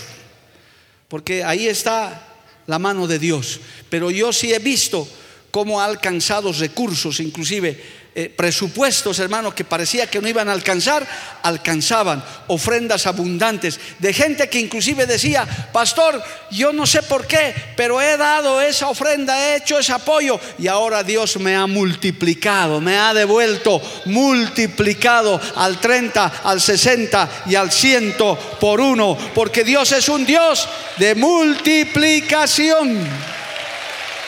porque 1.08 1.44
ahí 1.44 1.68
está 1.68 2.26
la 2.66 2.78
mano 2.78 3.06
de 3.06 3.18
Dios. 3.18 3.60
Pero 3.90 4.10
yo 4.10 4.32
sí 4.32 4.52
he 4.52 4.58
visto 4.58 5.06
cómo 5.50 5.80
ha 5.80 5.84
alcanzado 5.84 6.52
recursos, 6.52 7.20
inclusive 7.20 8.03
eh, 8.16 8.30
presupuestos, 8.30 9.18
hermanos, 9.18 9.54
que 9.54 9.64
parecía 9.64 10.06
que 10.06 10.20
no 10.20 10.28
iban 10.28 10.48
a 10.48 10.52
alcanzar, 10.52 11.04
alcanzaban 11.42 12.22
ofrendas 12.46 13.08
abundantes 13.08 13.80
de 13.98 14.12
gente 14.12 14.48
que 14.48 14.60
inclusive 14.60 15.04
decía, 15.06 15.44
pastor, 15.72 16.22
yo 16.50 16.72
no 16.72 16.86
sé 16.86 17.02
por 17.02 17.26
qué, 17.26 17.52
pero 17.76 18.00
he 18.00 18.16
dado 18.16 18.60
esa 18.60 18.88
ofrenda, 18.88 19.36
he 19.38 19.56
hecho 19.56 19.80
ese 19.80 19.92
apoyo 19.92 20.38
y 20.60 20.68
ahora 20.68 21.02
Dios 21.02 21.38
me 21.38 21.56
ha 21.56 21.66
multiplicado, 21.66 22.80
me 22.80 22.96
ha 22.98 23.12
devuelto 23.12 23.82
multiplicado 24.04 25.40
al 25.56 25.80
30, 25.80 26.42
al 26.44 26.60
60 26.60 27.42
y 27.46 27.56
al 27.56 27.72
100 27.72 28.14
por 28.60 28.80
uno, 28.80 29.18
porque 29.34 29.64
Dios 29.64 29.90
es 29.92 30.08
un 30.08 30.24
Dios 30.24 30.68
de 30.98 31.16
multiplicación. 31.16 33.08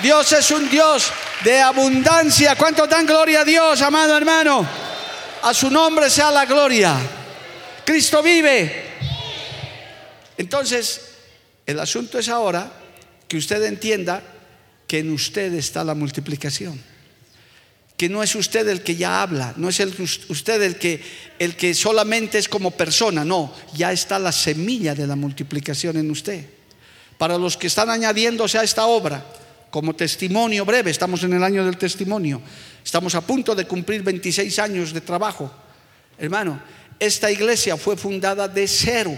Dios 0.03 0.33
es 0.33 0.51
un 0.51 0.69
Dios 0.69 1.11
de 1.45 1.61
abundancia. 1.61 2.55
¿Cuánto 2.57 2.87
dan 2.87 3.07
gloria 3.07 3.41
a 3.41 3.45
Dios, 3.45 3.81
amado 3.83 4.17
hermano? 4.17 4.67
A 5.43 5.55
su 5.55 5.71
nombre 5.71 6.11
sea 6.11 6.31
la 6.31 6.45
gloria. 6.45 6.97
Cristo 7.85 8.23
vive. 8.23 8.85
Entonces, 10.37 11.01
el 11.65 11.81
asunto 11.81 12.19
es 12.19 12.29
ahora 12.29 12.71
que 13.27 13.37
usted 13.37 13.63
entienda 13.65 14.23
que 14.87 14.99
en 14.99 15.13
usted 15.13 15.55
está 15.55 15.83
la 15.83 15.95
multiplicación. 15.95 16.81
Que 17.97 18.09
no 18.11 18.23
es 18.23 18.35
usted 18.35 18.69
el 18.69 18.83
que 18.83 18.97
ya 18.97 19.23
habla, 19.23 19.55
no 19.57 19.71
es 19.71 19.81
usted 19.81 20.63
el 20.63 20.77
que, 20.77 21.03
el 21.39 21.57
que 21.57 21.73
solamente 21.75 22.37
es 22.37 22.47
como 22.47 22.71
persona, 22.71 23.25
no, 23.25 23.55
ya 23.73 23.91
está 23.91 24.19
la 24.19 24.33
semilla 24.33 24.95
de 24.95 25.07
la 25.07 25.17
multiplicación 25.17 25.97
en 25.97 26.11
usted. 26.11 26.45
Para 27.17 27.39
los 27.39 27.57
que 27.57 27.69
están 27.69 27.89
añadiéndose 27.89 28.59
a 28.59 28.63
esta 28.63 28.85
obra, 28.85 29.25
como 29.77 29.93
testimonio 29.93 30.65
breve, 30.65 30.91
estamos 30.91 31.23
en 31.25 31.35
el 31.35 31.45
año 31.45 31.63
del 31.63 31.77
testimonio, 31.77 32.41
estamos 32.83 33.15
a 33.15 33.21
punto 33.21 33.55
de 33.55 33.67
cumplir 33.67 34.03
26 34.03 34.59
años 34.59 34.91
de 34.95 35.03
trabajo. 35.03 35.53
Hermano, 36.17 36.59
esta 36.99 37.31
iglesia 37.31 37.77
fue 37.77 37.95
fundada 37.95 38.49
de 38.49 38.67
cero, 38.67 39.15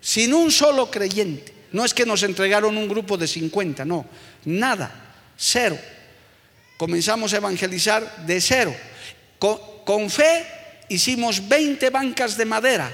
sin 0.00 0.32
un 0.32 0.52
solo 0.52 0.88
creyente. 0.88 1.52
No 1.72 1.84
es 1.84 1.92
que 1.92 2.06
nos 2.06 2.22
entregaron 2.22 2.78
un 2.78 2.86
grupo 2.86 3.16
de 3.16 3.26
50, 3.26 3.84
no, 3.84 4.06
nada, 4.44 5.16
cero. 5.36 5.76
Comenzamos 6.76 7.32
a 7.32 7.38
evangelizar 7.38 8.24
de 8.24 8.40
cero. 8.40 8.72
Con, 9.40 10.08
fe 10.10 10.46
hicimos 10.90 11.48
20 11.48 11.90
bancas 11.90 12.36
de 12.36 12.44
madera, 12.44 12.88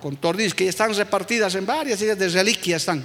con 0.00 0.16
tornillos 0.16 0.54
que 0.54 0.68
están 0.68 0.94
repartidas 0.94 1.56
en 1.56 1.66
varias, 1.66 1.98
de 1.98 2.28
reliquias 2.28 2.82
están 2.82 3.04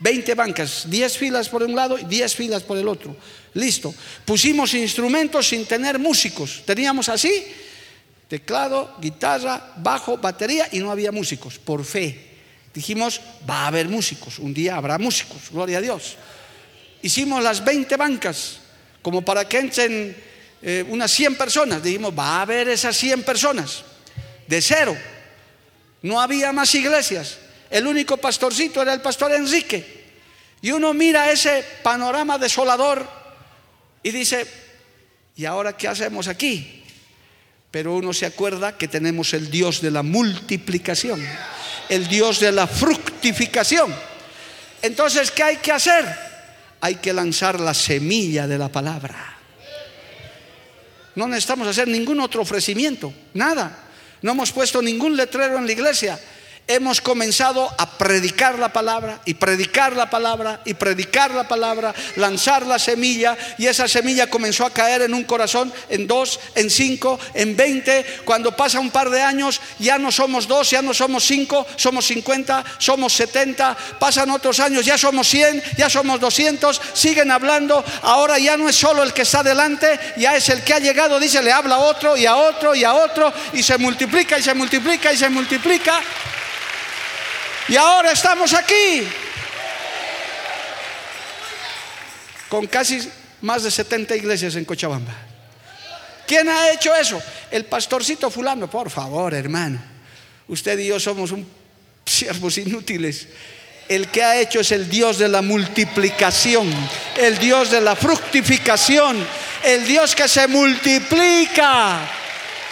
20 0.00 0.34
bancas, 0.34 0.84
10 0.88 1.16
filas 1.16 1.48
por 1.48 1.62
un 1.62 1.76
lado 1.76 1.98
y 1.98 2.04
10 2.04 2.34
filas 2.34 2.62
por 2.62 2.78
el 2.78 2.88
otro. 2.88 3.14
Listo. 3.54 3.94
Pusimos 4.24 4.74
instrumentos 4.74 5.48
sin 5.48 5.66
tener 5.66 5.98
músicos. 5.98 6.62
Teníamos 6.64 7.08
así, 7.08 7.44
teclado, 8.28 8.96
guitarra, 9.00 9.74
bajo, 9.76 10.16
batería 10.16 10.68
y 10.72 10.78
no 10.78 10.90
había 10.90 11.12
músicos, 11.12 11.58
por 11.58 11.84
fe. 11.84 12.28
Dijimos, 12.72 13.20
va 13.48 13.64
a 13.64 13.66
haber 13.66 13.88
músicos, 13.88 14.38
un 14.38 14.54
día 14.54 14.76
habrá 14.76 14.96
músicos, 14.98 15.50
gloria 15.50 15.78
a 15.78 15.80
Dios. 15.80 16.16
Hicimos 17.02 17.42
las 17.42 17.64
20 17.64 17.96
bancas, 17.96 18.60
como 19.02 19.22
para 19.22 19.48
que 19.48 19.58
entren 19.58 20.16
eh, 20.62 20.84
unas 20.88 21.10
100 21.10 21.34
personas. 21.36 21.82
Dijimos, 21.82 22.16
va 22.16 22.38
a 22.38 22.42
haber 22.42 22.68
esas 22.68 22.96
100 22.96 23.24
personas, 23.24 23.82
de 24.46 24.62
cero. 24.62 24.96
No 26.02 26.20
había 26.20 26.52
más 26.52 26.74
iglesias. 26.74 27.38
El 27.70 27.86
único 27.86 28.16
pastorcito 28.16 28.82
era 28.82 28.92
el 28.92 29.00
pastor 29.00 29.32
Enrique. 29.32 30.00
Y 30.60 30.72
uno 30.72 30.92
mira 30.92 31.30
ese 31.30 31.64
panorama 31.82 32.36
desolador 32.36 33.08
y 34.02 34.10
dice, 34.10 34.46
¿y 35.36 35.44
ahora 35.44 35.76
qué 35.76 35.88
hacemos 35.88 36.28
aquí? 36.28 36.82
Pero 37.70 37.94
uno 37.94 38.12
se 38.12 38.26
acuerda 38.26 38.76
que 38.76 38.88
tenemos 38.88 39.32
el 39.32 39.50
Dios 39.50 39.80
de 39.80 39.92
la 39.92 40.02
multiplicación, 40.02 41.24
el 41.88 42.08
Dios 42.08 42.40
de 42.40 42.52
la 42.52 42.66
fructificación. 42.66 43.94
Entonces, 44.82 45.30
¿qué 45.30 45.44
hay 45.44 45.56
que 45.58 45.72
hacer? 45.72 46.04
Hay 46.80 46.96
que 46.96 47.12
lanzar 47.12 47.60
la 47.60 47.72
semilla 47.72 48.46
de 48.46 48.58
la 48.58 48.68
palabra. 48.68 49.38
No 51.14 51.28
necesitamos 51.28 51.68
hacer 51.68 51.86
ningún 51.86 52.20
otro 52.20 52.42
ofrecimiento, 52.42 53.12
nada. 53.34 53.84
No 54.22 54.32
hemos 54.32 54.52
puesto 54.52 54.82
ningún 54.82 55.16
letrero 55.16 55.56
en 55.56 55.66
la 55.66 55.72
iglesia 55.72 56.20
hemos 56.74 57.00
comenzado 57.00 57.68
a 57.78 57.98
predicar 57.98 58.58
la 58.58 58.72
palabra 58.72 59.20
y 59.24 59.34
predicar 59.34 59.94
la 59.96 60.08
palabra 60.08 60.60
y 60.64 60.74
predicar 60.74 61.32
la 61.32 61.48
palabra, 61.48 61.94
lanzar 62.16 62.64
la 62.66 62.78
semilla 62.78 63.36
y 63.58 63.66
esa 63.66 63.88
semilla 63.88 64.30
comenzó 64.30 64.64
a 64.64 64.70
caer 64.70 65.02
en 65.02 65.14
un 65.14 65.24
corazón, 65.24 65.72
en 65.88 66.06
dos, 66.06 66.38
en 66.54 66.70
cinco, 66.70 67.18
en 67.34 67.56
veinte. 67.56 68.04
Cuando 68.24 68.56
pasa 68.56 68.78
un 68.80 68.90
par 68.90 69.10
de 69.10 69.20
años 69.20 69.60
ya 69.78 69.98
no 69.98 70.12
somos 70.12 70.46
dos, 70.46 70.70
ya 70.70 70.80
no 70.80 70.94
somos 70.94 71.24
cinco, 71.24 71.66
somos 71.76 72.06
cincuenta, 72.06 72.64
somos 72.78 73.12
setenta, 73.12 73.76
pasan 73.98 74.30
otros 74.30 74.60
años, 74.60 74.86
ya 74.86 74.96
somos 74.96 75.28
cien, 75.28 75.62
ya 75.76 75.90
somos 75.90 76.20
doscientos, 76.20 76.80
siguen 76.92 77.30
hablando, 77.30 77.84
ahora 78.02 78.38
ya 78.38 78.56
no 78.56 78.68
es 78.68 78.76
solo 78.76 79.02
el 79.02 79.12
que 79.12 79.22
está 79.22 79.42
delante, 79.42 79.98
ya 80.16 80.36
es 80.36 80.48
el 80.48 80.62
que 80.62 80.74
ha 80.74 80.78
llegado, 80.78 81.18
dice, 81.18 81.42
le 81.42 81.52
habla 81.52 81.76
a 81.76 81.78
otro 81.80 82.16
y 82.16 82.26
a 82.26 82.36
otro 82.36 82.74
y 82.74 82.84
a 82.84 82.94
otro. 82.94 83.32
Y 83.52 83.62
se 83.62 83.76
multiplica 83.78 84.38
y 84.38 84.42
se 84.42 84.54
multiplica 84.54 85.12
y 85.12 85.16
se 85.16 85.28
multiplica. 85.28 86.00
Y 87.70 87.76
ahora 87.76 88.10
estamos 88.10 88.52
aquí. 88.52 89.06
Con 92.48 92.66
casi 92.66 93.08
más 93.42 93.62
de 93.62 93.70
70 93.70 94.16
iglesias 94.16 94.56
en 94.56 94.64
Cochabamba. 94.64 95.14
¿Quién 96.26 96.48
ha 96.48 96.72
hecho 96.72 96.92
eso? 96.96 97.22
El 97.48 97.66
pastorcito 97.66 98.28
fulano, 98.28 98.68
por 98.68 98.90
favor, 98.90 99.34
hermano. 99.34 99.80
Usted 100.48 100.80
y 100.80 100.88
yo 100.88 100.98
somos 100.98 101.30
un 101.30 101.48
siervos 102.04 102.58
inútiles. 102.58 103.28
El 103.88 104.08
que 104.08 104.24
ha 104.24 104.40
hecho 104.40 104.58
es 104.58 104.72
el 104.72 104.90
Dios 104.90 105.18
de 105.18 105.28
la 105.28 105.40
multiplicación, 105.40 106.68
el 107.16 107.38
Dios 107.38 107.70
de 107.70 107.80
la 107.80 107.94
fructificación, 107.94 109.24
el 109.62 109.86
Dios 109.86 110.16
que 110.16 110.26
se 110.26 110.48
multiplica, 110.48 112.00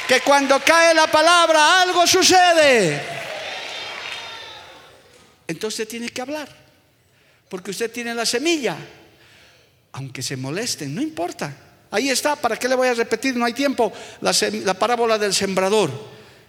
que 0.09 0.21
cuando 0.23 0.59
cae 0.61 0.93
la 0.93 1.07
palabra 1.07 1.83
algo 1.83 2.05
sucede 2.05 3.18
entonces 5.49 5.89
tiene 5.89 6.11
que 6.11 6.21
hablar, 6.21 6.49
porque 7.49 7.73
usted 7.73 7.91
tiene 7.91 8.15
la 8.15 8.27
semilla, 8.27 8.77
aunque 9.93 10.23
se 10.23 10.37
molesten, 10.37 10.95
no 10.95 11.03
importa. 11.03 11.53
Ahí 11.91 12.11
está, 12.11 12.37
¿para 12.37 12.57
qué 12.57 12.69
le 12.69 12.75
voy 12.75 12.89
a 12.89 12.95
repetir? 12.95 13.35
No 13.35 13.47
hay 13.47 13.55
tiempo. 13.55 13.91
La, 14.21 14.33
la 14.65 14.75
parábola 14.75 15.19
del 15.19 15.33
sembrador. 15.33 15.91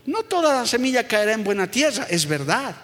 No 0.06 0.24
toda 0.24 0.54
la 0.54 0.68
semilla 0.68 1.08
caerá 1.08 1.34
en 1.34 1.43
buena 1.43 1.72
tierra, 1.72 2.08
es 2.10 2.26
verdad. 2.26 2.76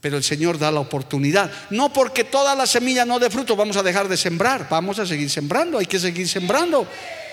Pero 0.00 0.16
el 0.16 0.22
Señor 0.22 0.58
da 0.58 0.70
la 0.70 0.80
oportunidad. 0.80 1.50
No 1.70 1.92
porque 1.92 2.24
toda 2.24 2.54
la 2.54 2.66
semilla 2.66 3.04
no 3.04 3.18
dé 3.18 3.30
fruto, 3.30 3.56
vamos 3.56 3.76
a 3.76 3.82
dejar 3.82 4.08
de 4.08 4.16
sembrar. 4.16 4.68
Vamos 4.70 4.98
a 5.00 5.06
seguir 5.06 5.28
sembrando, 5.28 5.78
hay 5.78 5.86
que 5.86 5.98
seguir 5.98 6.28
sembrando. 6.28 6.86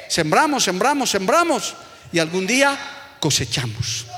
Sembramos, 0.08 0.64
sembramos, 0.64 1.10
sembramos. 1.12 1.76
Y 2.12 2.18
algún 2.18 2.48
día 2.48 2.78
cosechamos. 3.20 4.09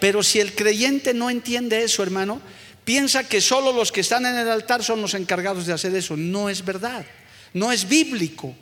Pero 0.00 0.22
si 0.22 0.40
el 0.40 0.54
creyente 0.54 1.14
no 1.14 1.30
entiende 1.30 1.82
eso, 1.82 2.02
hermano, 2.02 2.40
piensa 2.84 3.28
que 3.28 3.40
solo 3.40 3.72
los 3.72 3.92
que 3.92 4.00
están 4.00 4.26
en 4.26 4.36
el 4.36 4.50
altar 4.50 4.82
son 4.84 5.00
los 5.00 5.14
encargados 5.14 5.66
de 5.66 5.72
hacer 5.72 5.94
eso. 5.94 6.16
No 6.16 6.48
es 6.48 6.64
verdad. 6.64 7.04
No 7.52 7.72
es 7.72 7.88
bíblico. 7.88 8.54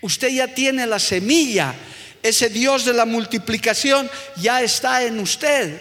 Usted 0.00 0.28
ya 0.28 0.48
tiene 0.48 0.86
la 0.86 0.98
semilla. 0.98 1.74
Ese 2.22 2.48
Dios 2.48 2.84
de 2.84 2.92
la 2.92 3.04
multiplicación 3.04 4.10
ya 4.36 4.62
está 4.62 5.04
en 5.04 5.20
usted 5.20 5.80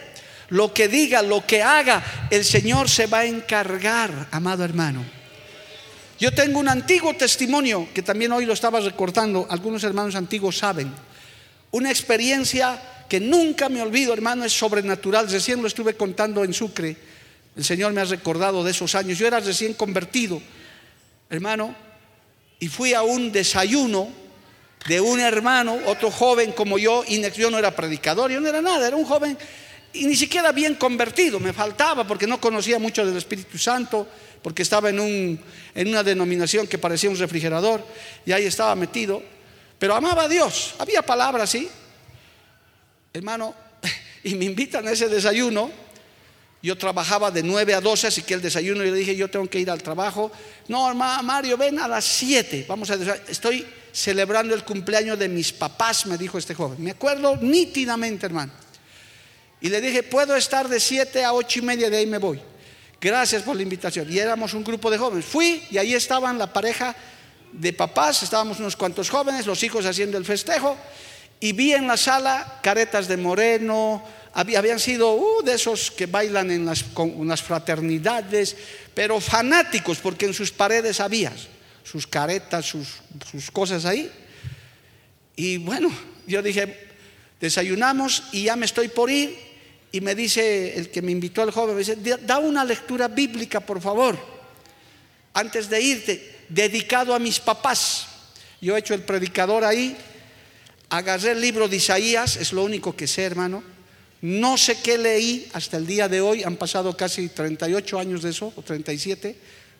lo 0.54 0.72
que 0.72 0.88
diga, 0.88 1.24
lo 1.24 1.46
que 1.46 1.64
haga, 1.64 2.28
el 2.30 2.46
Señor 2.46 2.88
se 2.88 3.08
va 3.08 3.20
a 3.20 3.26
encargar, 3.26 4.28
amado 4.30 4.64
hermano. 4.64 5.04
Yo 6.20 6.32
tengo 6.32 6.60
un 6.60 6.70
antiguo 6.70 7.16
testimonio 7.16 7.88
que 7.92 8.04
también 8.04 8.32
hoy 8.32 8.46
lo 8.46 8.54
estaba 8.54 8.80
recordando, 8.80 9.48
algunos 9.50 9.84
hermanos 9.84 10.14
antiguos 10.14 10.60
saben. 10.60 10.94
Una 11.72 11.90
experiencia 11.90 12.80
que 13.14 13.20
nunca 13.20 13.70
me 13.70 13.80
olvido, 13.80 14.12
hermano, 14.12 14.44
es 14.44 14.54
sobrenatural. 14.54 15.30
Recién 15.30 15.62
lo 15.62 15.68
estuve 15.68 15.94
contando 15.94 16.44
en 16.44 16.52
Sucre. 16.52 16.98
El 17.56 17.64
Señor 17.64 17.94
me 17.94 18.02
ha 18.02 18.06
recordado 18.06 18.64
de 18.64 18.72
esos 18.72 18.96
años. 18.96 19.20
Yo 19.20 19.28
era 19.28 19.40
recién 19.40 19.76
convertido, 19.76 20.42
hermano, 21.30 21.76
y 22.60 22.68
fui 22.70 22.96
a 22.96 23.04
un 23.04 23.32
desayuno 23.32 24.10
de 24.88 25.00
un 25.00 25.20
hermano, 25.20 25.78
otro 25.86 26.10
joven 26.10 26.54
como 26.54 26.80
yo, 26.80 27.04
y 27.08 27.22
yo 27.34 27.52
no 27.52 27.60
era 27.60 27.76
predicador, 27.76 28.32
yo 28.32 28.42
no 28.42 28.50
era 28.50 28.64
nada, 28.64 28.88
era 28.88 28.96
un 28.96 29.06
joven 29.06 29.38
y 29.94 30.08
ni 30.08 30.16
siquiera 30.16 30.52
bien 30.52 30.74
convertido, 30.74 31.40
me 31.40 31.54
faltaba 31.54 32.08
porque 32.08 32.26
no 32.26 32.42
conocía 32.42 32.80
mucho 32.80 33.06
del 33.06 33.16
Espíritu 33.16 33.60
Santo, 33.60 34.08
porque 34.42 34.64
estaba 34.64 34.90
en, 34.90 35.00
un, 35.00 35.40
en 35.76 35.88
una 35.88 36.02
denominación 36.02 36.66
que 36.66 36.80
parecía 36.80 37.12
un 37.12 37.20
refrigerador 37.20 37.86
y 38.26 38.32
ahí 38.32 38.46
estaba 38.46 38.74
metido, 38.74 39.22
pero 39.78 39.94
amaba 39.94 40.24
a 40.24 40.28
Dios, 40.28 40.74
había 40.80 41.04
palabras, 41.04 41.52
sí, 41.52 41.70
hermano, 43.14 43.54
y 44.24 44.36
me 44.36 44.46
invitan 44.46 44.88
a 44.88 44.92
ese 44.92 45.08
desayuno, 45.08 45.72
yo 46.62 46.78
trabajaba 46.78 47.30
de 47.30 47.44
9 47.44 47.74
a 47.74 47.82
12, 47.82 48.08
así 48.08 48.24
que 48.24 48.34
el 48.34 48.42
desayuno, 48.42 48.84
yo 48.84 48.92
le 48.92 48.98
dije, 48.98 49.16
yo 49.16 49.30
tengo 49.30 49.48
que 49.50 49.60
ir 49.60 49.70
al 49.70 49.84
trabajo, 49.84 50.32
no, 50.68 50.94
Mario, 50.96 51.58
ven 51.58 51.80
a 51.80 51.88
las 51.88 52.06
7, 52.06 52.66
vamos 52.68 52.90
a 52.90 52.96
estoy 53.28 53.66
celebrando 53.92 54.56
el 54.56 54.64
cumpleaños 54.64 55.20
de 55.20 55.30
mis 55.30 55.54
papás, 55.54 56.06
me 56.08 56.18
dijo 56.18 56.38
este 56.38 56.56
joven, 56.56 56.82
me 56.84 56.92
acuerdo 56.92 57.38
nítidamente, 57.38 58.26
hermano. 58.26 58.52
Y 59.62 59.70
le 59.70 59.80
dije, 59.80 60.04
puedo 60.04 60.36
estar 60.36 60.68
de 60.68 60.80
7 60.80 61.24
a 61.24 61.34
8 61.34 61.60
y 61.60 61.62
media, 61.62 61.90
de 61.90 61.98
ahí 61.98 62.06
me 62.06 62.18
voy. 62.18 62.42
Gracias 63.00 63.44
por 63.44 63.56
la 63.56 63.62
invitación. 63.62 64.12
Y 64.12 64.20
éramos 64.20 64.54
un 64.54 64.64
grupo 64.64 64.92
de 64.92 64.98
jóvenes. 64.98 65.24
Fui 65.24 65.64
y 65.72 65.78
ahí 65.78 65.94
estaban 65.94 66.38
la 66.38 66.52
pareja 66.52 66.94
de 67.52 67.72
papás, 67.72 68.24
estábamos 68.24 68.60
unos 68.60 68.76
cuantos 68.76 69.10
jóvenes, 69.10 69.46
los 69.46 69.64
hijos 69.64 69.86
haciendo 69.86 70.18
el 70.18 70.26
festejo. 70.26 70.76
Y 71.44 71.52
vi 71.52 71.74
en 71.74 71.88
la 71.88 71.98
sala 71.98 72.62
caretas 72.64 73.10
de 73.10 73.18
moreno, 73.18 74.02
habían 74.34 74.80
sido 74.80 75.12
uh, 75.12 75.44
de 75.44 75.56
esos 75.56 75.92
que 75.92 76.06
bailan 76.06 76.50
en 76.52 76.66
las, 76.66 77.42
fraternidades, 77.42 78.56
pero 78.94 79.20
fanáticos, 79.20 79.98
porque 79.98 80.26
en 80.26 80.34
sus 80.34 80.52
paredes 80.52 81.02
había 81.02 81.34
sus 81.84 82.08
caretas, 82.08 82.66
sus, 82.66 82.88
sus 83.30 83.52
cosas 83.52 83.84
ahí. 83.84 84.10
Y 85.36 85.58
bueno, 85.58 85.92
yo 86.28 86.42
dije, 86.42 86.88
desayunamos 87.42 88.24
y 88.32 88.44
ya 88.44 88.56
me 88.56 88.66
estoy 88.66 88.88
por 88.88 89.12
ir 89.12 89.38
y 89.92 90.00
me 90.00 90.16
dice 90.16 90.78
el 90.78 90.92
que 90.92 91.02
me 91.02 91.12
invitó 91.12 91.42
al 91.42 91.52
joven, 91.52 91.76
me 91.76 91.80
dice, 91.80 91.98
da 92.22 92.40
una 92.40 92.64
lectura 92.64 93.10
bíblica, 93.10 93.60
por 93.60 93.82
favor, 93.82 94.18
antes 95.34 95.70
de 95.70 95.82
irte, 95.82 96.46
dedicado 96.48 97.14
a 97.14 97.20
mis 97.20 97.42
papás. 97.42 98.08
Yo 98.62 98.78
he 98.78 98.80
hecho 98.80 98.94
el 98.94 99.02
predicador 99.02 99.66
ahí, 99.66 99.98
agarré 100.98 101.32
el 101.32 101.42
libro 101.42 101.68
de 101.68 101.78
Isaías, 101.78 102.38
es 102.38 102.54
lo 102.54 102.64
único 102.64 102.96
que 102.96 103.08
sé, 103.08 103.24
hermano. 103.24 103.64
No 104.22 104.58
sé 104.58 104.78
qué 104.82 104.98
leí 104.98 105.50
hasta 105.54 105.78
el 105.78 105.88
día 105.88 106.08
de 106.08 106.22
hoy, 106.22 106.44
han 106.44 106.56
pasado 106.56 106.96
casi 106.96 107.30
38 107.30 108.00
años 108.00 108.22
de 108.22 108.30
eso, 108.30 108.54
o 108.56 108.62
37. 108.62 109.36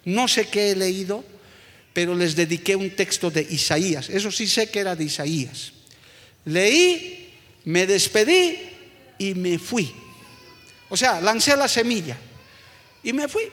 No 0.06 0.28
sé 0.28 0.48
qué 0.48 0.72
he 0.72 0.76
leído, 0.76 1.24
pero 1.94 2.16
les 2.16 2.36
dediqué 2.36 2.76
un 2.76 2.90
texto 2.96 3.30
de 3.30 3.46
Isaías. 3.48 4.10
Eso 4.10 4.32
sí 4.32 4.48
sé 4.48 4.70
que 4.72 4.80
era 4.80 4.96
de 4.96 5.04
Isaías. 5.04 5.72
Leí, 6.46 7.32
me 7.66 7.86
despedí 7.86 8.58
y 9.20 9.36
me 9.36 9.60
fui. 9.60 9.94
O 10.90 10.98
sea, 10.98 11.22
lancé 11.22 11.56
la 11.56 11.68
semilla 11.68 12.18
y 13.04 13.14
me 13.14 13.28
fui. 13.28 13.44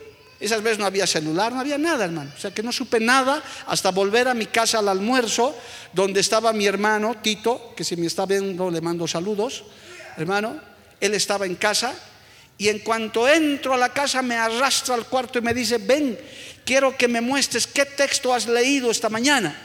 Esas 0.41 0.63
veces 0.63 0.79
no 0.79 0.87
había 0.87 1.07
celular, 1.07 1.53
no 1.53 1.61
había 1.61 1.79
nada, 1.79 2.07
hermano. 2.07 2.33
O 2.35 2.41
sea 2.41 2.51
que 2.51 2.63
no 2.63 2.73
supe 2.73 2.99
nada 2.99 3.43
hasta 3.67 3.91
volver 3.91 4.27
a 4.27 4.35
mi 4.35 4.47
casa 4.47 4.79
al 4.79 4.89
almuerzo, 4.89 5.55
donde 5.93 6.21
estaba 6.21 6.53
mi 6.53 6.67
hermano 6.67 7.17
Tito, 7.23 7.75
que 7.77 7.85
si 7.85 7.97
me 7.97 8.07
está 8.07 8.27
viendo 8.27 8.71
le 8.71 8.81
mando 8.81 9.07
saludos, 9.07 9.65
hermano. 10.17 10.59
Él 10.99 11.15
estaba 11.15 11.47
en 11.47 11.57
casa 11.57 11.95
y 12.57 12.69
en 12.69 12.81
cuanto 12.81 13.29
entro 13.29 13.75
a 13.75 13.79
la 13.79 13.91
casa 13.91 14.23
me 14.23 14.35
arrastra 14.35 14.95
al 14.95 15.07
cuarto 15.07 15.39
y 15.39 15.43
me 15.43 15.55
dice, 15.55 15.79
ven, 15.79 16.19
quiero 16.65 16.97
que 16.97 17.09
me 17.09 17.21
muestres 17.21 17.67
qué 17.67 17.85
texto 17.85 18.33
has 18.33 18.47
leído 18.47 18.91
esta 18.91 19.09
mañana. 19.09 19.57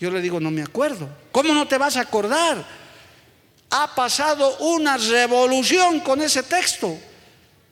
Yo 0.00 0.10
le 0.10 0.20
digo, 0.20 0.40
no 0.40 0.50
me 0.50 0.62
acuerdo. 0.62 1.08
¿Cómo 1.30 1.54
no 1.54 1.68
te 1.68 1.78
vas 1.78 1.96
a 1.96 2.00
acordar? 2.00 2.64
ha 3.76 3.92
pasado 3.92 4.56
una 4.58 4.96
revolución 4.96 5.98
con 5.98 6.22
ese 6.22 6.44
texto. 6.44 6.96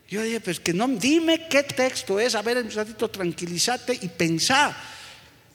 Yo 0.09 0.21
dije, 0.21 0.39
pues 0.39 0.59
que 0.59 0.73
no, 0.73 0.87
dime 0.87 1.47
qué 1.47 1.63
texto 1.63 2.19
es, 2.19 2.35
a 2.35 2.41
ver, 2.41 2.57
un 2.57 2.69
ratito 2.69 3.09
tranquilízate 3.09 3.97
y 4.01 4.07
pensá. 4.09 4.75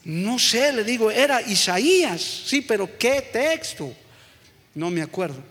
No 0.05 0.39
sé, 0.39 0.73
le 0.73 0.85
digo, 0.85 1.11
era 1.11 1.43
Isaías, 1.43 2.21
sí, 2.21 2.63
pero 2.63 2.99
¿qué 2.99 3.29
texto? 3.33 3.95
No 4.75 4.91
me 4.91 5.03
acuerdo. 5.03 5.43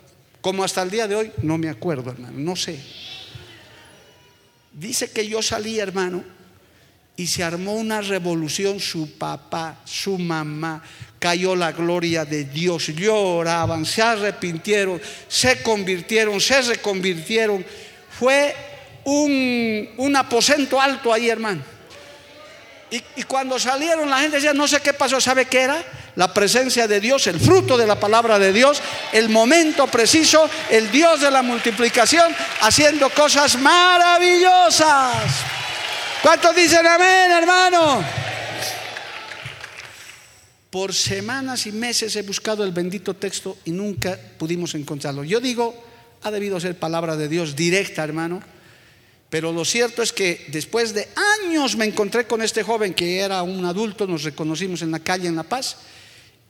Como 0.41 0.63
hasta 0.63 0.81
el 0.81 0.89
día 0.89 1.07
de 1.07 1.15
hoy, 1.15 1.31
no 1.43 1.57
me 1.57 1.69
acuerdo, 1.69 2.11
hermano, 2.11 2.37
no 2.37 2.55
sé. 2.55 2.79
Dice 4.73 5.11
que 5.11 5.27
yo 5.27 5.41
salí, 5.41 5.79
hermano, 5.79 6.23
y 7.15 7.25
se 7.25 7.43
armó 7.43 7.73
una 7.73 8.01
revolución, 8.01 8.79
su 8.79 9.17
papá, 9.17 9.81
su 9.85 10.19
mamá, 10.19 10.83
cayó 11.17 11.55
la 11.55 11.71
gloria 11.71 12.25
de 12.25 12.43
Dios, 12.43 12.87
lloraban, 12.87 13.85
se 13.85 14.03
arrepintieron, 14.03 15.01
se 15.27 15.63
convirtieron, 15.63 16.39
se 16.39 16.61
reconvirtieron. 16.61 17.65
Fue 18.19 18.55
un, 19.07 20.15
aposento 20.15 20.79
alto 20.81 21.13
ahí, 21.13 21.29
hermano. 21.29 21.61
Y, 22.89 23.01
y, 23.17 23.23
cuando 23.23 23.59
salieron 23.59 24.09
la 24.09 24.19
gente 24.19 24.37
decía, 24.37 24.53
no 24.53 24.67
sé 24.67 24.81
qué 24.81 24.93
pasó, 24.93 25.19
¿sabe 25.19 25.45
qué 25.45 25.61
era? 25.61 25.83
La 26.15 26.33
presencia 26.33 26.87
de 26.87 26.99
Dios, 26.99 27.27
el 27.27 27.39
fruto 27.39 27.77
de 27.77 27.85
la 27.85 27.99
palabra 27.99 28.39
de 28.39 28.53
Dios, 28.53 28.81
el 29.11 29.29
momento 29.29 29.87
preciso, 29.87 30.49
el 30.69 30.89
Dios 30.89 31.21
de 31.21 31.29
la 31.29 31.41
multiplicación, 31.41 32.33
haciendo 32.61 33.09
cosas 33.09 33.57
maravillosas. 33.59 35.15
¿Cuántos 36.21 36.55
dicen 36.55 36.85
amén, 36.87 37.31
hermano? 37.31 38.03
Por 40.69 40.93
semanas 40.93 41.65
y 41.65 41.71
meses 41.71 42.15
he 42.15 42.21
buscado 42.23 42.63
el 42.63 42.71
bendito 42.71 43.13
texto 43.13 43.57
y 43.65 43.71
nunca 43.71 44.17
pudimos 44.37 44.75
encontrarlo. 44.75 45.23
Yo 45.23 45.39
digo, 45.39 45.83
ha 46.23 46.31
debido 46.31 46.59
ser 46.59 46.77
palabra 46.77 47.15
de 47.15 47.27
Dios 47.27 47.55
directa, 47.55 48.03
hermano. 48.03 48.56
Pero 49.29 49.51
lo 49.51 49.65
cierto 49.65 50.01
es 50.01 50.13
que 50.13 50.45
después 50.49 50.93
de 50.93 51.07
años 51.43 51.75
me 51.75 51.85
encontré 51.85 52.25
con 52.27 52.41
este 52.41 52.63
joven 52.63 52.93
que 52.93 53.19
era 53.19 53.43
un 53.43 53.65
adulto, 53.65 54.07
nos 54.07 54.23
reconocimos 54.23 54.81
en 54.81 54.91
la 54.91 54.99
calle 54.99 55.27
en 55.27 55.35
La 55.35 55.43
Paz, 55.43 55.77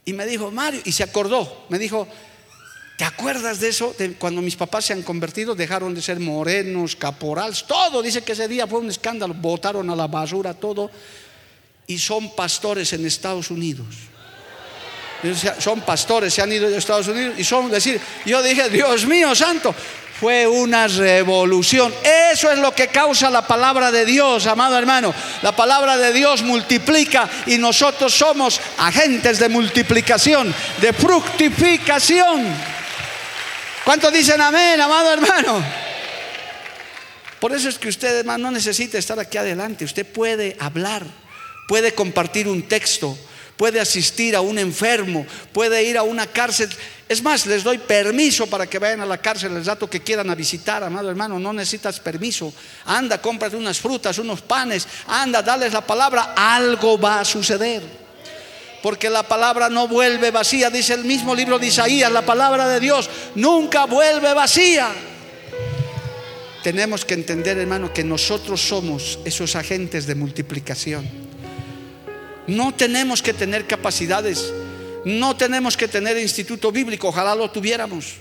y 0.05 0.13
me 0.13 0.25
dijo, 0.25 0.51
Mario, 0.51 0.81
y 0.85 0.91
se 0.91 1.03
acordó, 1.03 1.65
me 1.69 1.79
dijo, 1.79 2.07
¿te 2.97 3.03
acuerdas 3.03 3.59
de 3.59 3.69
eso? 3.69 3.95
Cuando 4.19 4.41
mis 4.41 4.55
papás 4.55 4.85
se 4.85 4.93
han 4.93 5.01
convertido, 5.01 5.55
dejaron 5.55 5.93
de 5.93 6.01
ser 6.01 6.19
morenos, 6.19 6.95
caporales, 6.95 7.65
todo, 7.67 8.01
dice 8.01 8.21
que 8.23 8.31
ese 8.31 8.47
día 8.47 8.67
fue 8.67 8.79
un 8.79 8.89
escándalo, 8.89 9.33
botaron 9.33 9.89
a 9.89 9.95
la 9.95 10.07
basura 10.07 10.53
todo 10.53 10.89
y 11.87 11.97
son 11.97 12.35
pastores 12.35 12.93
en 12.93 13.05
Estados 13.05 13.49
Unidos. 13.49 13.87
Son 15.59 15.81
pastores, 15.81 16.33
se 16.33 16.43
han 16.43 16.53
ido 16.53 16.69
de 16.69 16.77
Estados 16.77 17.07
Unidos 17.07 17.35
y 17.39 17.43
son 17.43 17.71
decir, 17.71 17.99
yo 18.25 18.41
dije, 18.43 18.69
Dios 18.69 19.05
mío 19.07 19.33
santo, 19.33 19.73
fue 20.19 20.47
una 20.47 20.87
revolución. 20.87 21.93
Eso 22.31 22.51
es 22.51 22.57
lo 22.59 22.73
que 22.73 22.87
causa 22.87 23.29
la 23.29 23.45
palabra 23.45 23.91
de 23.91 24.05
Dios, 24.05 24.45
amado 24.47 24.77
hermano. 24.77 25.13
La 25.41 25.55
palabra 25.55 25.97
de 25.97 26.13
Dios 26.13 26.41
multiplica 26.41 27.29
y 27.45 27.57
nosotros 27.57 28.13
somos 28.13 28.59
agentes 28.77 29.39
de 29.39 29.49
multiplicación, 29.49 30.53
de 30.81 30.93
fructificación. 30.93 32.45
¿Cuántos 33.83 34.11
dicen 34.11 34.41
amén, 34.41 34.79
amado 34.81 35.13
hermano? 35.13 35.63
Por 37.39 37.53
eso 37.53 37.69
es 37.69 37.77
que 37.77 37.87
usted, 37.87 38.19
hermano, 38.19 38.45
no 38.45 38.51
necesita 38.51 38.97
estar 38.97 39.19
aquí 39.19 39.37
adelante. 39.37 39.85
Usted 39.85 40.05
puede 40.05 40.57
hablar 40.59 41.05
puede 41.67 41.93
compartir 41.93 42.47
un 42.47 42.63
texto, 42.63 43.17
puede 43.57 43.79
asistir 43.79 44.35
a 44.35 44.41
un 44.41 44.57
enfermo, 44.57 45.27
puede 45.51 45.83
ir 45.83 45.97
a 45.97 46.03
una 46.03 46.25
cárcel 46.25 46.69
Es 47.09 47.23
más, 47.23 47.45
les 47.45 47.63
doy 47.63 47.77
permiso 47.77 48.47
para 48.47 48.67
que 48.67 48.79
vayan 48.79 48.99
a 49.01 49.05
la 49.05 49.17
cárcel 49.17 49.55
el 49.55 49.63
rato 49.63 49.89
que 49.89 50.01
quieran 50.01 50.29
a 50.29 50.35
visitar, 50.35 50.83
amado 50.83 51.09
hermano. 51.09 51.39
No 51.39 51.53
necesitas 51.53 52.01
permiso. 52.01 52.53
Anda, 52.85 53.21
cómprate 53.21 53.55
unas 53.55 53.79
frutas, 53.79 54.17
unos 54.17 54.41
panes. 54.41 54.85
Anda, 55.07 55.41
dales 55.41 55.71
la 55.71 55.81
palabra. 55.81 56.33
Algo 56.35 56.99
va 56.99 57.21
a 57.21 57.25
suceder. 57.25 57.81
Porque 58.83 59.09
la 59.09 59.23
palabra 59.23 59.69
no 59.69 59.87
vuelve 59.87 60.31
vacía. 60.31 60.69
Dice 60.69 60.95
el 60.95 61.05
mismo 61.05 61.33
libro 61.33 61.57
de 61.57 61.67
Isaías, 61.67 62.11
la 62.11 62.25
palabra 62.25 62.67
de 62.67 62.81
Dios 62.81 63.09
nunca 63.35 63.85
vuelve 63.85 64.33
vacía. 64.33 64.89
Tenemos 66.61 67.05
que 67.05 67.13
entender, 67.13 67.57
hermano, 67.57 67.93
que 67.93 68.03
nosotros 68.03 68.59
somos 68.59 69.19
esos 69.23 69.55
agentes 69.55 70.05
de 70.07 70.15
multiplicación. 70.15 71.09
No 72.47 72.73
tenemos 72.73 73.21
que 73.21 73.33
tener 73.33 73.65
capacidades 73.65 74.53
no 75.07 75.37
tenemos 75.37 75.77
que 75.77 75.87
tener 75.87 76.17
instituto 76.17 76.69
bíblico, 76.69 77.07
ojalá 77.07 77.33
lo 77.33 77.49
tuviéramos. 77.49 78.15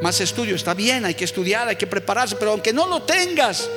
Más 0.00 0.20
estudio, 0.20 0.54
está 0.54 0.74
bien, 0.74 1.04
hay 1.04 1.14
que 1.14 1.24
estudiar, 1.24 1.66
hay 1.66 1.74
que 1.74 1.88
prepararse, 1.88 2.36
pero 2.36 2.52
aunque 2.52 2.72
no 2.72 2.86
lo 2.86 3.02
tengas, 3.02 3.68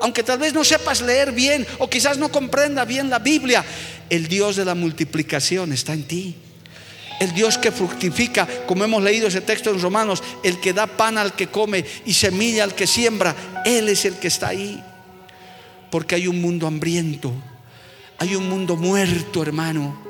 aunque 0.00 0.22
tal 0.22 0.38
vez 0.38 0.54
no 0.54 0.64
sepas 0.64 1.02
leer 1.02 1.32
bien 1.32 1.66
o 1.76 1.90
quizás 1.90 2.16
no 2.16 2.32
comprenda 2.32 2.86
bien 2.86 3.10
la 3.10 3.18
Biblia, 3.18 3.62
el 4.08 4.26
Dios 4.26 4.56
de 4.56 4.64
la 4.64 4.74
multiplicación 4.74 5.70
está 5.74 5.92
en 5.92 6.04
ti. 6.04 6.34
El 7.20 7.34
Dios 7.34 7.58
que 7.58 7.72
fructifica, 7.72 8.48
como 8.66 8.84
hemos 8.84 9.02
leído 9.02 9.28
ese 9.28 9.42
texto 9.42 9.68
en 9.68 9.82
Romanos, 9.82 10.22
el 10.42 10.58
que 10.60 10.72
da 10.72 10.86
pan 10.86 11.18
al 11.18 11.34
que 11.34 11.48
come 11.48 11.84
y 12.06 12.14
semilla 12.14 12.64
al 12.64 12.74
que 12.74 12.86
siembra, 12.86 13.36
Él 13.66 13.90
es 13.90 14.06
el 14.06 14.14
que 14.14 14.28
está 14.28 14.48
ahí. 14.48 14.82
Porque 15.90 16.14
hay 16.14 16.26
un 16.26 16.40
mundo 16.40 16.66
hambriento, 16.66 17.34
hay 18.18 18.34
un 18.34 18.48
mundo 18.48 18.76
muerto, 18.76 19.42
hermano. 19.42 20.07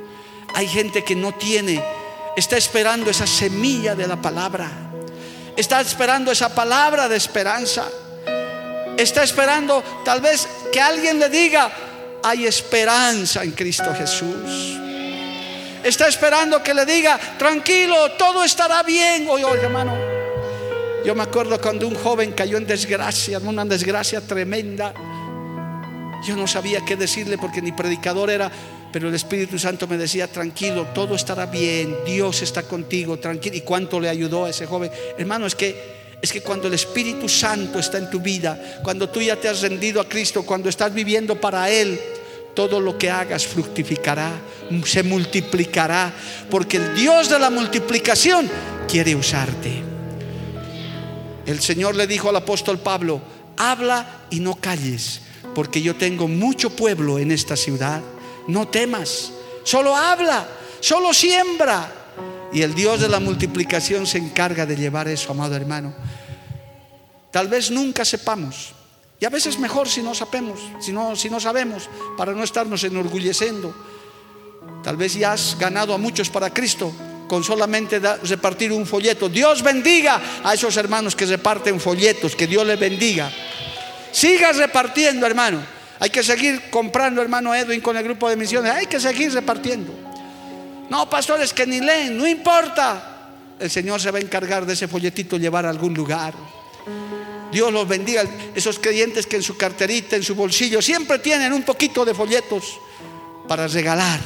Hay 0.55 0.67
gente 0.67 1.05
que 1.05 1.15
no 1.15 1.33
tiene, 1.33 1.83
está 2.37 2.57
esperando 2.57 3.11
esa 3.11 3.27
semilla 3.27 3.95
de 3.95 4.07
la 4.07 4.17
palabra. 4.17 4.71
Está 5.57 5.81
esperando 5.81 6.31
esa 6.31 6.55
palabra 6.55 7.09
de 7.09 7.17
esperanza. 7.17 7.87
Está 8.97 9.23
esperando 9.23 9.83
tal 10.05 10.21
vez 10.21 10.49
que 10.73 10.81
alguien 10.81 11.19
le 11.19 11.29
diga, 11.29 11.71
hay 12.23 12.47
esperanza 12.47 13.43
en 13.43 13.53
Cristo 13.53 13.95
Jesús. 13.95 14.79
Está 15.83 16.09
esperando 16.09 16.63
que 16.63 16.75
le 16.75 16.85
diga, 16.85 17.19
tranquilo, 17.39 18.13
todo 18.13 18.45
estará 18.45 18.83
bien. 18.83 19.27
Oye, 19.29 19.45
oye, 19.45 19.63
hermano, 19.63 19.97
yo 21.05 21.15
me 21.15 21.23
acuerdo 21.23 21.61
cuando 21.61 21.87
un 21.87 21.95
joven 21.95 22.33
cayó 22.33 22.59
en 22.59 22.67
desgracia, 22.67 23.39
una 23.39 23.65
desgracia 23.65 24.21
tremenda. 24.21 24.93
Yo 26.27 26.37
no 26.37 26.47
sabía 26.47 26.85
qué 26.85 26.97
decirle 26.97 27.39
porque 27.39 27.63
ni 27.63 27.73
predicador 27.73 28.31
era, 28.31 28.51
pero 28.93 29.09
el 29.09 29.15
Espíritu 29.15 29.59
Santo 29.59 29.87
me 29.87 29.97
decía, 29.97 30.27
tranquilo, 30.29 30.89
todo 30.95 31.15
estará 31.15 31.47
bien, 31.47 31.97
Dios 32.07 32.43
está 32.43 32.63
contigo, 32.63 33.19
tranquilo. 33.19 33.57
¿Y 33.57 33.61
cuánto 33.61 34.01
le 34.01 34.09
ayudó 34.09 34.47
a 34.47 34.51
ese 34.51 34.67
joven? 34.67 34.91
Hermano, 35.19 35.47
es 35.47 35.55
que 35.55 35.99
es 36.21 36.33
que 36.33 36.41
cuando 36.41 36.67
el 36.67 36.75
Espíritu 36.75 37.29
Santo 37.29 37.79
está 37.79 37.99
en 37.99 38.11
tu 38.11 38.19
vida, 38.19 38.81
cuando 38.83 39.09
tú 39.09 39.23
ya 39.23 39.37
te 39.37 39.49
has 39.49 39.63
rendido 39.63 40.01
a 40.01 40.09
Cristo, 40.09 40.45
cuando 40.45 40.69
estás 40.69 40.93
viviendo 40.93 41.41
para 41.41 41.71
Él, 41.71 42.01
todo 42.55 42.81
lo 42.81 42.99
que 42.99 43.09
hagas 43.09 43.47
fructificará, 43.47 44.33
se 44.85 45.05
multiplicará, 45.05 46.13
porque 46.51 46.79
el 46.79 46.97
Dios 46.97 47.29
de 47.29 47.39
la 47.39 47.51
multiplicación 47.51 48.51
quiere 48.89 49.15
usarte. 49.15 49.85
El 51.47 51.61
Señor 51.61 51.95
le 51.95 52.09
dijo 52.09 52.31
al 52.31 52.37
apóstol 52.37 52.81
Pablo, 52.81 53.21
habla 53.57 54.25
y 54.29 54.41
no 54.41 54.57
calles, 54.57 55.21
porque 55.55 55.83
yo 55.83 55.95
tengo 55.95 56.27
mucho 56.27 56.71
pueblo 56.71 57.21
en 57.21 57.31
esta 57.31 57.55
ciudad 57.57 58.03
no 58.49 58.69
temas, 58.69 59.33
solo 59.63 59.95
habla, 59.97 60.47
solo 60.81 61.15
siembra. 61.15 61.95
Y 62.53 62.63
el 62.63 62.75
Dios 62.75 63.01
de 63.01 63.09
la 63.09 63.21
multiplicación 63.21 64.07
se 64.07 64.19
encarga 64.19 64.67
de 64.67 64.77
llevar 64.77 65.07
eso, 65.07 65.31
amado 65.31 65.55
hermano. 65.55 65.95
Tal 67.31 67.47
vez 67.49 67.71
nunca 67.71 68.05
sepamos. 68.05 68.73
Y 69.21 69.25
a 69.25 69.31
veces 69.31 69.59
mejor 69.59 69.89
si 69.89 70.03
no 70.03 70.15
sabemos, 70.15 70.61
si 70.81 70.93
no, 70.93 71.15
si 71.15 71.29
no 71.29 71.41
sabemos, 71.41 71.89
para 72.17 72.33
no 72.33 72.43
estarnos 72.43 72.83
enorgulleciendo. 72.85 73.75
Tal 74.83 74.97
vez 74.97 75.15
ya 75.15 75.33
has 75.33 75.59
ganado 75.59 75.93
a 75.93 75.99
muchos 75.99 76.31
para 76.31 76.53
Cristo 76.53 76.93
con 77.29 77.45
solamente 77.45 77.99
repartir 77.99 78.73
un 78.73 78.87
folleto. 78.87 79.29
Dios 79.29 79.63
bendiga 79.63 80.41
a 80.43 80.55
esos 80.55 80.77
hermanos 80.77 81.15
que 81.15 81.27
reparten 81.27 81.79
folletos, 81.79 82.35
que 82.35 82.47
Dios 82.47 82.67
les 82.67 82.79
bendiga. 82.79 83.31
Sigas 84.11 84.57
repartiendo, 84.57 85.27
hermano. 85.27 85.78
Hay 86.01 86.11
que 86.11 86.23
seguir 86.23 86.71
comprando, 86.71 87.21
hermano 87.21 87.55
Edwin, 87.55 87.81
con 87.81 87.97
el 87.97 88.05
grupo 88.05 88.29
de 88.29 88.37
misiones. 88.37 88.73
Hay 88.73 88.87
que 88.87 89.01
seguir 89.01 89.33
repartiendo. 89.33 89.93
No, 90.91 91.09
pastores 91.11 91.53
que 91.53 91.67
ni 91.67 91.81
leen, 91.81 92.17
no 92.17 92.27
importa. 92.27 93.17
El 93.59 93.71
Señor 93.71 94.01
se 94.01 94.11
va 94.11 94.19
a 94.19 94.21
encargar 94.21 94.65
de 94.65 94.75
ese 94.75 94.87
folletito 94.87 95.37
llevar 95.37 95.67
a 95.67 95.71
algún 95.71 95.95
lugar. 95.95 96.35
Dios 97.51 97.73
los 97.73 97.89
bendiga. 97.89 98.25
Esos 98.55 98.79
creyentes 98.79 99.27
que 99.27 99.37
en 99.37 99.43
su 99.43 99.57
carterita, 99.57 100.17
en 100.17 100.23
su 100.23 100.35
bolsillo, 100.35 100.81
siempre 100.81 101.19
tienen 101.19 101.53
un 101.53 101.63
poquito 101.63 102.05
de 102.05 102.15
folletos 102.15 102.79
para 103.49 103.67
regalar. 103.67 104.21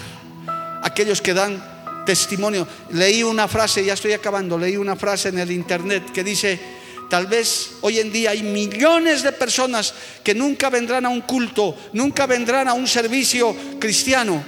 Aquellos 0.83 1.23
que 1.23 1.33
dan 1.33 1.73
testimonio. 2.05 2.66
Leí 2.91 3.23
una 3.23 3.49
frase, 3.49 3.85
ya 3.85 3.95
estoy 3.95 4.12
acabando, 4.12 4.59
leí 4.59 4.77
una 4.77 4.97
frase 4.97 5.29
en 5.29 5.39
el 5.39 5.51
internet 5.51 6.11
que 6.12 6.25
dice, 6.25 6.59
Tal 7.12 7.26
vez 7.26 7.72
hoy 7.82 7.98
en 7.98 8.10
día 8.10 8.30
hay 8.30 8.42
millones 8.42 9.22
de 9.22 9.32
personas 9.32 9.92
que 10.24 10.34
nunca 10.34 10.70
vendrán 10.70 11.04
a 11.04 11.10
un 11.10 11.20
culto, 11.20 11.76
nunca 11.92 12.24
vendrán 12.24 12.68
a 12.68 12.72
un 12.72 12.86
servicio 12.88 13.54
cristiano, 13.78 14.42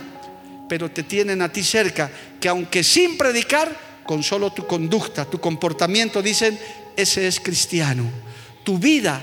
pero 0.66 0.90
te 0.90 1.02
tienen 1.02 1.42
a 1.42 1.52
ti 1.52 1.62
cerca, 1.62 2.10
que 2.40 2.48
aunque 2.48 2.82
sin 2.82 3.18
predicar, 3.18 4.00
con 4.06 4.22
solo 4.22 4.50
tu 4.50 4.66
conducta, 4.66 5.26
tu 5.26 5.38
comportamiento, 5.38 6.22
dicen, 6.22 6.58
ese 6.96 7.26
es 7.26 7.38
cristiano. 7.38 8.10
Tu 8.64 8.78
vida 8.78 9.20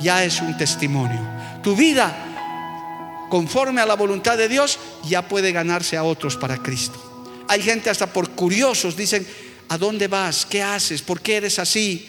ya 0.00 0.24
es 0.24 0.40
un 0.40 0.56
testimonio. 0.56 1.20
Tu 1.62 1.76
vida, 1.76 2.16
conforme 3.28 3.82
a 3.82 3.86
la 3.86 3.94
voluntad 3.94 4.38
de 4.38 4.48
Dios, 4.48 4.78
ya 5.06 5.28
puede 5.28 5.52
ganarse 5.52 5.98
a 5.98 6.04
otros 6.04 6.34
para 6.34 6.56
Cristo. 6.62 7.28
Hay 7.46 7.60
gente 7.60 7.90
hasta 7.90 8.10
por 8.10 8.30
curiosos, 8.30 8.96
dicen, 8.96 9.26
¿a 9.68 9.76
dónde 9.76 10.08
vas? 10.08 10.46
¿Qué 10.46 10.62
haces? 10.62 11.02
¿Por 11.02 11.20
qué 11.20 11.36
eres 11.36 11.58
así? 11.58 12.08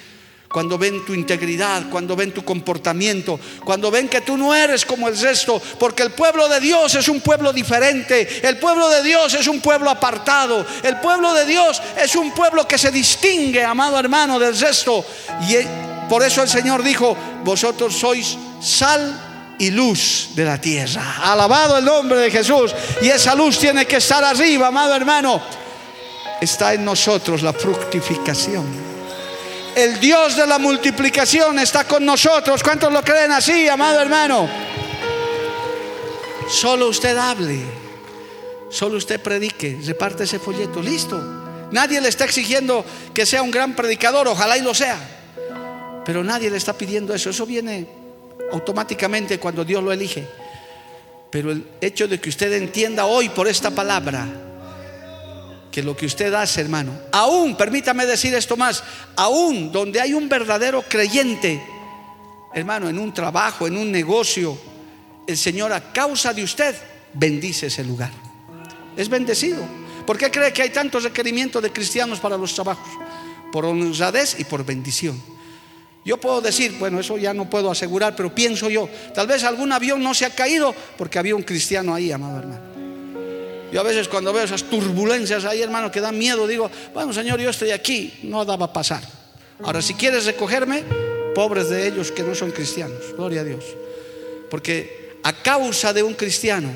Cuando 0.51 0.77
ven 0.77 1.05
tu 1.05 1.13
integridad, 1.13 1.89
cuando 1.89 2.15
ven 2.15 2.33
tu 2.33 2.43
comportamiento, 2.43 3.39
cuando 3.63 3.89
ven 3.89 4.09
que 4.09 4.21
tú 4.21 4.37
no 4.37 4.53
eres 4.53 4.85
como 4.85 5.07
el 5.07 5.17
resto, 5.17 5.61
porque 5.79 6.03
el 6.03 6.11
pueblo 6.11 6.47
de 6.49 6.59
Dios 6.59 6.93
es 6.95 7.07
un 7.07 7.21
pueblo 7.21 7.53
diferente, 7.53 8.41
el 8.47 8.57
pueblo 8.57 8.89
de 8.89 9.03
Dios 9.03 9.33
es 9.33 9.47
un 9.47 9.61
pueblo 9.61 9.89
apartado, 9.89 10.65
el 10.83 10.99
pueblo 10.99 11.33
de 11.33 11.45
Dios 11.45 11.81
es 12.01 12.15
un 12.15 12.31
pueblo 12.31 12.67
que 12.67 12.77
se 12.77 12.91
distingue, 12.91 13.63
amado 13.63 13.97
hermano, 13.97 14.37
del 14.37 14.57
resto. 14.57 15.05
Y 15.47 15.55
eh, 15.55 15.67
por 16.09 16.23
eso 16.23 16.43
el 16.43 16.49
Señor 16.49 16.83
dijo, 16.83 17.15
vosotros 17.43 17.95
sois 17.95 18.37
sal 18.61 19.55
y 19.57 19.71
luz 19.71 20.29
de 20.35 20.43
la 20.43 20.59
tierra. 20.59 21.17
Alabado 21.21 21.77
el 21.77 21.85
nombre 21.85 22.19
de 22.19 22.31
Jesús. 22.31 22.73
Y 23.01 23.09
esa 23.09 23.35
luz 23.35 23.59
tiene 23.59 23.85
que 23.85 23.97
estar 23.97 24.23
arriba, 24.23 24.67
amado 24.67 24.95
hermano. 24.95 25.41
Está 26.41 26.73
en 26.73 26.83
nosotros 26.83 27.43
la 27.43 27.53
fructificación. 27.53 28.90
El 29.75 29.99
Dios 29.99 30.35
de 30.35 30.45
la 30.45 30.59
multiplicación 30.59 31.57
está 31.59 31.85
con 31.85 32.05
nosotros. 32.05 32.61
¿Cuántos 32.61 32.91
lo 32.91 33.01
creen 33.01 33.31
así, 33.31 33.69
amado 33.69 34.01
hermano? 34.01 34.49
Solo 36.49 36.89
usted 36.89 37.15
hable, 37.17 37.61
solo 38.69 38.97
usted 38.97 39.21
predique, 39.21 39.79
reparte 39.85 40.25
ese 40.25 40.39
folleto, 40.39 40.81
listo. 40.81 41.17
Nadie 41.71 42.01
le 42.01 42.09
está 42.09 42.25
exigiendo 42.25 42.83
que 43.13 43.25
sea 43.25 43.41
un 43.41 43.51
gran 43.51 43.73
predicador, 43.73 44.27
ojalá 44.27 44.57
y 44.57 44.61
lo 44.61 44.73
sea. 44.73 44.99
Pero 46.03 46.23
nadie 46.23 46.49
le 46.49 46.57
está 46.57 46.73
pidiendo 46.73 47.13
eso, 47.13 47.29
eso 47.29 47.45
viene 47.45 47.87
automáticamente 48.51 49.39
cuando 49.39 49.63
Dios 49.63 49.81
lo 49.81 49.93
elige. 49.93 50.27
Pero 51.29 51.51
el 51.51 51.65
hecho 51.79 52.09
de 52.09 52.19
que 52.19 52.27
usted 52.27 52.51
entienda 52.51 53.05
hoy 53.05 53.29
por 53.29 53.47
esta 53.47 53.71
palabra 53.71 54.27
que 55.71 55.81
lo 55.81 55.95
que 55.95 56.05
usted 56.05 56.33
hace, 56.33 56.61
hermano, 56.61 56.91
aún, 57.11 57.55
permítame 57.55 58.05
decir 58.05 58.33
esto 58.35 58.57
más, 58.57 58.83
aún 59.15 59.71
donde 59.71 60.01
hay 60.01 60.13
un 60.13 60.27
verdadero 60.27 60.83
creyente, 60.83 61.63
hermano, 62.53 62.89
en 62.89 62.99
un 62.99 63.13
trabajo, 63.13 63.67
en 63.67 63.77
un 63.77 63.91
negocio, 63.91 64.57
el 65.25 65.37
Señor 65.37 65.71
a 65.71 65.93
causa 65.93 66.33
de 66.33 66.43
usted 66.43 66.75
bendice 67.13 67.67
ese 67.67 67.83
lugar. 67.83 68.11
Es 68.97 69.07
bendecido. 69.07 69.63
¿Por 70.05 70.17
qué 70.17 70.29
cree 70.29 70.51
que 70.51 70.63
hay 70.63 70.71
tantos 70.71 71.03
requerimientos 71.03 71.63
de 71.63 71.71
cristianos 71.71 72.19
para 72.19 72.37
los 72.37 72.53
trabajos? 72.53 72.89
Por 73.51 73.65
honradez 73.65 74.39
y 74.39 74.43
por 74.43 74.65
bendición. 74.65 75.21
Yo 76.03 76.17
puedo 76.19 76.41
decir, 76.41 76.75
bueno, 76.79 76.99
eso 76.99 77.17
ya 77.17 77.33
no 77.33 77.49
puedo 77.49 77.69
asegurar, 77.69 78.15
pero 78.15 78.33
pienso 78.33 78.69
yo, 78.69 78.89
tal 79.13 79.27
vez 79.27 79.43
algún 79.43 79.71
avión 79.71 80.01
no 80.03 80.13
se 80.13 80.25
ha 80.25 80.31
caído 80.31 80.73
porque 80.97 81.19
había 81.19 81.35
un 81.35 81.43
cristiano 81.43 81.93
ahí, 81.93 82.11
amado 82.11 82.39
hermano. 82.39 82.90
Yo 83.71 83.79
a 83.79 83.83
veces 83.83 84.07
cuando 84.07 84.33
veo 84.33 84.43
esas 84.43 84.63
turbulencias 84.63 85.45
ahí, 85.45 85.61
hermano, 85.61 85.89
que 85.89 86.01
dan 86.01 86.17
miedo, 86.17 86.45
digo, 86.45 86.69
bueno, 86.93 87.13
Señor, 87.13 87.39
yo 87.39 87.49
estoy 87.49 87.71
aquí, 87.71 88.19
no 88.23 88.43
daba 88.43 88.65
a 88.65 88.73
pasar. 88.73 89.01
Ahora, 89.63 89.81
si 89.81 89.93
quieres 89.93 90.25
recogerme, 90.25 90.83
pobres 91.33 91.69
de 91.69 91.87
ellos 91.87 92.11
que 92.11 92.23
no 92.23 92.35
son 92.35 92.51
cristianos, 92.51 92.99
gloria 93.15 93.41
a 93.41 93.43
Dios. 93.43 93.63
Porque 94.49 95.19
a 95.23 95.33
causa 95.33 95.93
de 95.93 96.03
un 96.03 96.15
cristiano, 96.15 96.69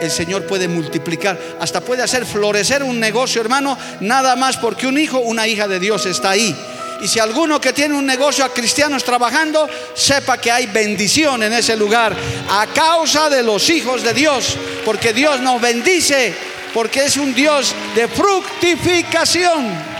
el 0.00 0.10
Señor 0.10 0.46
puede 0.46 0.68
multiplicar, 0.68 1.38
hasta 1.60 1.80
puede 1.80 2.02
hacer 2.02 2.26
florecer 2.26 2.82
un 2.82 3.00
negocio, 3.00 3.40
hermano, 3.40 3.76
nada 4.00 4.36
más 4.36 4.56
porque 4.56 4.86
un 4.86 4.98
hijo, 4.98 5.18
una 5.18 5.48
hija 5.48 5.66
de 5.66 5.80
Dios 5.80 6.06
está 6.06 6.30
ahí. 6.30 6.54
Y 7.02 7.08
si 7.08 7.18
alguno 7.18 7.60
que 7.60 7.72
tiene 7.72 7.96
un 7.96 8.06
negocio 8.06 8.44
a 8.44 8.52
cristianos 8.52 9.02
trabajando, 9.02 9.68
sepa 9.94 10.38
que 10.38 10.52
hay 10.52 10.66
bendición 10.66 11.42
en 11.42 11.52
ese 11.52 11.76
lugar 11.76 12.16
a 12.48 12.66
causa 12.68 13.28
de 13.28 13.42
los 13.42 13.68
hijos 13.70 14.04
de 14.04 14.14
Dios, 14.14 14.56
porque 14.84 15.12
Dios 15.12 15.40
nos 15.40 15.60
bendice, 15.60 16.34
porque 16.74 17.04
es 17.04 17.16
un 17.16 17.34
Dios 17.34 17.74
de 17.94 18.08
fructificación. 18.08 19.92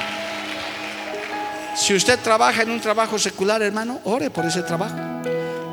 Si 1.76 1.95
usted 1.95 2.18
trabaja 2.18 2.62
en 2.62 2.70
un 2.70 2.80
trabajo 2.80 3.18
secular, 3.18 3.62
hermano, 3.62 4.01
ore 4.05 4.30
por 4.30 4.45
ese 4.45 4.62
trabajo. 4.62 4.97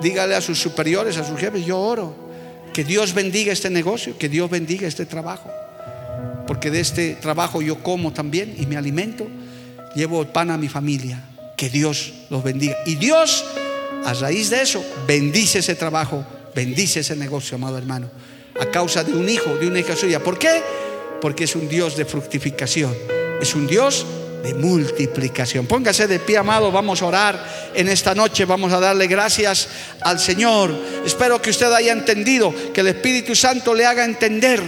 Dígale 0.01 0.35
a 0.35 0.41
sus 0.41 0.59
superiores, 0.59 1.17
a 1.17 1.25
sus 1.25 1.37
jefes, 1.39 1.65
yo 1.65 1.77
oro. 1.77 2.15
Que 2.73 2.83
Dios 2.83 3.13
bendiga 3.13 3.51
este 3.51 3.69
negocio, 3.69 4.17
que 4.17 4.29
Dios 4.29 4.49
bendiga 4.49 4.87
este 4.87 5.05
trabajo. 5.05 5.51
Porque 6.47 6.71
de 6.71 6.79
este 6.79 7.15
trabajo 7.15 7.61
yo 7.61 7.83
como 7.83 8.13
también 8.13 8.55
y 8.57 8.65
me 8.65 8.77
alimento. 8.77 9.27
Llevo 9.95 10.23
pan 10.25 10.51
a 10.51 10.57
mi 10.57 10.69
familia. 10.69 11.21
Que 11.57 11.69
Dios 11.69 12.13
los 12.29 12.43
bendiga. 12.43 12.77
Y 12.85 12.95
Dios, 12.95 13.43
a 14.05 14.13
raíz 14.13 14.49
de 14.49 14.61
eso, 14.61 14.83
bendice 15.05 15.59
ese 15.59 15.75
trabajo, 15.75 16.25
bendice 16.55 17.01
ese 17.01 17.17
negocio, 17.17 17.55
amado 17.55 17.77
hermano. 17.77 18.09
A 18.59 18.65
causa 18.65 19.03
de 19.03 19.13
un 19.13 19.27
hijo, 19.29 19.55
de 19.55 19.67
una 19.67 19.79
hija 19.79 19.95
suya. 19.95 20.19
¿Por 20.19 20.37
qué? 20.37 20.61
Porque 21.21 21.45
es 21.45 21.55
un 21.55 21.67
Dios 21.67 21.95
de 21.95 22.05
fructificación. 22.05 22.95
Es 23.41 23.55
un 23.55 23.67
Dios 23.67 24.05
de 24.43 24.53
multiplicación. 24.53 25.65
Póngase 25.65 26.07
de 26.07 26.19
pie, 26.19 26.37
amado, 26.37 26.71
vamos 26.71 27.01
a 27.01 27.05
orar 27.05 27.71
en 27.73 27.89
esta 27.89 28.15
noche, 28.15 28.45
vamos 28.45 28.71
a 28.73 28.79
darle 28.79 29.07
gracias 29.07 29.67
al 30.01 30.19
Señor. 30.19 30.73
Espero 31.05 31.41
que 31.41 31.49
usted 31.49 31.71
haya 31.71 31.91
entendido, 31.91 32.53
que 32.73 32.81
el 32.81 32.87
Espíritu 32.87 33.35
Santo 33.35 33.73
le 33.73 33.85
haga 33.85 34.05
entender 34.05 34.61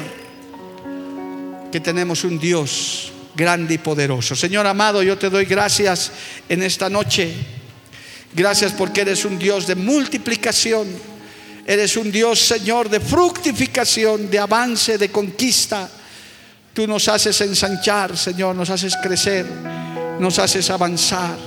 que 1.71 1.79
tenemos 1.79 2.23
un 2.23 2.37
Dios 2.37 3.11
grande 3.35 3.75
y 3.75 3.77
poderoso. 3.77 4.35
Señor 4.35 4.67
amado, 4.67 5.01
yo 5.03 5.17
te 5.17 5.29
doy 5.29 5.45
gracias 5.45 6.11
en 6.49 6.63
esta 6.63 6.89
noche. 6.89 7.33
Gracias 8.33 8.73
porque 8.73 9.01
eres 9.01 9.25
un 9.25 9.39
Dios 9.39 9.67
de 9.67 9.75
multiplicación. 9.75 10.87
Eres 11.65 11.95
un 11.97 12.11
Dios, 12.11 12.39
Señor, 12.39 12.89
de 12.89 12.99
fructificación, 12.99 14.29
de 14.29 14.39
avance, 14.39 14.97
de 14.97 15.09
conquista. 15.09 15.89
Tú 16.73 16.87
nos 16.87 17.07
haces 17.07 17.39
ensanchar, 17.41 18.17
Señor, 18.17 18.55
nos 18.55 18.69
haces 18.69 18.95
crecer, 19.01 19.45
nos 20.19 20.39
haces 20.39 20.69
avanzar. 20.69 21.37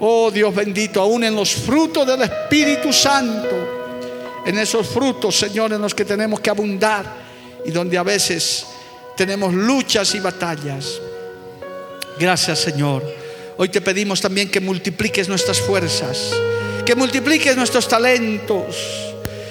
Oh 0.00 0.30
Dios 0.30 0.54
bendito, 0.54 1.00
aún 1.00 1.24
en 1.24 1.36
los 1.36 1.52
frutos 1.52 2.06
del 2.06 2.22
Espíritu 2.22 2.92
Santo, 2.92 4.42
en 4.46 4.58
esos 4.58 4.88
frutos, 4.88 5.36
Señor, 5.36 5.72
en 5.72 5.82
los 5.82 5.94
que 5.94 6.04
tenemos 6.04 6.40
que 6.40 6.50
abundar 6.50 7.04
y 7.64 7.70
donde 7.70 7.98
a 7.98 8.02
veces 8.02 8.66
tenemos 9.16 9.52
luchas 9.52 10.14
y 10.14 10.20
batallas. 10.20 10.98
Gracias, 12.18 12.58
Señor. 12.58 13.04
Hoy 13.58 13.68
te 13.68 13.82
pedimos 13.82 14.22
también 14.22 14.50
que 14.50 14.60
multipliques 14.60 15.28
nuestras 15.28 15.60
fuerzas, 15.60 16.32
que 16.86 16.94
multipliques 16.94 17.54
nuestros 17.54 17.86
talentos. 17.86 19.09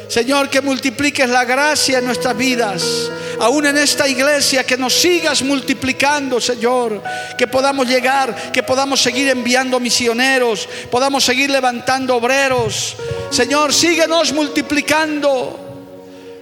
Señor, 0.09 0.49
que 0.49 0.59
multipliques 0.61 1.29
la 1.29 1.45
gracia 1.45 1.99
en 1.99 2.05
nuestras 2.05 2.35
vidas 2.35 3.09
aún 3.39 3.65
en 3.65 3.77
esta 3.77 4.07
iglesia, 4.07 4.65
que 4.65 4.77
nos 4.77 4.93
sigas 4.93 5.41
multiplicando, 5.41 6.39
Señor, 6.39 7.01
que 7.37 7.47
podamos 7.47 7.87
llegar, 7.87 8.51
que 8.51 8.63
podamos 8.63 9.01
seguir 9.01 9.29
enviando 9.29 9.79
misioneros, 9.79 10.67
podamos 10.91 11.23
seguir 11.23 11.49
levantando 11.49 12.15
obreros. 12.15 12.95
Señor, 13.29 13.73
síguenos 13.73 14.33
multiplicando 14.33 15.67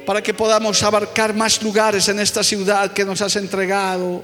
para 0.05 0.21
que 0.21 0.33
podamos 0.33 0.81
abarcar 0.83 1.33
más 1.33 1.61
lugares 1.61 2.07
en 2.09 2.19
esta 2.19 2.43
ciudad 2.43 2.91
que 2.91 3.05
nos 3.05 3.21
has 3.21 3.35
entregado. 3.35 4.23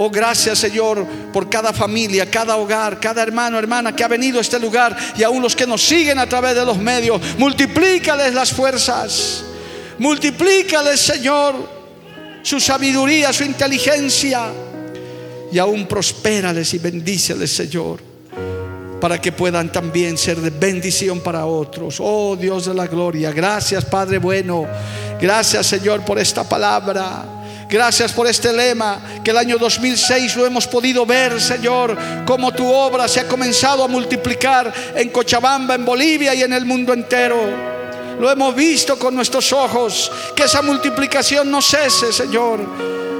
Oh, 0.00 0.08
gracias 0.10 0.60
Señor 0.60 1.04
por 1.32 1.50
cada 1.50 1.72
familia, 1.72 2.30
cada 2.30 2.56
hogar, 2.56 3.00
cada 3.00 3.20
hermano, 3.20 3.58
hermana 3.58 3.96
que 3.96 4.04
ha 4.04 4.08
venido 4.08 4.38
a 4.38 4.42
este 4.42 4.60
lugar 4.60 4.96
y 5.16 5.24
aún 5.24 5.42
los 5.42 5.56
que 5.56 5.66
nos 5.66 5.82
siguen 5.82 6.20
a 6.20 6.28
través 6.28 6.54
de 6.54 6.64
los 6.64 6.78
medios. 6.78 7.20
Multiplícales 7.36 8.32
las 8.32 8.52
fuerzas. 8.52 9.42
Multiplícales, 9.98 11.00
Señor, 11.00 11.56
su 12.42 12.60
sabiduría, 12.60 13.32
su 13.32 13.42
inteligencia. 13.42 14.52
Y 15.50 15.58
aún 15.58 15.88
prospérales 15.88 16.72
y 16.74 16.78
bendíceles, 16.78 17.50
Señor, 17.50 18.00
para 19.00 19.20
que 19.20 19.32
puedan 19.32 19.72
también 19.72 20.16
ser 20.16 20.40
de 20.40 20.50
bendición 20.50 21.18
para 21.18 21.44
otros. 21.44 21.96
Oh 21.98 22.36
Dios 22.36 22.66
de 22.66 22.74
la 22.74 22.86
gloria, 22.86 23.32
gracias 23.32 23.84
Padre 23.84 24.18
bueno. 24.18 24.64
Gracias 25.20 25.66
Señor 25.66 26.04
por 26.04 26.20
esta 26.20 26.48
palabra. 26.48 27.37
Gracias 27.68 28.12
por 28.12 28.26
este 28.26 28.50
lema 28.52 28.98
que 29.22 29.30
el 29.30 29.36
año 29.36 29.58
2006 29.58 30.36
lo 30.36 30.46
hemos 30.46 30.66
podido 30.66 31.04
ver, 31.04 31.38
Señor, 31.38 31.96
como 32.24 32.52
tu 32.52 32.66
obra 32.66 33.06
se 33.06 33.20
ha 33.20 33.28
comenzado 33.28 33.84
a 33.84 33.88
multiplicar 33.88 34.72
en 34.94 35.10
Cochabamba, 35.10 35.74
en 35.74 35.84
Bolivia 35.84 36.34
y 36.34 36.42
en 36.42 36.54
el 36.54 36.64
mundo 36.64 36.94
entero. 36.94 37.78
Lo 38.18 38.30
hemos 38.30 38.54
visto 38.54 38.98
con 38.98 39.14
nuestros 39.14 39.52
ojos. 39.52 40.10
Que 40.34 40.44
esa 40.44 40.62
multiplicación 40.62 41.50
no 41.50 41.62
cese, 41.62 42.12
Señor. 42.12 42.60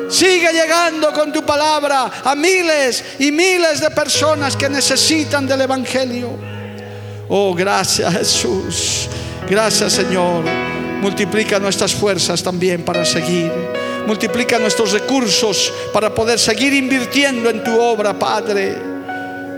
Sigue 0.08 0.50
llegando 0.52 1.12
con 1.12 1.32
tu 1.32 1.44
palabra 1.44 2.10
a 2.24 2.34
miles 2.34 3.04
y 3.18 3.30
miles 3.30 3.80
de 3.80 3.90
personas 3.90 4.56
que 4.56 4.68
necesitan 4.68 5.46
del 5.46 5.60
Evangelio. 5.60 6.30
Oh, 7.28 7.54
gracias 7.54 8.12
Jesús. 8.14 9.08
Gracias 9.48 9.92
Señor. 9.92 10.44
Multiplica 11.02 11.58
nuestras 11.58 11.94
fuerzas 11.94 12.42
también 12.42 12.82
para 12.82 13.04
seguir. 13.04 13.77
Multiplica 14.08 14.58
nuestros 14.58 14.92
recursos 14.92 15.70
para 15.92 16.14
poder 16.14 16.38
seguir 16.38 16.72
invirtiendo 16.72 17.50
en 17.50 17.62
tu 17.62 17.78
obra, 17.78 18.18
Padre. 18.18 18.74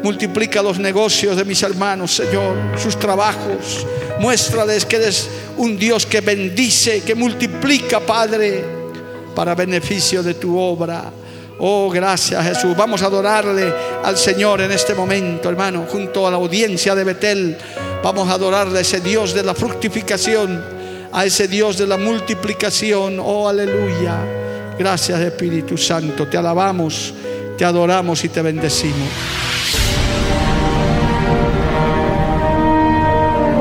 Multiplica 0.02 0.60
los 0.60 0.80
negocios 0.80 1.36
de 1.36 1.44
mis 1.44 1.62
hermanos, 1.62 2.16
Señor, 2.16 2.56
sus 2.76 2.98
trabajos. 2.98 3.86
Muéstrales 4.18 4.84
que 4.84 4.96
eres 4.96 5.30
un 5.56 5.78
Dios 5.78 6.04
que 6.04 6.20
bendice, 6.20 7.02
que 7.02 7.14
multiplica, 7.14 8.00
Padre, 8.00 8.64
para 9.36 9.54
beneficio 9.54 10.20
de 10.20 10.34
tu 10.34 10.58
obra. 10.58 11.12
Oh, 11.60 11.88
gracias 11.88 12.44
Jesús. 12.44 12.76
Vamos 12.76 13.02
a 13.02 13.06
adorarle 13.06 13.72
al 14.02 14.16
Señor 14.16 14.62
en 14.62 14.72
este 14.72 14.96
momento, 14.96 15.48
hermano, 15.48 15.86
junto 15.88 16.26
a 16.26 16.30
la 16.32 16.38
audiencia 16.38 16.96
de 16.96 17.04
Betel. 17.04 17.56
Vamos 18.02 18.28
a 18.28 18.32
adorarle 18.32 18.78
a 18.78 18.82
ese 18.82 18.98
Dios 18.98 19.32
de 19.32 19.44
la 19.44 19.54
fructificación, 19.54 20.79
a 21.12 21.24
ese 21.24 21.48
Dios 21.48 21.78
de 21.78 21.86
la 21.86 21.96
multiplicación. 21.96 23.18
Oh, 23.20 23.48
aleluya. 23.48 24.16
Gracias 24.78 25.20
Espíritu 25.20 25.76
Santo. 25.76 26.26
Te 26.26 26.36
alabamos, 26.36 27.12
te 27.56 27.64
adoramos 27.64 28.24
y 28.24 28.28
te 28.28 28.42
bendecimos. 28.42 29.08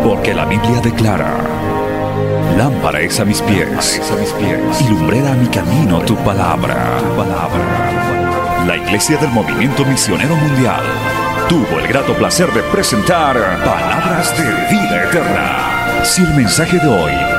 Porque 0.04 0.34
la 0.34 0.45
Biblia 0.45 0.80
declara, 0.82 1.38
lámpara 2.58 3.02
es 3.02 3.20
a 3.20 3.26
mis 3.26 3.41
pies, 3.41 4.02
a 4.12 4.84
y 4.84 4.89
lumbrera 4.89 5.34
a 5.34 5.36
mi 5.36 5.47
camino 5.47 6.00
tu 6.02 6.16
palabra. 6.18 6.97
tu 7.00 7.16
palabra. 7.16 8.66
La 8.66 8.78
Iglesia 8.78 9.18
del 9.18 9.30
Movimiento 9.30 9.86
Misionero 9.86 10.36
Mundial 10.36 10.82
tuvo 11.50 11.80
el 11.80 11.88
grato 11.88 12.14
placer 12.14 12.52
de 12.54 12.62
presentar 12.64 13.36
Palabras 13.64 14.38
de 14.38 14.43
Vida 14.72 15.04
Eterna. 15.06 16.04
Si 16.04 16.22
el 16.22 16.34
mensaje 16.36 16.78
de 16.78 16.88
hoy 16.88 17.39